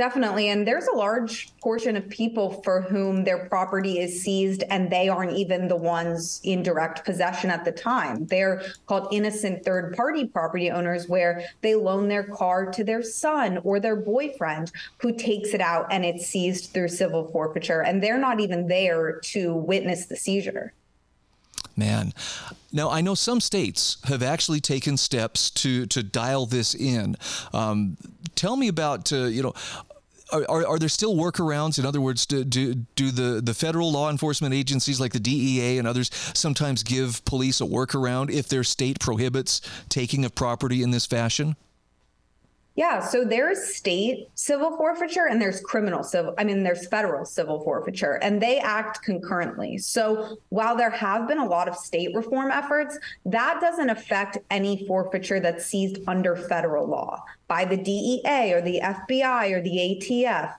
Definitely. 0.00 0.48
And 0.48 0.66
there's 0.66 0.86
a 0.86 0.96
large 0.96 1.54
portion 1.58 1.94
of 1.94 2.08
people 2.08 2.62
for 2.62 2.80
whom 2.80 3.22
their 3.22 3.44
property 3.50 3.98
is 3.98 4.22
seized 4.22 4.64
and 4.70 4.88
they 4.88 5.10
aren't 5.10 5.36
even 5.36 5.68
the 5.68 5.76
ones 5.76 6.40
in 6.42 6.62
direct 6.62 7.04
possession 7.04 7.50
at 7.50 7.66
the 7.66 7.72
time. 7.72 8.24
They're 8.24 8.62
called 8.86 9.08
innocent 9.12 9.62
third 9.62 9.94
party 9.94 10.24
property 10.24 10.70
owners, 10.70 11.06
where 11.06 11.44
they 11.60 11.74
loan 11.74 12.08
their 12.08 12.24
car 12.24 12.70
to 12.70 12.82
their 12.82 13.02
son 13.02 13.58
or 13.58 13.78
their 13.78 13.94
boyfriend 13.94 14.72
who 14.96 15.12
takes 15.12 15.52
it 15.52 15.60
out 15.60 15.86
and 15.90 16.02
it's 16.02 16.26
seized 16.26 16.72
through 16.72 16.88
civil 16.88 17.30
forfeiture. 17.30 17.82
And 17.82 18.02
they're 18.02 18.16
not 18.16 18.40
even 18.40 18.68
there 18.68 19.20
to 19.24 19.54
witness 19.54 20.06
the 20.06 20.16
seizure. 20.16 20.72
Man. 21.76 22.14
Now, 22.72 22.88
I 22.88 23.00
know 23.00 23.14
some 23.14 23.40
states 23.40 23.98
have 24.04 24.22
actually 24.22 24.60
taken 24.60 24.96
steps 24.96 25.50
to, 25.50 25.86
to 25.86 26.02
dial 26.02 26.46
this 26.46 26.74
in. 26.74 27.16
Um, 27.52 27.96
tell 28.34 28.56
me 28.56 28.68
about, 28.68 29.12
uh, 29.12 29.24
you 29.24 29.42
know, 29.42 29.54
are, 30.32 30.66
are, 30.66 30.78
there 30.78 30.88
still 30.88 31.14
workarounds? 31.14 31.78
In 31.78 31.86
other 31.86 32.00
words, 32.00 32.26
do, 32.26 32.44
do, 32.44 32.74
do 32.94 33.10
the, 33.10 33.40
the 33.40 33.54
federal 33.54 33.90
law 33.92 34.10
enforcement 34.10 34.54
agencies 34.54 35.00
like 35.00 35.12
the 35.12 35.20
DEA 35.20 35.78
and 35.78 35.86
others 35.86 36.10
sometimes 36.34 36.82
give 36.82 37.24
police 37.24 37.60
a 37.60 37.64
workaround 37.64 38.30
if 38.30 38.48
their 38.48 38.64
state 38.64 39.00
prohibits 39.00 39.60
taking 39.88 40.24
of 40.24 40.34
property 40.34 40.82
in 40.82 40.90
this 40.90 41.06
fashion? 41.06 41.56
Yeah, 42.80 43.00
so 43.00 43.26
there's 43.26 43.74
state 43.76 44.28
civil 44.36 44.74
forfeiture 44.74 45.26
and 45.28 45.38
there's 45.38 45.60
criminal 45.60 46.02
civil, 46.02 46.32
I 46.38 46.44
mean, 46.44 46.62
there's 46.62 46.88
federal 46.88 47.26
civil 47.26 47.62
forfeiture, 47.62 48.14
and 48.22 48.40
they 48.40 48.58
act 48.58 49.02
concurrently. 49.02 49.76
So 49.76 50.38
while 50.48 50.74
there 50.78 50.88
have 50.88 51.28
been 51.28 51.36
a 51.36 51.44
lot 51.44 51.68
of 51.68 51.76
state 51.76 52.14
reform 52.14 52.50
efforts, 52.50 52.98
that 53.26 53.60
doesn't 53.60 53.90
affect 53.90 54.38
any 54.50 54.86
forfeiture 54.86 55.40
that's 55.40 55.66
seized 55.66 55.98
under 56.08 56.34
federal 56.34 56.88
law 56.88 57.22
by 57.48 57.66
the 57.66 57.76
DEA 57.76 58.54
or 58.54 58.62
the 58.62 58.80
FBI 58.82 59.50
or 59.50 59.60
the 59.60 60.00
ATF. 60.00 60.54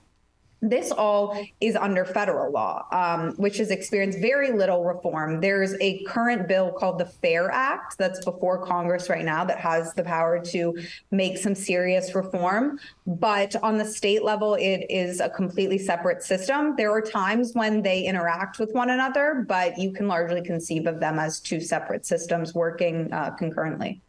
This 0.62 0.92
all 0.92 1.36
is 1.60 1.74
under 1.74 2.04
federal 2.04 2.52
law, 2.52 2.86
um, 2.92 3.34
which 3.36 3.58
has 3.58 3.70
experienced 3.70 4.20
very 4.20 4.52
little 4.52 4.84
reform. 4.84 5.40
There's 5.40 5.74
a 5.80 6.04
current 6.04 6.46
bill 6.46 6.70
called 6.70 6.98
the 6.98 7.04
FAIR 7.04 7.50
Act 7.50 7.98
that's 7.98 8.24
before 8.24 8.64
Congress 8.64 9.10
right 9.10 9.24
now 9.24 9.44
that 9.44 9.58
has 9.58 9.92
the 9.94 10.04
power 10.04 10.38
to 10.46 10.78
make 11.10 11.36
some 11.36 11.56
serious 11.56 12.14
reform. 12.14 12.78
But 13.08 13.56
on 13.56 13.76
the 13.76 13.84
state 13.84 14.22
level, 14.22 14.54
it 14.54 14.86
is 14.88 15.18
a 15.18 15.28
completely 15.28 15.78
separate 15.78 16.22
system. 16.22 16.76
There 16.76 16.92
are 16.92 17.02
times 17.02 17.54
when 17.54 17.82
they 17.82 18.04
interact 18.04 18.60
with 18.60 18.72
one 18.72 18.90
another, 18.90 19.44
but 19.48 19.76
you 19.76 19.92
can 19.92 20.06
largely 20.06 20.42
conceive 20.42 20.86
of 20.86 21.00
them 21.00 21.18
as 21.18 21.40
two 21.40 21.60
separate 21.60 22.06
systems 22.06 22.54
working 22.54 23.12
uh, 23.12 23.30
concurrently. 23.30 24.00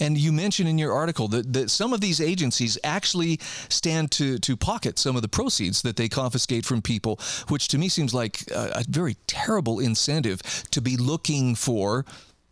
And 0.00 0.18
you 0.18 0.32
mentioned 0.32 0.68
in 0.68 0.78
your 0.78 0.92
article 0.92 1.28
that, 1.28 1.52
that 1.52 1.70
some 1.70 1.92
of 1.92 2.00
these 2.00 2.20
agencies 2.20 2.78
actually 2.84 3.38
stand 3.68 4.10
to, 4.12 4.38
to 4.38 4.56
pocket 4.56 4.98
some 4.98 5.16
of 5.16 5.22
the 5.22 5.28
proceeds 5.28 5.82
that 5.82 5.96
they 5.96 6.08
confiscate 6.08 6.64
from 6.64 6.82
people, 6.82 7.20
which 7.48 7.68
to 7.68 7.78
me 7.78 7.88
seems 7.88 8.14
like 8.14 8.50
a, 8.50 8.72
a 8.76 8.84
very 8.88 9.16
terrible 9.26 9.80
incentive 9.80 10.42
to 10.70 10.80
be 10.80 10.96
looking 10.96 11.54
for 11.54 12.04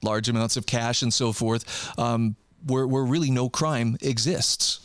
large 0.02 0.28
amounts 0.28 0.56
of 0.56 0.66
cash 0.66 1.02
and 1.02 1.12
so 1.12 1.32
forth, 1.32 1.98
um, 1.98 2.36
where, 2.66 2.86
where 2.86 3.04
really 3.04 3.30
no 3.30 3.48
crime 3.48 3.96
exists. 4.00 4.80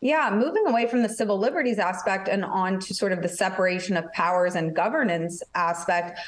Yeah, 0.00 0.30
moving 0.30 0.66
away 0.66 0.86
from 0.86 1.02
the 1.02 1.08
civil 1.08 1.38
liberties 1.38 1.78
aspect 1.78 2.28
and 2.28 2.44
on 2.44 2.78
to 2.80 2.94
sort 2.94 3.12
of 3.12 3.22
the 3.22 3.28
separation 3.28 3.96
of 3.96 4.12
powers 4.12 4.54
and 4.54 4.74
governance 4.76 5.42
aspect, 5.54 6.20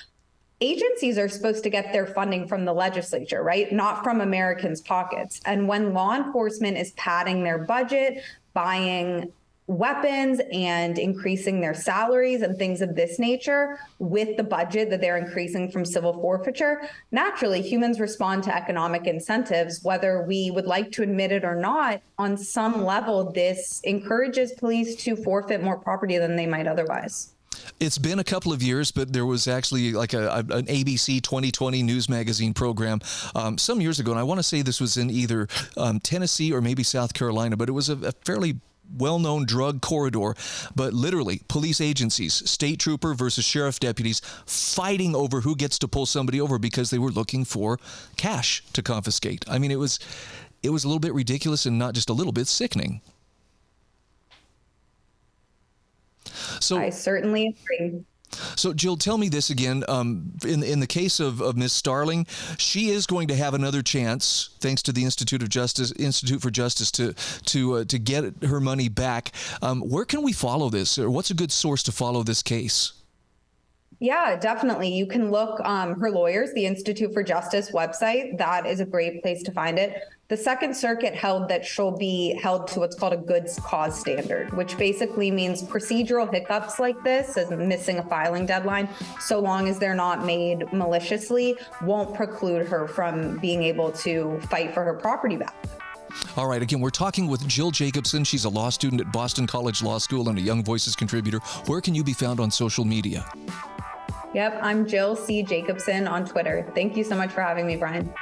agencies 0.61 1.19
are 1.19 1.29
supposed 1.29 1.63
to 1.65 1.71
get 1.71 1.93
their 1.93 2.07
funding 2.07 2.49
from 2.49 2.65
the 2.65 2.73
legislature, 2.73 3.43
right? 3.43 3.71
Not 3.73 4.03
from 4.03 4.21
Americans' 4.21 4.81
pockets. 4.81 5.41
And 5.45 5.69
when 5.69 5.93
law 5.93 6.15
enforcement 6.15 6.79
is 6.79 6.93
padding 6.93 7.43
their 7.43 7.59
budget, 7.59 8.23
buying 8.55 9.33
weapons 9.69 10.41
and 10.53 10.97
increasing 10.97 11.61
their 11.61 11.75
salaries 11.75 12.43
and 12.43 12.57
things 12.57 12.81
of 12.81 12.95
this 12.95 13.19
nature 13.19 13.81
with 13.99 14.37
the 14.37 14.45
budget 14.45 14.91
that 14.91 15.01
they're 15.01 15.17
increasing 15.17 15.71
from 15.71 15.85
civil 15.85 16.13
forfeiture, 16.13 16.89
naturally 17.11 17.61
humans 17.61 17.99
respond 17.99 18.45
to 18.45 18.55
economic 18.55 19.07
incentives, 19.07 19.83
whether 19.83 20.23
we 20.23 20.51
would 20.53 20.67
like 20.67 20.93
to 20.93 21.03
admit 21.03 21.33
it 21.33 21.45
or 21.45 21.57
not. 21.57 22.01
On 22.17 22.37
some 22.37 22.85
level, 22.85 23.33
this 23.33 23.81
encourages 23.85 24.53
police 24.53 24.95
to 24.97 25.17
forfeit 25.17 25.63
more 25.63 25.79
property 25.79 26.17
than 26.17 26.37
they 26.37 26.47
might 26.47 26.69
otherwise. 26.69 27.33
It's 27.79 27.99
been 27.99 28.19
a 28.19 28.25
couple 28.25 28.53
of 28.53 28.63
years, 28.63 28.91
but 28.91 29.13
there 29.13 29.27
was 29.27 29.47
actually 29.49 29.93
like 29.93 30.15
a, 30.15 30.29
a 30.29 30.39
an 30.39 30.67
ABC 30.67 31.23
2020 31.23 31.83
news 31.83 32.09
magazine 32.09 32.55
program 32.55 33.01
um, 33.35 33.59
some 33.59 33.81
years 33.81 34.01
ago, 34.01 34.11
and 34.11 34.21
I 34.21 34.23
want 34.23 34.39
to 34.39 34.43
say 34.43 34.63
this 34.63 34.81
was 34.81 34.97
in 34.97 35.11
either 35.11 35.49
um, 35.77 36.01
Tennessee 36.01 36.53
or 36.53 36.61
maybe 36.61 36.83
South 36.83 37.15
Carolina, 37.15 37.57
but 37.57 37.69
it 37.69 37.73
was 37.73 37.89
a, 37.89 37.97
a 38.07 38.13
fairly 38.25 38.57
well 38.97 39.19
known 39.19 39.45
drug 39.47 39.81
corridor, 39.81 40.35
but 40.75 40.93
literally 40.93 41.43
police 41.49 41.81
agencies, 41.81 42.49
state 42.49 42.79
trooper 42.79 43.15
versus 43.15 43.45
sheriff 43.45 43.81
deputies 43.81 44.21
fighting 44.47 45.15
over 45.15 45.41
who 45.41 45.57
gets 45.57 45.79
to 45.81 45.89
pull 45.89 46.07
somebody 46.07 46.41
over 46.41 46.59
because 46.59 46.91
they 46.91 46.99
were 46.99 47.11
looking 47.11 47.45
for 47.45 47.79
cash 48.17 48.63
to 48.73 48.83
confiscate. 48.83 49.45
I 49.49 49.59
mean, 49.59 49.71
it 49.71 49.79
was 49.79 49.99
it 50.63 50.71
was 50.71 50.85
a 50.85 50.89
little 50.89 51.01
bit 51.01 51.15
ridiculous 51.15 51.67
and 51.67 51.79
not 51.79 51.95
just 51.95 52.11
a 52.11 52.13
little 52.13 52.33
bit 52.33 52.49
sickening. 52.49 53.01
So 56.61 56.79
I 56.79 56.91
certainly 56.91 57.49
agree. 57.49 58.05
So, 58.57 58.73
Jill, 58.75 58.97
tell 58.97 59.19
me 59.19 59.29
this 59.29 59.51
again. 59.51 59.85
Um, 59.89 60.33
in 60.45 60.63
in 60.63 60.81
the 60.81 60.87
case 60.87 61.21
of, 61.21 61.41
of 61.41 61.57
Miss 61.57 61.73
Starling, 61.73 62.27
she 62.59 62.89
is 62.89 63.07
going 63.07 63.29
to 63.29 63.37
have 63.37 63.55
another 63.55 63.83
chance, 63.83 64.51
thanks 64.61 64.83
to 64.83 64.93
the 64.93 65.05
Institute 65.05 65.43
of 65.43 65.49
Justice, 65.49 65.93
Institute 65.93 66.43
for 66.43 66.51
Justice, 66.51 66.91
to 66.93 67.15
to 67.47 67.77
uh, 67.77 67.85
to 67.85 67.99
get 67.99 68.43
her 68.45 68.61
money 68.61 68.89
back. 68.89 69.33
Um, 69.63 69.81
where 69.81 70.05
can 70.05 70.23
we 70.23 70.33
follow 70.33 70.71
this, 70.71 70.99
or 70.99 71.09
what's 71.09 71.31
a 71.31 71.35
good 71.35 71.53
source 71.53 71.83
to 71.85 71.93
follow 71.93 72.23
this 72.23 72.43
case? 72.43 72.93
Yeah, 73.99 74.37
definitely. 74.37 74.93
You 74.93 75.07
can 75.07 75.31
look 75.31 75.59
um, 75.61 75.99
her 76.01 76.11
lawyers, 76.11 76.53
the 76.53 76.67
Institute 76.67 77.15
for 77.15 77.23
Justice 77.23 77.71
website. 77.71 78.37
That 78.37 78.67
is 78.67 78.81
a 78.81 78.85
great 78.85 79.23
place 79.23 79.43
to 79.45 79.53
find 79.53 79.79
it. 79.79 80.03
The 80.29 80.37
Second 80.37 80.77
Circuit 80.77 81.15
held 81.15 81.49
that 81.49 81.65
she'll 81.65 81.97
be 81.97 82.39
held 82.43 82.67
to 82.69 82.81
what's 82.81 82.95
called 82.95 83.15
a 83.15 83.17
goods 83.17 83.59
cause 83.61 83.99
standard, 83.99 84.53
which 84.55 84.77
basically 84.77 85.31
means 85.31 85.63
procedural 85.63 86.31
hiccups 86.31 86.79
like 86.79 87.03
this, 87.05 87.39
as 87.39 87.49
missing 87.51 87.99
a 87.99 88.03
filing 88.03 88.45
deadline, 88.45 88.89
so 89.21 89.39
long 89.39 89.69
as 89.69 89.79
they're 89.79 89.95
not 89.95 90.27
made 90.27 90.71
maliciously, 90.73 91.57
won't 91.83 92.15
preclude 92.15 92.67
her 92.67 92.89
from 92.89 93.39
being 93.39 93.63
able 93.63 93.93
to 93.93 94.39
fight 94.51 94.75
for 94.75 94.85
her 94.85 94.95
property 94.95 95.37
back. 95.37 95.55
All 96.37 96.49
right, 96.49 96.61
again, 96.61 96.81
we're 96.81 96.91
talking 96.91 97.29
with 97.29 97.47
Jill 97.47 97.71
Jacobson. 97.71 98.25
She's 98.25 98.45
a 98.45 98.49
law 98.49 98.71
student 98.71 99.01
at 99.01 99.13
Boston 99.13 99.47
College 99.47 99.83
Law 99.83 99.99
School 99.99 100.29
and 100.29 100.39
a 100.39 100.43
Young 100.43 100.65
Voices 100.65 100.97
contributor. 100.97 101.39
Where 101.67 101.81
can 101.81 101.95
you 101.95 102.03
be 102.03 102.13
found 102.13 102.41
on 102.41 102.51
social 102.51 102.85
media? 102.85 103.25
Yep, 104.37 104.59
I'm 104.61 104.87
Jill 104.87 105.17
C. 105.17 105.43
Jacobson 105.43 106.07
on 106.07 106.27
Twitter. 106.27 106.71
Thank 106.75 106.95
you 106.95 107.05
so 107.05 107.17
much 107.17 107.33
for 107.33 107.41
having 107.41 107.67
me, 107.67 107.77
Brian. 107.77 108.13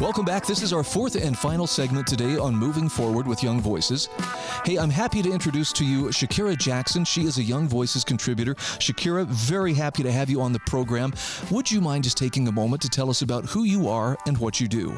Welcome 0.00 0.24
back. 0.24 0.46
This 0.46 0.62
is 0.62 0.72
our 0.72 0.82
fourth 0.82 1.14
and 1.14 1.36
final 1.36 1.66
segment 1.66 2.06
today 2.06 2.36
on 2.36 2.54
Moving 2.54 2.88
Forward 2.88 3.26
with 3.26 3.42
Young 3.42 3.60
Voices. 3.60 4.08
Hey, 4.64 4.76
I'm 4.76 4.90
happy 4.90 5.22
to 5.22 5.30
introduce 5.30 5.72
to 5.74 5.84
you 5.84 6.06
Shakira 6.06 6.56
Jackson. 6.56 7.04
She 7.04 7.24
is 7.24 7.38
a 7.38 7.42
Young 7.42 7.68
Voices 7.68 8.04
contributor. 8.04 8.54
Shakira, 8.54 9.26
very 9.26 9.74
happy 9.74 10.02
to 10.02 10.10
have 10.10 10.30
you 10.30 10.40
on 10.40 10.52
the 10.52 10.60
program. 10.60 11.12
Would 11.50 11.70
you 11.70 11.80
mind 11.80 12.04
just 12.04 12.16
taking 12.16 12.48
a 12.48 12.52
moment 12.52 12.82
to 12.82 12.88
tell 12.88 13.10
us 13.10 13.22
about 13.22 13.44
who 13.44 13.64
you 13.64 13.88
are 13.88 14.16
and 14.26 14.38
what 14.38 14.60
you 14.60 14.68
do? 14.68 14.96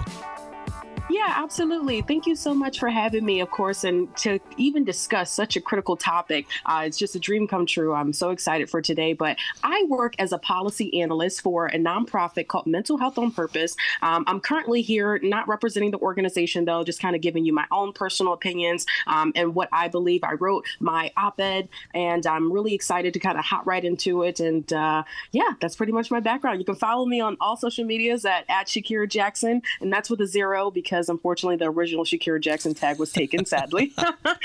Yeah, 1.21 1.35
absolutely. 1.37 2.01
Thank 2.01 2.27
you 2.27 2.35
so 2.35 2.55
much 2.55 2.79
for 2.79 2.89
having 2.89 3.27
me, 3.27 3.41
of 3.41 3.51
course, 3.51 3.85
and 3.85 4.15
to 4.17 4.39
even 4.57 4.85
discuss 4.85 5.31
such 5.31 5.55
a 5.55 5.61
critical 5.61 5.95
topic. 5.95 6.47
Uh, 6.65 6.85
it's 6.87 6.97
just 6.97 7.15
a 7.15 7.19
dream 7.19 7.47
come 7.47 7.67
true. 7.67 7.93
I'm 7.93 8.15
so 8.15 8.31
excited 8.31 8.71
for 8.71 8.81
today. 8.81 9.13
But 9.13 9.37
I 9.63 9.85
work 9.91 10.15
as 10.19 10.33
a 10.33 10.39
policy 10.39 11.03
analyst 11.03 11.43
for 11.43 11.67
a 11.67 11.77
nonprofit 11.77 12.47
called 12.47 12.67
Mental 12.67 12.97
Health 12.97 13.19
on 13.19 13.33
Purpose. 13.33 13.77
Um, 14.01 14.25
I'm 14.29 14.41
currently 14.41 14.81
here 14.81 15.21
not 15.23 15.47
representing 15.47 15.91
the 15.91 15.99
organization, 15.99 16.65
though, 16.65 16.85
just 16.85 17.03
kind 17.03 17.15
of 17.15 17.21
giving 17.21 17.45
you 17.45 17.53
my 17.53 17.67
own 17.71 17.93
personal 17.93 18.33
opinions 18.33 18.87
um, 19.07 19.33
and 19.35 19.55
what 19.55 19.69
I 19.73 19.89
believe. 19.89 20.25
I 20.25 20.33
wrote 20.35 20.65
my 20.79 21.13
op 21.19 21.39
ed, 21.39 21.69
and 21.93 22.27
I'm 22.27 22.51
really 22.51 22.73
excited 22.73 23.13
to 23.13 23.21
kind 23.21 23.37
of 23.37 23.45
hop 23.45 23.67
right 23.67 23.85
into 23.85 24.23
it. 24.23 24.41
And 24.41 24.73
uh, 24.73 25.03
yeah, 25.33 25.51
that's 25.61 25.77
pretty 25.77 25.93
much 25.93 26.11
my 26.11 26.21
background. 26.21 26.61
You 26.61 26.65
can 26.65 26.77
follow 26.77 27.05
me 27.05 27.21
on 27.21 27.37
all 27.43 27.59
social 27.59 27.85
medias 27.85 28.25
at, 28.25 28.47
at 28.49 28.69
Shakira 28.69 29.07
Jackson, 29.07 29.61
and 29.83 29.93
that's 29.93 30.09
with 30.09 30.23
a 30.23 30.27
zero 30.27 30.71
because 30.71 31.10
because 31.10 31.10
unfortunately 31.11 31.57
the 31.57 31.67
original 31.67 32.05
Shakira 32.05 32.41
Jackson 32.41 32.75
tag 32.75 32.99
was 32.99 33.13
taken, 33.13 33.45
sadly. 33.45 33.93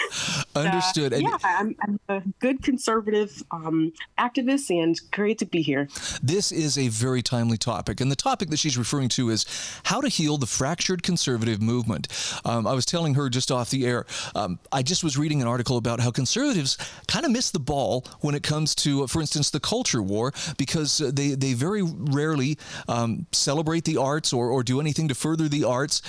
Understood. 0.55 1.13
Uh, 1.13 1.17
yeah, 1.17 1.37
I'm, 1.43 1.75
I'm, 1.81 1.99
a 2.07 2.21
good 2.39 2.61
conservative 2.61 3.41
um, 3.51 3.93
activist 4.19 4.69
and 4.69 4.99
great 5.11 5.37
to 5.39 5.45
be 5.45 5.61
here. 5.61 5.87
This 6.21 6.51
is 6.51 6.77
a 6.77 6.87
very 6.89 7.21
timely 7.21 7.57
topic. 7.57 7.99
And 7.99 8.11
the 8.11 8.15
topic 8.15 8.49
that 8.49 8.59
she's 8.59 8.77
referring 8.77 9.09
to 9.09 9.29
is 9.29 9.45
how 9.83 10.01
to 10.01 10.07
heal 10.07 10.37
the 10.37 10.45
fractured 10.45 11.03
conservative 11.03 11.61
movement. 11.61 12.07
Um, 12.45 12.67
I 12.67 12.73
was 12.73 12.85
telling 12.85 13.15
her 13.15 13.29
just 13.29 13.51
off 13.51 13.69
the 13.69 13.85
air, 13.85 14.05
um, 14.35 14.59
I 14.71 14.81
just 14.81 15.03
was 15.03 15.17
reading 15.17 15.41
an 15.41 15.47
article 15.47 15.77
about 15.77 15.99
how 15.99 16.11
conservatives 16.11 16.77
kind 17.07 17.25
of 17.25 17.31
miss 17.31 17.51
the 17.51 17.59
ball 17.59 18.05
when 18.21 18.35
it 18.35 18.43
comes 18.43 18.75
to, 18.75 19.03
uh, 19.03 19.07
for 19.07 19.21
instance, 19.21 19.49
the 19.49 19.59
culture 19.59 20.01
war, 20.01 20.33
because 20.57 21.01
uh, 21.01 21.11
they, 21.13 21.29
they 21.29 21.53
very 21.53 21.81
rarely 21.83 22.57
um, 22.87 23.25
celebrate 23.31 23.85
the 23.85 23.97
arts 23.97 24.33
or, 24.33 24.49
or 24.49 24.63
do 24.63 24.79
anything 24.79 25.07
to 25.07 25.15
further 25.15 25.47
the 25.47 25.63
arts. 25.63 26.01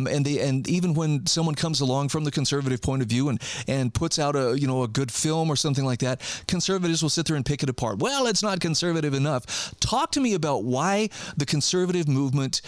Um, 0.00 0.06
and 0.06 0.24
they 0.24 0.38
and 0.40 0.66
even 0.68 0.94
when 0.94 1.26
someone 1.26 1.54
comes 1.54 1.80
along 1.80 2.08
from 2.08 2.24
the 2.24 2.30
conservative 2.30 2.80
point 2.80 3.02
of 3.02 3.08
view 3.08 3.28
and 3.28 3.40
and 3.68 3.92
puts 3.92 4.18
out 4.18 4.36
a 4.36 4.58
you 4.58 4.66
know 4.66 4.82
a 4.82 4.88
good 4.88 5.12
film 5.12 5.50
or 5.50 5.56
something 5.56 5.84
like 5.84 6.00
that, 6.00 6.20
conservatives 6.46 7.02
will 7.02 7.10
sit 7.10 7.26
there 7.26 7.36
and 7.36 7.44
pick 7.44 7.62
it 7.62 7.68
apart. 7.68 7.98
Well, 7.98 8.26
it's 8.26 8.42
not 8.42 8.60
conservative 8.60 9.14
enough. 9.14 9.74
Talk 9.80 10.12
to 10.12 10.20
me 10.20 10.34
about 10.34 10.64
why 10.64 11.10
the 11.36 11.46
conservative 11.46 12.08
movement 12.08 12.62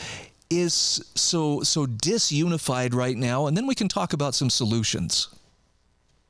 is 0.51 1.03
so 1.14 1.62
so 1.62 1.87
disunified 1.87 2.95
right 2.95 3.16
now, 3.16 3.47
and 3.47 3.57
then 3.57 3.66
we 3.66 3.75
can 3.75 3.88
talk 3.88 4.12
about 4.12 4.35
some 4.35 4.51
solutions. 4.51 5.29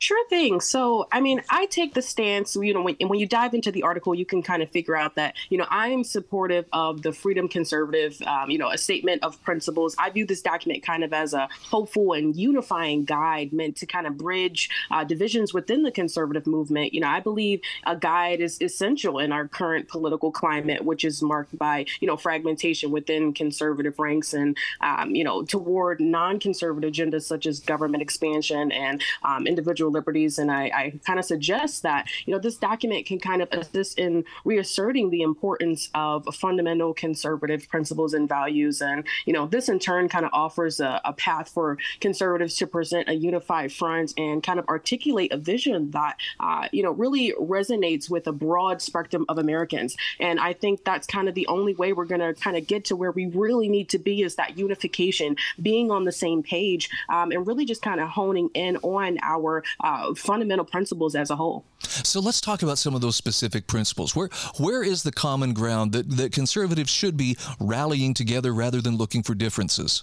Sure 0.03 0.27
thing. 0.27 0.61
So, 0.61 1.07
I 1.13 1.21
mean, 1.21 1.43
I 1.49 1.67
take 1.67 1.95
the 1.95 2.03
stance, 2.03 2.57
you 2.57 2.75
know, 2.75 2.83
when, 2.83 2.97
when 3.07 3.21
you 3.21 3.27
dive 3.29 3.55
into 3.55 3.71
the 3.71 3.85
article, 3.85 4.17
you 4.17 4.27
can 4.27 4.43
kind 4.43 4.61
of 4.61 4.69
figure 4.69 4.97
out 4.97 5.15
that, 5.15 5.37
you 5.49 5.57
know, 5.57 5.67
I 5.71 5.91
am 5.91 6.03
supportive 6.03 6.65
of 6.73 7.03
the 7.03 7.13
freedom 7.13 7.47
conservative, 7.47 8.21
um, 8.23 8.51
you 8.51 8.59
know, 8.59 8.69
a 8.69 8.77
statement 8.77 9.23
of 9.23 9.41
principles. 9.45 9.95
I 10.01 10.11
view 10.11 10.27
this 10.27 10.43
document 10.43 10.83
kind 10.83 11.05
of 11.05 11.13
as 11.13 11.35
a 11.35 11.49
hopeful 11.71 12.15
and 12.15 12.35
unifying 12.35 13.05
guide 13.05 13.53
meant 13.53 13.77
to 13.77 13.87
kind 13.87 14.09
of 14.09 14.19
bridge 14.19 14.69
uh, 14.91 15.05
divisions 15.05 15.55
within 15.55 15.85
the 15.85 15.93
conservative 15.93 16.49
movement. 16.49 16.93
You 16.93 17.03
know, 17.03 17.09
I 17.09 17.21
believe 17.21 17.61
a 17.87 17.95
guide 17.95 18.41
is 18.41 18.61
essential 18.61 19.21
in 19.21 19.31
our 19.31 19.47
current 19.47 19.87
political 19.87 20.33
climate, 20.33 20.85
which 20.85 21.05
is 21.05 21.23
marked 21.23 21.57
by, 21.57 21.87
you 22.01 22.09
know, 22.09 22.17
fragmentation 22.17 22.91
within 22.91 23.33
conservative 23.33 24.01
ranks 24.01 24.35
and, 24.35 24.57
um, 24.81 25.15
you 25.15 25.23
know, 25.23 25.45
toward 25.45 26.01
non 26.01 26.41
conservative 26.41 26.91
agendas 26.91 27.23
such 27.23 27.47
as 27.47 27.61
government 27.61 28.03
expansion 28.03 28.73
and 28.73 29.01
um, 29.23 29.47
individual 29.47 29.92
liberties. 29.93 30.39
And 30.39 30.51
I, 30.51 30.65
I 30.75 31.01
kind 31.07 31.19
of 31.19 31.25
suggest 31.25 31.83
that, 31.83 32.09
you 32.27 32.33
know, 32.33 32.41
this 32.41 32.57
document 32.57 33.07
can 33.07 33.19
kind 33.19 33.43
of 33.43 33.49
assist 33.53 33.99
in 33.99 34.25
reasserting 34.45 35.11
the 35.11 35.23
importance 35.23 35.91
of 35.95 36.25
fundamental 36.35 36.95
conservative 36.95 37.69
principles 37.69 38.15
and 38.15 38.29
values. 38.29 38.81
And, 38.83 39.05
you 39.27 39.33
know, 39.33 39.47
this 39.47 39.69
in 39.69 39.79
turn 39.79 40.09
kind 40.09 40.25
of 40.25 40.31
offers 40.33 40.81
a, 40.81 41.01
a 41.05 41.13
path 41.13 41.49
for 41.49 41.79
conservatives 42.01 42.57
to 42.57 42.67
present 42.67 43.09
a 43.09 43.15
unified 43.15 43.73
front 43.73 44.15
and 44.17 44.43
kind 44.43 44.59
of 44.59 44.67
articulate 44.69 45.33
a 45.33 45.37
vision 45.37 45.91
that, 45.93 46.17
uh, 46.41 46.69
you 46.73 46.83
know, 46.83 46.93
really 46.93 47.33
resonates 47.41 48.11
with 48.11 48.27
a 48.27 48.33
broad 48.33 48.81
spectrum 48.81 49.25
of 49.29 49.39
Americans. 49.39 49.97
And 50.21 50.41
I 50.41 50.53
think 50.53 50.85
that's 50.85 51.07
kind 51.07 51.29
of 51.29 51.35
the 51.35 51.47
only 51.47 51.75
way 51.75 51.93
we're 51.93 52.05
going 52.05 52.21
to 52.21 52.35
kind 52.41 52.57
of 52.57 52.67
get 52.67 52.85
to 52.87 52.97
where 52.97 53.13
we 53.13 53.27
really 53.27 53.69
need 53.69 53.89
to 53.91 53.99
be 53.99 54.23
is 54.23 54.37
that 54.37 54.59
unification, 54.59 55.37
being 55.61 55.91
on 55.91 56.05
the 56.05 56.13
same 56.13 56.43
page, 56.43 56.89
um, 57.09 57.31
and 57.33 57.47
really 57.47 57.65
just 57.65 57.83
kind 57.83 58.01
of 58.01 58.09
honing 58.09 58.51
in 58.55 58.77
on 58.79 59.19
our 59.23 59.63
uh, 59.83 60.15
fundamental 60.15 60.65
principles 60.65 61.15
as 61.15 61.31
a 61.31 61.37
whole. 61.37 61.65
So 61.81 62.21
let's 62.21 62.41
talk 62.41 62.63
about 62.63 62.79
some 62.79 62.95
of 62.95 63.01
those 63.01 63.17
specific 63.17 63.67
principles. 63.67 64.15
Where 64.17 64.29
where 64.59 64.83
is 64.83 65.03
the 65.03 65.13
common 65.13 65.53
ground 65.53 65.93
that, 65.93 66.09
that 66.17 66.33
conservatives 66.33 66.91
should 66.91 67.17
be 67.17 67.37
rallying 67.61 68.15
together 68.15 68.53
rather 68.53 68.81
than 68.81 68.97
looking 68.97 69.23
for 69.23 69.35
differences? 69.35 70.03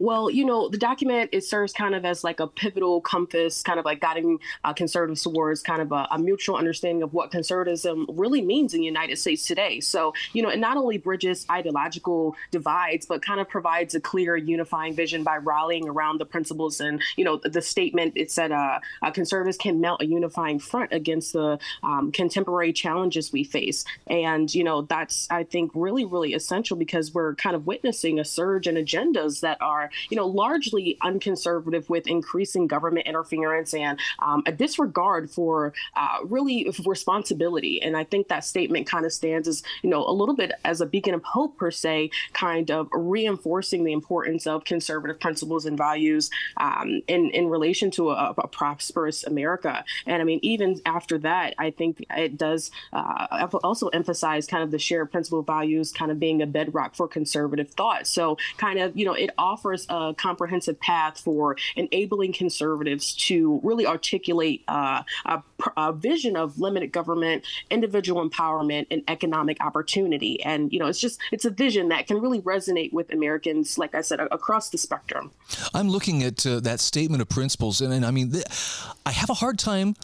Well, 0.00 0.30
you 0.30 0.46
know, 0.46 0.70
the 0.70 0.78
document 0.78 1.28
it 1.30 1.44
serves 1.44 1.74
kind 1.74 1.94
of 1.94 2.06
as 2.06 2.24
like 2.24 2.40
a 2.40 2.46
pivotal 2.46 3.02
compass, 3.02 3.62
kind 3.62 3.78
of 3.78 3.84
like 3.84 4.00
guiding 4.00 4.38
uh, 4.64 4.72
conservatives 4.72 5.22
towards 5.22 5.62
kind 5.62 5.82
of 5.82 5.92
a, 5.92 6.08
a, 6.10 6.18
mutual 6.18 6.56
understanding 6.56 7.02
of 7.02 7.12
what 7.12 7.30
conservatism 7.30 8.06
really 8.08 8.40
means 8.40 8.72
in 8.72 8.80
the 8.80 8.86
United 8.86 9.18
States 9.18 9.46
today. 9.46 9.78
So, 9.78 10.14
you 10.32 10.42
know, 10.42 10.48
it 10.48 10.58
not 10.58 10.78
only 10.78 10.96
bridges 10.96 11.44
ideological 11.50 12.34
divides, 12.50 13.04
but 13.04 13.20
kind 13.20 13.40
of 13.40 13.48
provides 13.50 13.94
a 13.94 14.00
clear 14.00 14.36
unifying 14.36 14.94
vision 14.94 15.22
by 15.22 15.36
rallying 15.36 15.86
around 15.86 16.18
the 16.18 16.24
principles 16.24 16.80
and, 16.80 17.02
you 17.18 17.24
know, 17.24 17.36
the 17.36 17.60
statement 17.60 18.14
it 18.16 18.30
said 18.30 18.52
uh, 18.52 18.80
uh, 19.02 19.10
conservatives 19.10 19.58
can 19.58 19.82
mount 19.82 20.00
a 20.00 20.06
unifying 20.06 20.58
front 20.58 20.94
against 20.94 21.34
the 21.34 21.58
um, 21.82 22.10
contemporary 22.10 22.72
challenges 22.72 23.32
we 23.32 23.44
face. 23.44 23.84
And, 24.06 24.52
you 24.54 24.64
know, 24.64 24.80
that's, 24.80 25.30
I 25.30 25.44
think, 25.44 25.72
really, 25.74 26.06
really 26.06 26.32
essential 26.32 26.78
because 26.78 27.12
we're 27.12 27.34
kind 27.34 27.54
of 27.54 27.66
witnessing 27.66 28.18
a 28.18 28.24
surge 28.24 28.66
in 28.66 28.76
agendas 28.76 29.40
that 29.40 29.60
are 29.60 29.89
you 30.08 30.16
know, 30.16 30.26
largely 30.26 30.96
unconservative 31.02 31.88
with 31.88 32.06
increasing 32.06 32.66
government 32.66 33.06
interference 33.06 33.74
and 33.74 33.98
um, 34.20 34.42
a 34.46 34.52
disregard 34.52 35.30
for 35.30 35.72
uh, 35.96 36.18
really 36.24 36.72
responsibility. 36.86 37.82
And 37.82 37.96
I 37.96 38.04
think 38.04 38.28
that 38.28 38.44
statement 38.44 38.86
kind 38.86 39.04
of 39.04 39.12
stands 39.12 39.48
as, 39.48 39.62
you 39.82 39.90
know, 39.90 40.04
a 40.06 40.12
little 40.12 40.34
bit 40.34 40.52
as 40.64 40.80
a 40.80 40.86
beacon 40.86 41.14
of 41.14 41.22
hope, 41.24 41.56
per 41.56 41.70
se, 41.70 42.10
kind 42.32 42.70
of 42.70 42.88
reinforcing 42.92 43.84
the 43.84 43.92
importance 43.92 44.46
of 44.46 44.64
conservative 44.64 45.20
principles 45.20 45.66
and 45.66 45.76
values 45.76 46.30
um, 46.56 47.00
in, 47.08 47.30
in 47.30 47.48
relation 47.48 47.90
to 47.92 48.10
a, 48.10 48.34
a, 48.38 48.48
prosperous 48.48 49.24
America. 49.24 49.84
And 50.06 50.20
I 50.20 50.24
mean, 50.24 50.40
even 50.42 50.80
after 50.84 51.18
that, 51.18 51.54
I 51.58 51.70
think 51.70 52.04
it 52.10 52.36
does 52.36 52.70
uh, 52.92 53.48
also 53.62 53.88
emphasize 53.88 54.46
kind 54.46 54.62
of 54.62 54.70
the 54.70 54.78
shared 54.78 55.10
principle 55.10 55.42
values 55.42 55.92
kind 55.92 56.10
of 56.10 56.18
being 56.18 56.42
a 56.42 56.46
bedrock 56.46 56.94
for 56.94 57.08
conservative 57.08 57.70
thought. 57.70 58.06
So, 58.06 58.38
kind 58.58 58.78
of, 58.78 58.96
you 58.96 59.04
know, 59.04 59.14
it 59.14 59.30
offers 59.38 59.79
a 59.88 60.14
comprehensive 60.16 60.78
path 60.80 61.20
for 61.20 61.56
enabling 61.76 62.32
conservatives 62.32 63.14
to 63.14 63.60
really 63.62 63.86
articulate 63.86 64.62
uh, 64.68 65.02
a, 65.26 65.42
a, 65.76 65.92
vision 65.92 66.36
of 66.36 66.58
limited 66.58 66.92
government, 66.92 67.44
individual 67.70 68.28
empowerment, 68.28 68.86
and 68.90 69.02
economic 69.08 69.60
opportunity. 69.60 70.42
And 70.42 70.72
you 70.72 70.78
know, 70.78 70.86
it's 70.86 71.00
just 71.00 71.20
it's 71.32 71.44
a 71.44 71.50
vision 71.50 71.88
that 71.88 72.06
can 72.06 72.20
really 72.20 72.40
resonate 72.40 72.92
with 72.92 73.12
Americans, 73.12 73.78
like 73.78 73.94
I 73.94 74.00
said, 74.00 74.20
across 74.20 74.70
the 74.70 74.78
spectrum. 74.78 75.30
I'm 75.74 75.88
looking 75.88 76.22
at 76.22 76.46
uh, 76.46 76.60
that 76.60 76.80
statement 76.80 77.22
of 77.22 77.28
principles, 77.28 77.80
and, 77.80 77.92
and 77.92 78.04
I 78.04 78.10
mean, 78.10 78.32
th- 78.32 78.46
I 79.04 79.12
have 79.12 79.30
a 79.30 79.34
hard 79.34 79.58
time 79.58 79.94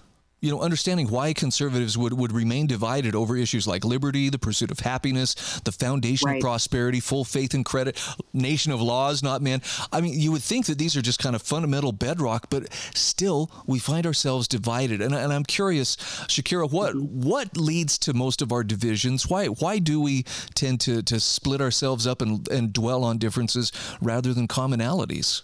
you 0.40 0.50
know, 0.50 0.60
understanding 0.60 1.08
why 1.08 1.32
conservatives 1.32 1.96
would, 1.96 2.12
would 2.12 2.32
remain 2.32 2.66
divided 2.66 3.14
over 3.14 3.36
issues 3.36 3.66
like 3.66 3.84
liberty, 3.84 4.28
the 4.28 4.38
pursuit 4.38 4.70
of 4.70 4.80
happiness, 4.80 5.60
the 5.64 5.72
foundation 5.72 6.28
right. 6.28 6.36
of 6.36 6.42
prosperity, 6.42 7.00
full 7.00 7.24
faith 7.24 7.54
and 7.54 7.64
credit, 7.64 7.98
nation 8.34 8.70
of 8.70 8.82
laws, 8.82 9.22
not 9.22 9.40
man. 9.40 9.62
I 9.92 10.02
mean, 10.02 10.18
you 10.18 10.32
would 10.32 10.42
think 10.42 10.66
that 10.66 10.78
these 10.78 10.96
are 10.96 11.02
just 11.02 11.20
kind 11.20 11.34
of 11.34 11.42
fundamental 11.42 11.90
bedrock, 11.92 12.50
but 12.50 12.70
still 12.94 13.50
we 13.66 13.78
find 13.78 14.06
ourselves 14.06 14.46
divided. 14.46 15.00
And, 15.00 15.14
and 15.14 15.32
I'm 15.32 15.44
curious, 15.44 15.96
Shakira, 15.96 16.70
what 16.70 16.94
mm-hmm. 16.94 17.22
what 17.22 17.56
leads 17.56 17.96
to 17.98 18.12
most 18.12 18.42
of 18.42 18.52
our 18.52 18.62
divisions? 18.62 19.28
Why 19.28 19.46
why 19.46 19.78
do 19.78 20.00
we 20.00 20.24
tend 20.54 20.80
to, 20.82 21.02
to 21.02 21.18
split 21.18 21.60
ourselves 21.62 22.06
up 22.06 22.20
and, 22.20 22.46
and 22.48 22.72
dwell 22.72 23.04
on 23.04 23.18
differences 23.18 23.72
rather 24.02 24.34
than 24.34 24.48
commonalities? 24.48 25.42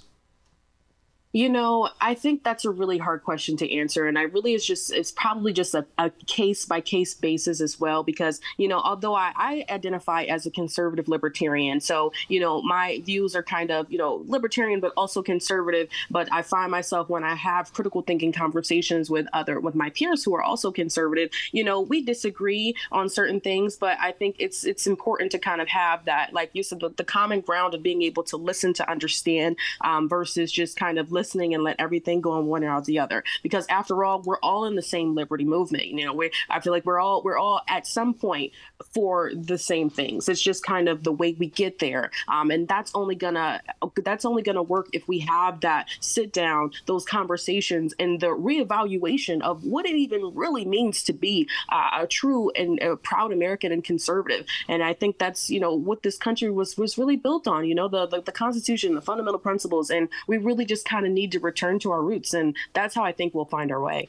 You 1.32 1.48
know, 1.48 1.88
I 1.98 2.14
think 2.14 2.44
that's 2.44 2.66
a 2.66 2.70
really 2.70 2.98
hard 2.98 3.22
question 3.24 3.56
to 3.56 3.74
answer. 3.74 4.06
And 4.06 4.18
I 4.18 4.22
really 4.24 4.52
is 4.52 4.66
just, 4.66 4.92
it's 4.92 5.10
probably 5.10 5.54
just 5.54 5.74
a, 5.74 5.86
a 5.96 6.10
case 6.26 6.66
by 6.66 6.82
case 6.82 7.14
basis 7.14 7.62
as 7.62 7.80
well, 7.80 8.02
because, 8.02 8.38
you 8.58 8.68
know, 8.68 8.78
although 8.78 9.14
I, 9.14 9.32
I 9.34 9.64
identify 9.70 10.24
as 10.24 10.44
a 10.44 10.50
conservative 10.50 11.08
libertarian, 11.08 11.80
so, 11.80 12.12
you 12.28 12.38
know, 12.38 12.60
my 12.60 13.00
views 13.06 13.34
are 13.34 13.42
kind 13.42 13.70
of, 13.70 13.90
you 13.90 13.96
know, 13.96 14.22
libertarian, 14.26 14.80
but 14.80 14.92
also 14.94 15.22
conservative. 15.22 15.88
But 16.10 16.28
I 16.30 16.42
find 16.42 16.70
myself 16.70 17.08
when 17.08 17.24
I 17.24 17.34
have 17.34 17.72
critical 17.72 18.02
thinking 18.02 18.32
conversations 18.32 19.08
with 19.08 19.26
other, 19.32 19.58
with 19.58 19.74
my 19.74 19.88
peers 19.88 20.22
who 20.22 20.34
are 20.34 20.42
also 20.42 20.70
conservative, 20.70 21.30
you 21.50 21.64
know, 21.64 21.80
we 21.80 22.02
disagree 22.02 22.74
on 22.90 23.08
certain 23.08 23.40
things, 23.40 23.76
but 23.76 23.96
I 23.98 24.12
think 24.12 24.36
it's, 24.38 24.64
it's 24.64 24.86
important 24.86 25.32
to 25.32 25.38
kind 25.38 25.62
of 25.62 25.68
have 25.68 26.04
that, 26.04 26.34
like 26.34 26.50
you 26.52 26.62
said, 26.62 26.80
the, 26.80 26.90
the 26.90 27.04
common 27.04 27.40
ground 27.40 27.72
of 27.72 27.82
being 27.82 28.02
able 28.02 28.22
to 28.24 28.36
listen 28.36 28.74
to 28.74 28.90
understand 28.90 29.56
um, 29.80 30.10
versus 30.10 30.52
just 30.52 30.76
kind 30.76 30.98
of 30.98 31.10
listening 31.10 31.21
and 31.24 31.62
let 31.62 31.76
everything 31.78 32.20
go 32.20 32.32
on 32.32 32.46
one 32.46 32.64
or 32.64 32.80
the 32.82 32.98
other. 32.98 33.24
Because 33.42 33.66
after 33.68 34.04
all, 34.04 34.22
we're 34.22 34.38
all 34.38 34.64
in 34.64 34.74
the 34.74 34.82
same 34.82 35.14
liberty 35.14 35.44
movement. 35.44 35.86
You 35.86 36.04
know, 36.04 36.12
we 36.12 36.30
I 36.48 36.60
feel 36.60 36.72
like 36.72 36.84
we're 36.84 37.00
all 37.00 37.22
we're 37.22 37.38
all 37.38 37.62
at 37.68 37.86
some 37.86 38.14
point 38.14 38.52
for 38.94 39.32
the 39.34 39.58
same 39.58 39.90
things. 39.90 40.28
It's 40.28 40.42
just 40.42 40.64
kind 40.64 40.88
of 40.88 41.04
the 41.04 41.12
way 41.12 41.36
we 41.38 41.48
get 41.48 41.78
there, 41.78 42.10
um, 42.28 42.50
and 42.50 42.66
that's 42.68 42.92
only 42.94 43.14
gonna 43.14 43.60
that's 44.02 44.24
only 44.24 44.42
gonna 44.42 44.62
work 44.62 44.88
if 44.92 45.06
we 45.08 45.20
have 45.20 45.60
that 45.60 45.88
sit 46.00 46.32
down, 46.32 46.72
those 46.86 47.04
conversations, 47.04 47.94
and 47.98 48.20
the 48.20 48.28
reevaluation 48.28 49.42
of 49.42 49.64
what 49.64 49.86
it 49.86 49.96
even 49.96 50.34
really 50.34 50.64
means 50.64 51.02
to 51.04 51.12
be 51.12 51.48
uh, 51.68 52.00
a 52.00 52.06
true 52.06 52.50
and 52.50 52.80
a 52.80 52.96
proud 52.96 53.32
American 53.32 53.72
and 53.72 53.84
conservative. 53.84 54.46
And 54.68 54.82
I 54.82 54.94
think 54.94 55.18
that's 55.18 55.50
you 55.50 55.60
know 55.60 55.74
what 55.74 56.02
this 56.02 56.18
country 56.18 56.50
was 56.50 56.76
was 56.76 56.98
really 56.98 57.16
built 57.16 57.46
on. 57.46 57.64
You 57.64 57.74
know, 57.74 57.88
the 57.88 58.06
the, 58.06 58.22
the 58.22 58.32
Constitution, 58.32 58.94
the 58.94 59.00
fundamental 59.00 59.38
principles, 59.38 59.90
and 59.90 60.08
we 60.26 60.38
really 60.38 60.64
just 60.64 60.84
kind 60.84 61.06
of 61.06 61.11
need 61.14 61.32
to 61.32 61.40
return 61.40 61.78
to 61.80 61.92
our 61.92 62.02
roots. 62.02 62.34
And 62.34 62.56
that's 62.72 62.94
how 62.94 63.04
I 63.04 63.12
think 63.12 63.34
we'll 63.34 63.44
find 63.44 63.70
our 63.70 63.80
way. 63.80 64.08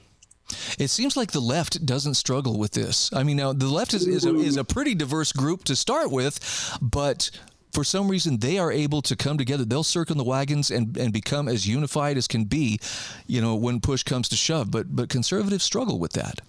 It 0.77 0.89
seems 0.89 1.15
like 1.15 1.31
the 1.31 1.39
left 1.39 1.85
doesn't 1.85 2.15
struggle 2.15 2.59
with 2.59 2.71
this. 2.71 3.11
I 3.13 3.23
mean, 3.23 3.37
now 3.37 3.53
the 3.53 3.67
left 3.67 3.93
is, 3.93 4.07
is, 4.07 4.25
a, 4.25 4.35
is 4.35 4.57
a 4.57 4.63
pretty 4.63 4.93
diverse 4.93 5.31
group 5.31 5.63
to 5.65 5.75
start 5.75 6.11
with, 6.11 6.77
but 6.81 7.29
for 7.71 7.83
some 7.83 8.07
reason 8.09 8.37
they 8.37 8.57
are 8.59 8.71
able 8.71 9.01
to 9.01 9.15
come 9.15 9.37
together. 9.37 9.65
They'll 9.65 9.83
circle 9.83 10.15
the 10.15 10.23
wagons 10.23 10.69
and, 10.69 10.95
and 10.97 11.11
become 11.11 11.47
as 11.47 11.67
unified 11.67 12.17
as 12.17 12.27
can 12.27 12.45
be, 12.45 12.79
you 13.25 13.41
know, 13.41 13.55
when 13.55 13.79
push 13.81 14.03
comes 14.03 14.29
to 14.29 14.35
shove. 14.35 14.69
But 14.69 14.95
but 14.95 15.09
conservatives 15.09 15.63
struggle 15.63 15.99
with 15.99 16.13
that. 16.13 16.41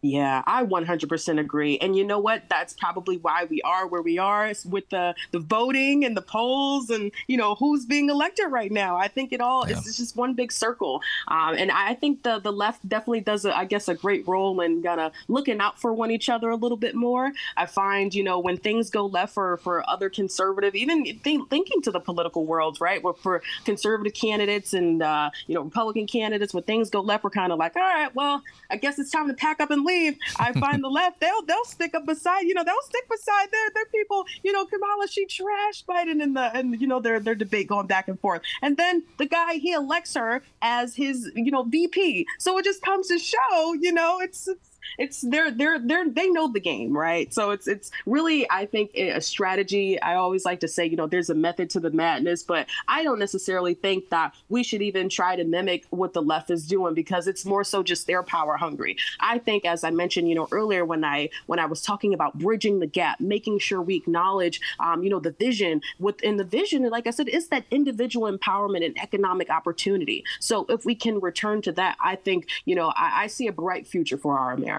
Yeah, 0.00 0.44
I 0.46 0.64
100% 0.64 1.40
agree. 1.40 1.76
And 1.78 1.96
you 1.96 2.04
know 2.04 2.20
what? 2.20 2.44
That's 2.48 2.72
probably 2.72 3.16
why 3.16 3.46
we 3.50 3.60
are 3.62 3.84
where 3.88 4.00
we 4.00 4.16
are 4.16 4.52
with 4.64 4.88
the 4.90 5.16
the 5.32 5.40
voting 5.40 6.04
and 6.04 6.16
the 6.16 6.22
polls 6.22 6.88
and 6.88 7.10
you 7.26 7.36
know 7.36 7.56
who's 7.56 7.84
being 7.84 8.08
elected 8.08 8.46
right 8.50 8.70
now. 8.70 8.96
I 8.96 9.08
think 9.08 9.32
it 9.32 9.40
all 9.40 9.68
yeah. 9.68 9.76
is 9.76 9.96
just 9.96 10.16
one 10.16 10.34
big 10.34 10.52
circle. 10.52 11.02
Um, 11.26 11.56
and 11.58 11.72
I 11.72 11.94
think 11.94 12.22
the 12.22 12.38
the 12.38 12.52
left 12.52 12.88
definitely 12.88 13.22
does, 13.22 13.44
a, 13.44 13.56
I 13.56 13.64
guess, 13.64 13.88
a 13.88 13.94
great 13.94 14.26
role 14.28 14.60
in 14.60 14.84
kind 14.84 15.00
of 15.00 15.12
looking 15.26 15.60
out 15.60 15.80
for 15.80 15.92
one 15.92 16.12
each 16.12 16.28
other 16.28 16.48
a 16.50 16.56
little 16.56 16.76
bit 16.76 16.94
more. 16.94 17.32
I 17.56 17.66
find 17.66 18.14
you 18.14 18.22
know 18.22 18.38
when 18.38 18.56
things 18.56 18.90
go 18.90 19.04
left 19.04 19.34
for 19.34 19.56
for 19.56 19.88
other 19.90 20.08
conservative, 20.08 20.76
even 20.76 21.02
th- 21.04 21.40
thinking 21.50 21.82
to 21.82 21.90
the 21.90 22.00
political 22.00 22.46
world, 22.46 22.78
right? 22.80 23.02
Where 23.02 23.14
for 23.14 23.42
conservative 23.64 24.14
candidates 24.14 24.74
and 24.74 25.02
uh, 25.02 25.30
you 25.48 25.56
know 25.56 25.62
Republican 25.62 26.06
candidates, 26.06 26.54
when 26.54 26.62
things 26.62 26.88
go 26.88 27.00
left, 27.00 27.24
we're 27.24 27.30
kind 27.30 27.50
of 27.50 27.58
like, 27.58 27.74
all 27.74 27.82
right, 27.82 28.14
well, 28.14 28.44
I 28.70 28.76
guess 28.76 29.00
it's 29.00 29.10
time 29.10 29.26
to 29.26 29.34
pack 29.34 29.60
up 29.60 29.72
and 29.72 29.87
leave. 29.88 30.16
I 30.38 30.52
find 30.64 30.82
the 30.82 30.88
left, 30.88 31.20
they'll 31.20 31.42
they'll 31.42 31.64
stick 31.64 31.94
up 31.94 32.06
beside, 32.06 32.42
you 32.42 32.54
know, 32.54 32.64
they'll 32.64 32.76
stick 32.84 33.08
beside 33.08 33.50
their 33.50 33.70
their 33.74 33.86
people. 33.86 34.24
You 34.42 34.52
know, 34.52 34.64
Kamala, 34.66 35.08
she 35.08 35.26
trashed 35.26 35.84
Biden 35.86 36.22
in 36.22 36.34
the 36.34 36.46
and 36.54 36.80
you 36.80 36.86
know 36.86 37.00
their 37.00 37.20
their 37.20 37.34
debate 37.34 37.68
going 37.68 37.86
back 37.86 38.08
and 38.08 38.18
forth. 38.20 38.42
And 38.62 38.76
then 38.76 39.04
the 39.16 39.26
guy 39.26 39.54
he 39.54 39.72
elects 39.72 40.14
her 40.14 40.42
as 40.62 40.94
his, 40.94 41.30
you 41.34 41.50
know, 41.50 41.64
VP. 41.64 42.26
So 42.38 42.58
it 42.58 42.64
just 42.64 42.82
comes 42.82 43.08
to 43.08 43.18
show, 43.18 43.74
you 43.74 43.92
know, 43.92 44.20
it's, 44.20 44.48
it's 44.48 44.77
it's 44.96 45.20
they're 45.22 45.50
they're 45.50 45.78
they're 45.78 46.08
they 46.08 46.28
know 46.28 46.50
the 46.50 46.60
game, 46.60 46.96
right? 46.96 47.32
So 47.32 47.50
it's 47.50 47.68
it's 47.68 47.90
really 48.06 48.48
I 48.50 48.66
think 48.66 48.92
a 48.94 49.20
strategy. 49.20 50.00
I 50.00 50.14
always 50.14 50.44
like 50.44 50.60
to 50.60 50.68
say, 50.68 50.86
you 50.86 50.96
know, 50.96 51.06
there's 51.06 51.30
a 51.30 51.34
method 51.34 51.70
to 51.70 51.80
the 51.80 51.90
madness, 51.90 52.42
but 52.42 52.66
I 52.86 53.02
don't 53.02 53.18
necessarily 53.18 53.74
think 53.74 54.10
that 54.10 54.34
we 54.48 54.62
should 54.62 54.82
even 54.82 55.08
try 55.08 55.36
to 55.36 55.44
mimic 55.44 55.84
what 55.90 56.12
the 56.12 56.22
left 56.22 56.50
is 56.50 56.66
doing 56.66 56.94
because 56.94 57.26
it's 57.26 57.44
more 57.44 57.64
so 57.64 57.82
just 57.82 58.06
they're 58.06 58.22
power 58.22 58.56
hungry. 58.56 58.96
I 59.20 59.38
think, 59.38 59.64
as 59.64 59.84
I 59.84 59.90
mentioned, 59.90 60.28
you 60.28 60.34
know, 60.34 60.48
earlier 60.52 60.84
when 60.84 61.04
I 61.04 61.30
when 61.46 61.58
I 61.58 61.66
was 61.66 61.82
talking 61.82 62.14
about 62.14 62.38
bridging 62.38 62.80
the 62.80 62.86
gap, 62.86 63.20
making 63.20 63.58
sure 63.58 63.82
we 63.82 63.96
acknowledge, 63.96 64.60
um, 64.80 65.02
you 65.02 65.10
know, 65.10 65.20
the 65.20 65.32
vision 65.32 65.80
within 65.98 66.36
the 66.36 66.44
vision, 66.44 66.88
like 66.90 67.06
I 67.06 67.10
said, 67.10 67.28
is 67.28 67.48
that 67.48 67.64
individual 67.70 68.30
empowerment 68.30 68.84
and 68.84 68.96
economic 68.98 69.50
opportunity. 69.50 70.24
So 70.40 70.66
if 70.68 70.84
we 70.84 70.94
can 70.94 71.20
return 71.20 71.62
to 71.62 71.72
that, 71.72 71.96
I 72.02 72.16
think, 72.16 72.48
you 72.64 72.74
know, 72.74 72.92
I, 72.96 73.24
I 73.24 73.26
see 73.26 73.46
a 73.46 73.52
bright 73.52 73.86
future 73.86 74.16
for 74.16 74.38
our 74.38 74.52
America. 74.52 74.77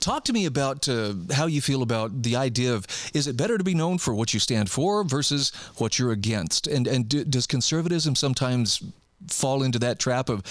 Talk 0.00 0.24
to 0.24 0.32
me 0.32 0.46
about 0.46 0.88
uh, 0.88 1.14
how 1.32 1.46
you 1.46 1.60
feel 1.60 1.82
about 1.82 2.22
the 2.22 2.36
idea 2.36 2.74
of 2.74 2.86
is 3.14 3.26
it 3.26 3.36
better 3.36 3.58
to 3.58 3.64
be 3.64 3.74
known 3.74 3.98
for 3.98 4.14
what 4.14 4.34
you 4.34 4.40
stand 4.40 4.70
for 4.70 5.04
versus 5.04 5.52
what 5.76 5.98
you're 5.98 6.12
against, 6.12 6.66
and 6.66 6.86
and 6.86 7.08
do, 7.08 7.24
does 7.24 7.46
conservatism 7.46 8.14
sometimes 8.14 8.82
fall 9.28 9.62
into 9.62 9.78
that 9.78 9.98
trap 9.98 10.28
of 10.28 10.42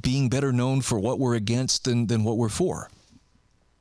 being 0.00 0.28
better 0.28 0.52
known 0.52 0.80
for 0.80 0.98
what 0.98 1.18
we're 1.18 1.34
against 1.34 1.84
than, 1.84 2.06
than 2.06 2.24
what 2.24 2.36
we're 2.36 2.48
for. 2.48 2.88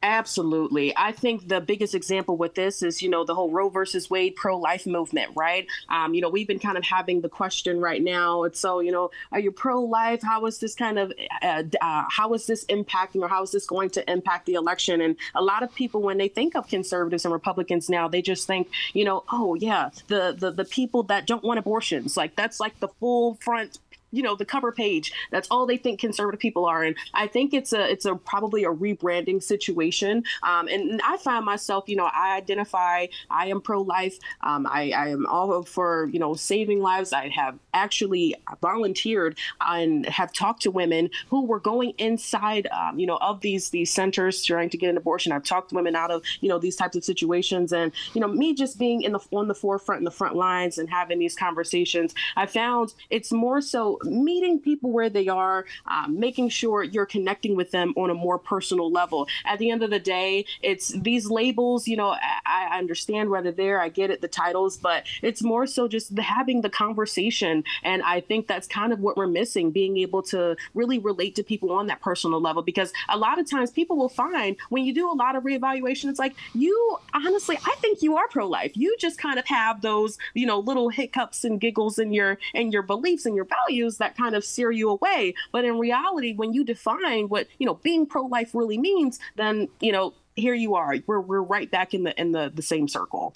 Absolutely. 0.03 0.93
I 0.97 1.13
think 1.13 1.47
the 1.47 1.61
biggest 1.61 1.95
example 1.95 2.35
with 2.35 2.55
this 2.55 2.83
is, 2.83 3.01
you 3.01 3.09
know, 3.09 3.23
the 3.23 3.33
whole 3.33 3.49
Roe 3.49 3.69
versus 3.69 4.09
Wade 4.09 4.35
pro 4.35 4.57
life 4.57 4.85
movement, 4.85 5.31
right? 5.33 5.65
Um, 5.87 6.13
you 6.13 6.19
know, 6.19 6.27
we've 6.27 6.47
been 6.47 6.59
kind 6.59 6.77
of 6.77 6.83
having 6.83 7.21
the 7.21 7.29
question 7.29 7.79
right 7.79 8.03
now. 8.03 8.43
It's 8.43 8.59
so, 8.59 8.81
you 8.81 8.91
know, 8.91 9.11
are 9.31 9.39
you 9.39 9.49
pro 9.49 9.81
life? 9.81 10.21
How 10.21 10.45
is 10.45 10.59
this 10.59 10.75
kind 10.75 10.99
of, 10.99 11.13
uh, 11.41 11.63
uh, 11.81 12.03
how 12.09 12.33
is 12.33 12.45
this 12.47 12.65
impacting 12.65 13.21
or 13.21 13.29
how 13.29 13.43
is 13.43 13.53
this 13.53 13.65
going 13.65 13.91
to 13.91 14.11
impact 14.11 14.45
the 14.45 14.55
election? 14.55 14.99
And 14.99 15.15
a 15.35 15.41
lot 15.41 15.63
of 15.63 15.73
people, 15.73 16.01
when 16.01 16.17
they 16.17 16.27
think 16.27 16.57
of 16.57 16.67
conservatives 16.67 17.23
and 17.23 17.31
Republicans 17.33 17.89
now, 17.89 18.09
they 18.09 18.21
just 18.21 18.45
think, 18.45 18.69
you 18.91 19.05
know, 19.05 19.23
oh, 19.31 19.55
yeah, 19.55 19.89
the, 20.09 20.35
the, 20.37 20.51
the 20.51 20.65
people 20.65 21.03
that 21.03 21.25
don't 21.25 21.45
want 21.45 21.59
abortions, 21.59 22.17
like 22.17 22.35
that's 22.35 22.59
like 22.59 22.77
the 22.81 22.89
full 22.99 23.35
front 23.35 23.79
you 24.13 24.23
know 24.23 24.35
the 24.35 24.45
cover 24.45 24.71
page. 24.71 25.11
That's 25.31 25.47
all 25.49 25.65
they 25.65 25.77
think 25.77 25.99
conservative 25.99 26.39
people 26.39 26.65
are. 26.65 26.83
And 26.83 26.95
i 27.13 27.27
think 27.27 27.53
it's 27.53 27.73
a 27.73 27.91
it's 27.91 28.05
a 28.05 28.15
probably 28.15 28.63
a 28.63 28.69
rebranding 28.69 29.41
situation. 29.41 30.23
Um, 30.43 30.67
and 30.67 31.01
i 31.03 31.17
find 31.17 31.45
myself 31.45 31.85
you 31.87 31.95
know 31.95 32.09
i 32.13 32.37
identify 32.37 33.07
i 33.29 33.47
am 33.47 33.61
pro-life. 33.61 34.17
Um, 34.41 34.67
I, 34.67 34.91
I 34.91 35.07
am 35.09 35.25
all 35.25 35.63
for 35.63 36.09
you 36.11 36.19
know 36.19 36.33
saving 36.33 36.81
lives. 36.81 37.13
I 37.13 37.29
have 37.29 37.57
actually 37.73 38.35
volunteered 38.61 39.37
and 39.61 40.05
have 40.05 40.31
talked 40.33 40.61
to 40.63 40.71
women 40.71 41.09
who 41.29 41.45
were 41.45 41.59
going 41.59 41.93
inside 41.97 42.67
um, 42.67 42.99
you 42.99 43.07
know 43.07 43.17
of 43.17 43.41
these 43.41 43.69
these 43.69 43.91
centers 43.91 44.43
trying 44.43 44.69
to 44.69 44.77
get 44.77 44.89
an 44.89 44.97
abortion. 44.97 45.31
I've 45.31 45.43
talked 45.43 45.69
to 45.69 45.75
women 45.75 45.95
out 45.95 46.11
of 46.11 46.23
you 46.41 46.49
know 46.49 46.59
these 46.59 46.75
types 46.75 46.95
of 46.95 47.03
situations. 47.03 47.73
And 47.73 47.91
you 48.13 48.21
know 48.21 48.27
me 48.27 48.53
just 48.53 48.77
being 48.77 49.01
in 49.01 49.13
the 49.13 49.19
on 49.31 49.47
the 49.47 49.55
forefront 49.55 49.99
in 49.99 50.05
the 50.05 50.11
front 50.11 50.35
lines 50.35 50.77
and 50.77 50.89
having 50.89 51.19
these 51.19 51.35
conversations 51.35 52.13
i 52.35 52.45
found 52.45 52.93
it's 53.09 53.31
more 53.31 53.61
so 53.61 53.97
meeting 54.05 54.59
people 54.59 54.91
where 54.91 55.09
they 55.09 55.27
are, 55.27 55.65
um, 55.85 56.19
making 56.19 56.49
sure 56.49 56.83
you're 56.83 57.05
connecting 57.05 57.55
with 57.55 57.71
them 57.71 57.93
on 57.95 58.09
a 58.09 58.13
more 58.13 58.37
personal 58.37 58.91
level. 58.91 59.27
At 59.45 59.59
the 59.59 59.69
end 59.69 59.83
of 59.83 59.89
the 59.89 59.99
day, 59.99 60.45
it's 60.61 60.89
these 60.89 61.29
labels, 61.29 61.87
you 61.87 61.97
know, 61.97 62.09
I, 62.09 62.67
I 62.71 62.77
understand 62.77 63.29
whether 63.29 63.51
they're, 63.51 63.79
I 63.79 63.89
get 63.89 64.09
it, 64.09 64.21
the 64.21 64.27
titles, 64.27 64.77
but 64.77 65.05
it's 65.21 65.41
more 65.41 65.67
so 65.67 65.87
just 65.87 66.15
the, 66.15 66.21
having 66.21 66.61
the 66.61 66.69
conversation. 66.69 67.63
And 67.83 68.01
I 68.03 68.21
think 68.21 68.47
that's 68.47 68.67
kind 68.67 68.93
of 68.93 68.99
what 68.99 69.17
we're 69.17 69.27
missing, 69.27 69.71
being 69.71 69.97
able 69.97 70.21
to 70.23 70.55
really 70.73 70.99
relate 70.99 71.35
to 71.35 71.43
people 71.43 71.71
on 71.71 71.87
that 71.87 72.01
personal 72.01 72.41
level. 72.41 72.61
Because 72.61 72.93
a 73.09 73.17
lot 73.17 73.39
of 73.39 73.49
times 73.49 73.71
people 73.71 73.97
will 73.97 74.09
find 74.09 74.55
when 74.69 74.85
you 74.85 74.93
do 74.93 75.09
a 75.09 75.13
lot 75.13 75.35
of 75.35 75.43
reevaluation, 75.43 76.09
it's 76.09 76.19
like, 76.19 76.35
you 76.53 76.97
honestly, 77.13 77.57
I 77.65 77.75
think 77.81 78.01
you 78.01 78.17
are 78.17 78.27
pro 78.27 78.47
life. 78.47 78.71
You 78.75 78.95
just 78.99 79.17
kind 79.17 79.39
of 79.39 79.45
have 79.47 79.81
those, 79.81 80.17
you 80.33 80.45
know, 80.45 80.59
little 80.59 80.89
hiccups 80.89 81.43
and 81.43 81.59
giggles 81.59 81.99
in 81.99 82.13
your, 82.13 82.37
in 82.53 82.71
your 82.71 82.81
beliefs 82.81 83.25
and 83.25 83.35
your 83.35 83.45
values 83.45 83.92
that 83.97 84.17
kind 84.17 84.35
of 84.35 84.43
sear 84.43 84.71
you 84.71 84.89
away. 84.89 85.33
But 85.51 85.65
in 85.65 85.79
reality, 85.79 86.33
when 86.33 86.53
you 86.53 86.63
define 86.63 87.29
what, 87.29 87.47
you 87.57 87.65
know, 87.65 87.75
being 87.75 88.05
pro 88.05 88.23
life 88.23 88.53
really 88.53 88.77
means, 88.77 89.19
then, 89.35 89.67
you 89.79 89.91
know, 89.91 90.13
here 90.35 90.53
you 90.53 90.75
are. 90.75 90.95
We're, 91.05 91.19
we're 91.19 91.41
right 91.41 91.69
back 91.69 91.93
in 91.93 92.03
the 92.03 92.19
in 92.19 92.31
the, 92.31 92.51
the 92.53 92.61
same 92.61 92.87
circle. 92.87 93.35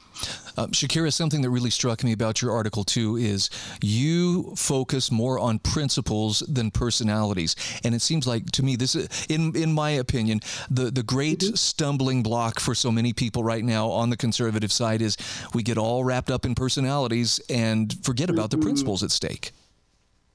Uh, 0.58 0.68
Shakira, 0.68 1.14
something 1.14 1.41
that 1.41 1.49
really 1.49 1.70
struck 1.70 2.03
me 2.03 2.12
about 2.12 2.41
your 2.41 2.51
article 2.51 2.84
too 2.84 3.16
is 3.16 3.49
you 3.82 4.55
focus 4.55 5.12
more 5.12 5.38
on 5.38 5.60
principles 5.60 6.39
than 6.47 6.72
personalities, 6.72 7.55
and 7.84 7.93
it 7.93 8.01
seems 8.01 8.26
like 8.26 8.47
to 8.51 8.64
me 8.64 8.76
this, 8.76 8.95
is, 8.95 9.26
in 9.30 9.55
in 9.55 9.74
my 9.74 9.91
opinion, 9.91 10.41
the 10.70 10.89
the 10.89 11.03
great 11.03 11.39
mm-hmm. 11.39 11.55
stumbling 11.55 12.24
block 12.24 12.60
for 12.60 12.74
so 12.74 12.91
many 12.91 13.14
people 13.14 13.43
right 13.43 13.64
now 13.64 13.89
on 13.89 14.10
the 14.10 14.18
conservative 14.18 14.72
side 14.72 15.01
is 15.01 15.18
we 15.53 15.62
get 15.62 15.78
all 15.78 16.03
wrapped 16.03 16.32
up 16.32 16.45
in 16.45 16.55
personalities 16.55 17.39
and 17.49 18.03
forget 18.03 18.30
about 18.30 18.49
mm-hmm. 18.49 18.60
the 18.60 18.66
principles 18.66 19.03
at 19.03 19.12
stake. 19.12 19.51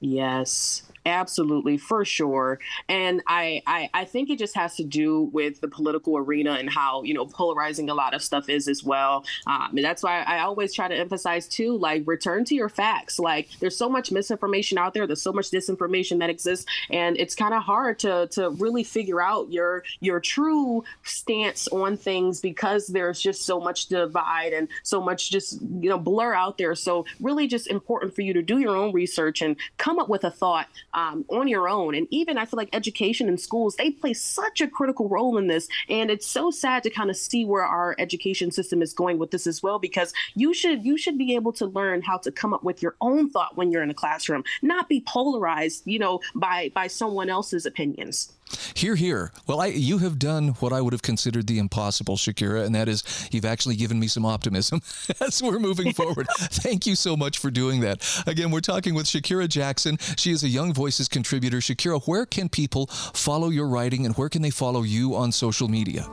Yes. 0.03 0.83
Absolutely, 1.05 1.77
for 1.77 2.05
sure. 2.05 2.59
And 2.87 3.21
I, 3.27 3.61
I, 3.67 3.89
I 3.93 4.05
think 4.05 4.29
it 4.29 4.39
just 4.39 4.55
has 4.55 4.75
to 4.77 4.83
do 4.85 5.29
with 5.33 5.59
the 5.59 5.67
political 5.67 6.17
arena 6.17 6.53
and 6.53 6.69
how 6.69 7.03
you 7.03 7.13
know 7.13 7.25
polarizing 7.25 7.89
a 7.89 7.93
lot 7.93 8.13
of 8.13 8.21
stuff 8.21 8.47
is 8.47 8.67
as 8.67 8.83
well. 8.83 9.25
Um, 9.45 9.71
and 9.75 9.83
that's 9.83 10.01
why 10.01 10.21
I 10.21 10.39
always 10.39 10.73
try 10.73 10.87
to 10.87 10.95
emphasize 10.95 11.47
too, 11.47 11.77
like 11.77 12.03
return 12.05 12.45
to 12.45 12.55
your 12.55 12.69
facts. 12.69 13.19
Like 13.19 13.49
there's 13.59 13.75
so 13.75 13.89
much 13.89 14.11
misinformation 14.11 14.77
out 14.77 14.93
there. 14.93 15.05
There's 15.05 15.21
so 15.21 15.33
much 15.33 15.51
disinformation 15.51 16.19
that 16.19 16.29
exists, 16.29 16.65
and 16.89 17.17
it's 17.17 17.35
kind 17.35 17.53
of 17.53 17.63
hard 17.63 17.99
to 17.99 18.27
to 18.31 18.51
really 18.51 18.83
figure 18.83 19.21
out 19.21 19.51
your 19.51 19.83
your 19.99 20.21
true 20.21 20.85
stance 21.03 21.67
on 21.67 21.97
things 21.97 22.39
because 22.39 22.87
there's 22.87 23.19
just 23.19 23.43
so 23.43 23.59
much 23.59 23.87
divide 23.87 24.53
and 24.53 24.69
so 24.83 25.01
much 25.01 25.31
just 25.31 25.61
you 25.61 25.89
know 25.89 25.97
blur 25.97 26.33
out 26.33 26.57
there. 26.57 26.75
So 26.75 27.05
really, 27.19 27.47
just 27.47 27.67
important 27.67 28.15
for 28.15 28.21
you 28.21 28.31
to 28.33 28.41
do 28.41 28.59
your 28.59 28.75
own 28.75 28.93
research 28.93 29.41
and 29.41 29.57
come 29.77 29.99
up 29.99 30.07
with 30.07 30.23
a 30.23 30.31
thought 30.31 30.67
um, 30.93 31.25
on 31.29 31.47
your 31.47 31.67
own. 31.69 31.95
And 31.95 32.07
even 32.11 32.37
I 32.37 32.45
feel 32.45 32.57
like 32.57 32.69
education 32.73 33.27
and 33.27 33.39
schools, 33.39 33.75
they 33.75 33.91
play 33.91 34.13
such 34.13 34.61
a 34.61 34.67
critical 34.67 35.09
role 35.09 35.37
in 35.37 35.47
this. 35.47 35.67
And 35.89 36.09
it's 36.09 36.27
so 36.27 36.51
sad 36.51 36.83
to 36.83 36.89
kind 36.89 37.09
of 37.09 37.17
see 37.17 37.45
where 37.45 37.63
our 37.63 37.95
education 37.99 38.51
system 38.51 38.81
is 38.81 38.93
going 38.93 39.17
with 39.17 39.31
this 39.31 39.47
as 39.47 39.63
well, 39.63 39.79
because 39.79 40.13
you 40.35 40.53
should 40.53 40.85
you 40.85 40.97
should 40.97 41.17
be 41.17 41.35
able 41.35 41.53
to 41.53 41.65
learn 41.65 42.01
how 42.01 42.17
to 42.17 42.31
come 42.31 42.53
up 42.53 42.63
with 42.63 42.81
your 42.81 42.95
own 43.01 43.29
thought 43.29 43.57
when 43.57 43.71
you're 43.71 43.83
in 43.83 43.89
a 43.89 43.93
classroom, 43.93 44.43
not 44.61 44.89
be 44.89 45.01
polarized, 45.01 45.83
you 45.85 45.99
know, 45.99 46.19
by 46.35 46.71
by 46.73 46.87
someone 46.87 47.29
else's 47.29 47.65
opinions. 47.65 48.31
Here, 48.73 48.95
here. 48.95 49.31
Well, 49.47 49.61
I, 49.61 49.67
you 49.67 49.99
have 49.99 50.19
done 50.19 50.49
what 50.59 50.73
I 50.73 50.81
would 50.81 50.93
have 50.93 51.01
considered 51.01 51.47
the 51.47 51.59
impossible, 51.59 52.17
Shakira, 52.17 52.65
and 52.65 52.73
that 52.75 52.87
is 52.87 53.03
you've 53.31 53.45
actually 53.45 53.75
given 53.75 53.99
me 53.99 54.07
some 54.07 54.25
optimism 54.25 54.81
as 55.21 55.41
we're 55.41 55.59
moving 55.59 55.93
forward. 55.93 56.27
Thank 56.37 56.85
you 56.85 56.95
so 56.95 57.15
much 57.15 57.37
for 57.37 57.51
doing 57.51 57.81
that. 57.81 58.23
Again, 58.27 58.51
we're 58.51 58.61
talking 58.61 58.93
with 58.93 59.05
Shakira 59.05 59.47
Jackson. 59.47 59.97
She 60.17 60.31
is 60.31 60.43
a 60.43 60.49
Young 60.49 60.73
Voices 60.73 61.07
contributor. 61.07 61.57
Shakira, 61.57 62.01
where 62.07 62.25
can 62.25 62.49
people 62.49 62.87
follow 62.87 63.49
your 63.49 63.67
writing 63.67 64.05
and 64.05 64.15
where 64.15 64.29
can 64.29 64.41
they 64.41 64.49
follow 64.49 64.83
you 64.83 65.15
on 65.15 65.31
social 65.31 65.67
media? 65.67 66.07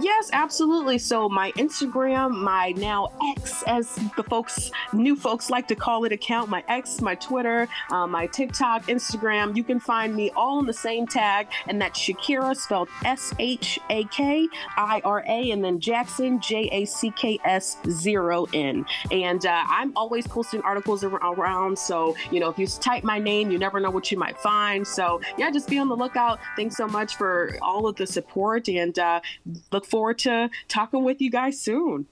Yes, 0.00 0.30
absolutely. 0.32 0.98
So 0.98 1.28
my 1.28 1.50
Instagram, 1.52 2.30
my 2.30 2.72
now 2.76 3.10
X, 3.36 3.64
as 3.66 3.96
the 4.16 4.22
folks, 4.22 4.70
new 4.92 5.16
folks 5.16 5.50
like 5.50 5.66
to 5.68 5.74
call 5.74 6.04
it, 6.04 6.12
account, 6.12 6.48
my 6.48 6.62
X, 6.68 7.00
my 7.00 7.16
Twitter, 7.16 7.66
uh, 7.90 8.06
my 8.06 8.26
TikTok, 8.26 8.84
Instagram. 8.84 9.56
You 9.56 9.64
can 9.64 9.80
find 9.80 10.14
me 10.14 10.30
all 10.36 10.60
in 10.60 10.66
the 10.66 10.72
same 10.72 11.06
tag, 11.06 11.48
and 11.66 11.80
that's 11.80 11.98
Shakira, 11.98 12.56
spelled 12.56 12.88
S 13.04 13.34
H 13.40 13.80
A 13.90 14.04
K 14.04 14.48
I 14.76 15.00
R 15.04 15.24
A, 15.26 15.50
and 15.50 15.64
then 15.64 15.80
Jackson, 15.80 16.40
J 16.40 16.68
A 16.70 16.84
C 16.84 17.10
K 17.10 17.40
S 17.44 17.78
zero 17.88 18.46
N. 18.52 18.86
And 19.10 19.44
uh, 19.46 19.64
I'm 19.68 19.96
always 19.96 20.28
posting 20.28 20.62
articles 20.62 21.02
around. 21.02 21.76
So 21.76 22.14
you 22.30 22.38
know, 22.38 22.50
if 22.50 22.58
you 22.58 22.68
type 22.68 23.02
my 23.02 23.18
name, 23.18 23.50
you 23.50 23.58
never 23.58 23.80
know 23.80 23.90
what 23.90 24.12
you 24.12 24.18
might 24.18 24.38
find. 24.38 24.86
So 24.86 25.20
yeah, 25.36 25.50
just 25.50 25.68
be 25.68 25.78
on 25.78 25.88
the 25.88 25.96
lookout. 25.96 26.38
Thanks 26.54 26.76
so 26.76 26.86
much 26.86 27.16
for 27.16 27.58
all 27.62 27.88
of 27.88 27.96
the 27.96 28.06
support, 28.06 28.68
and 28.68 28.96
uh, 28.96 29.20
look 29.72 29.87
forward 29.88 30.18
to 30.20 30.50
talking 30.68 31.04
with 31.04 31.20
you 31.20 31.30
guys 31.30 31.60
soon. 31.60 32.06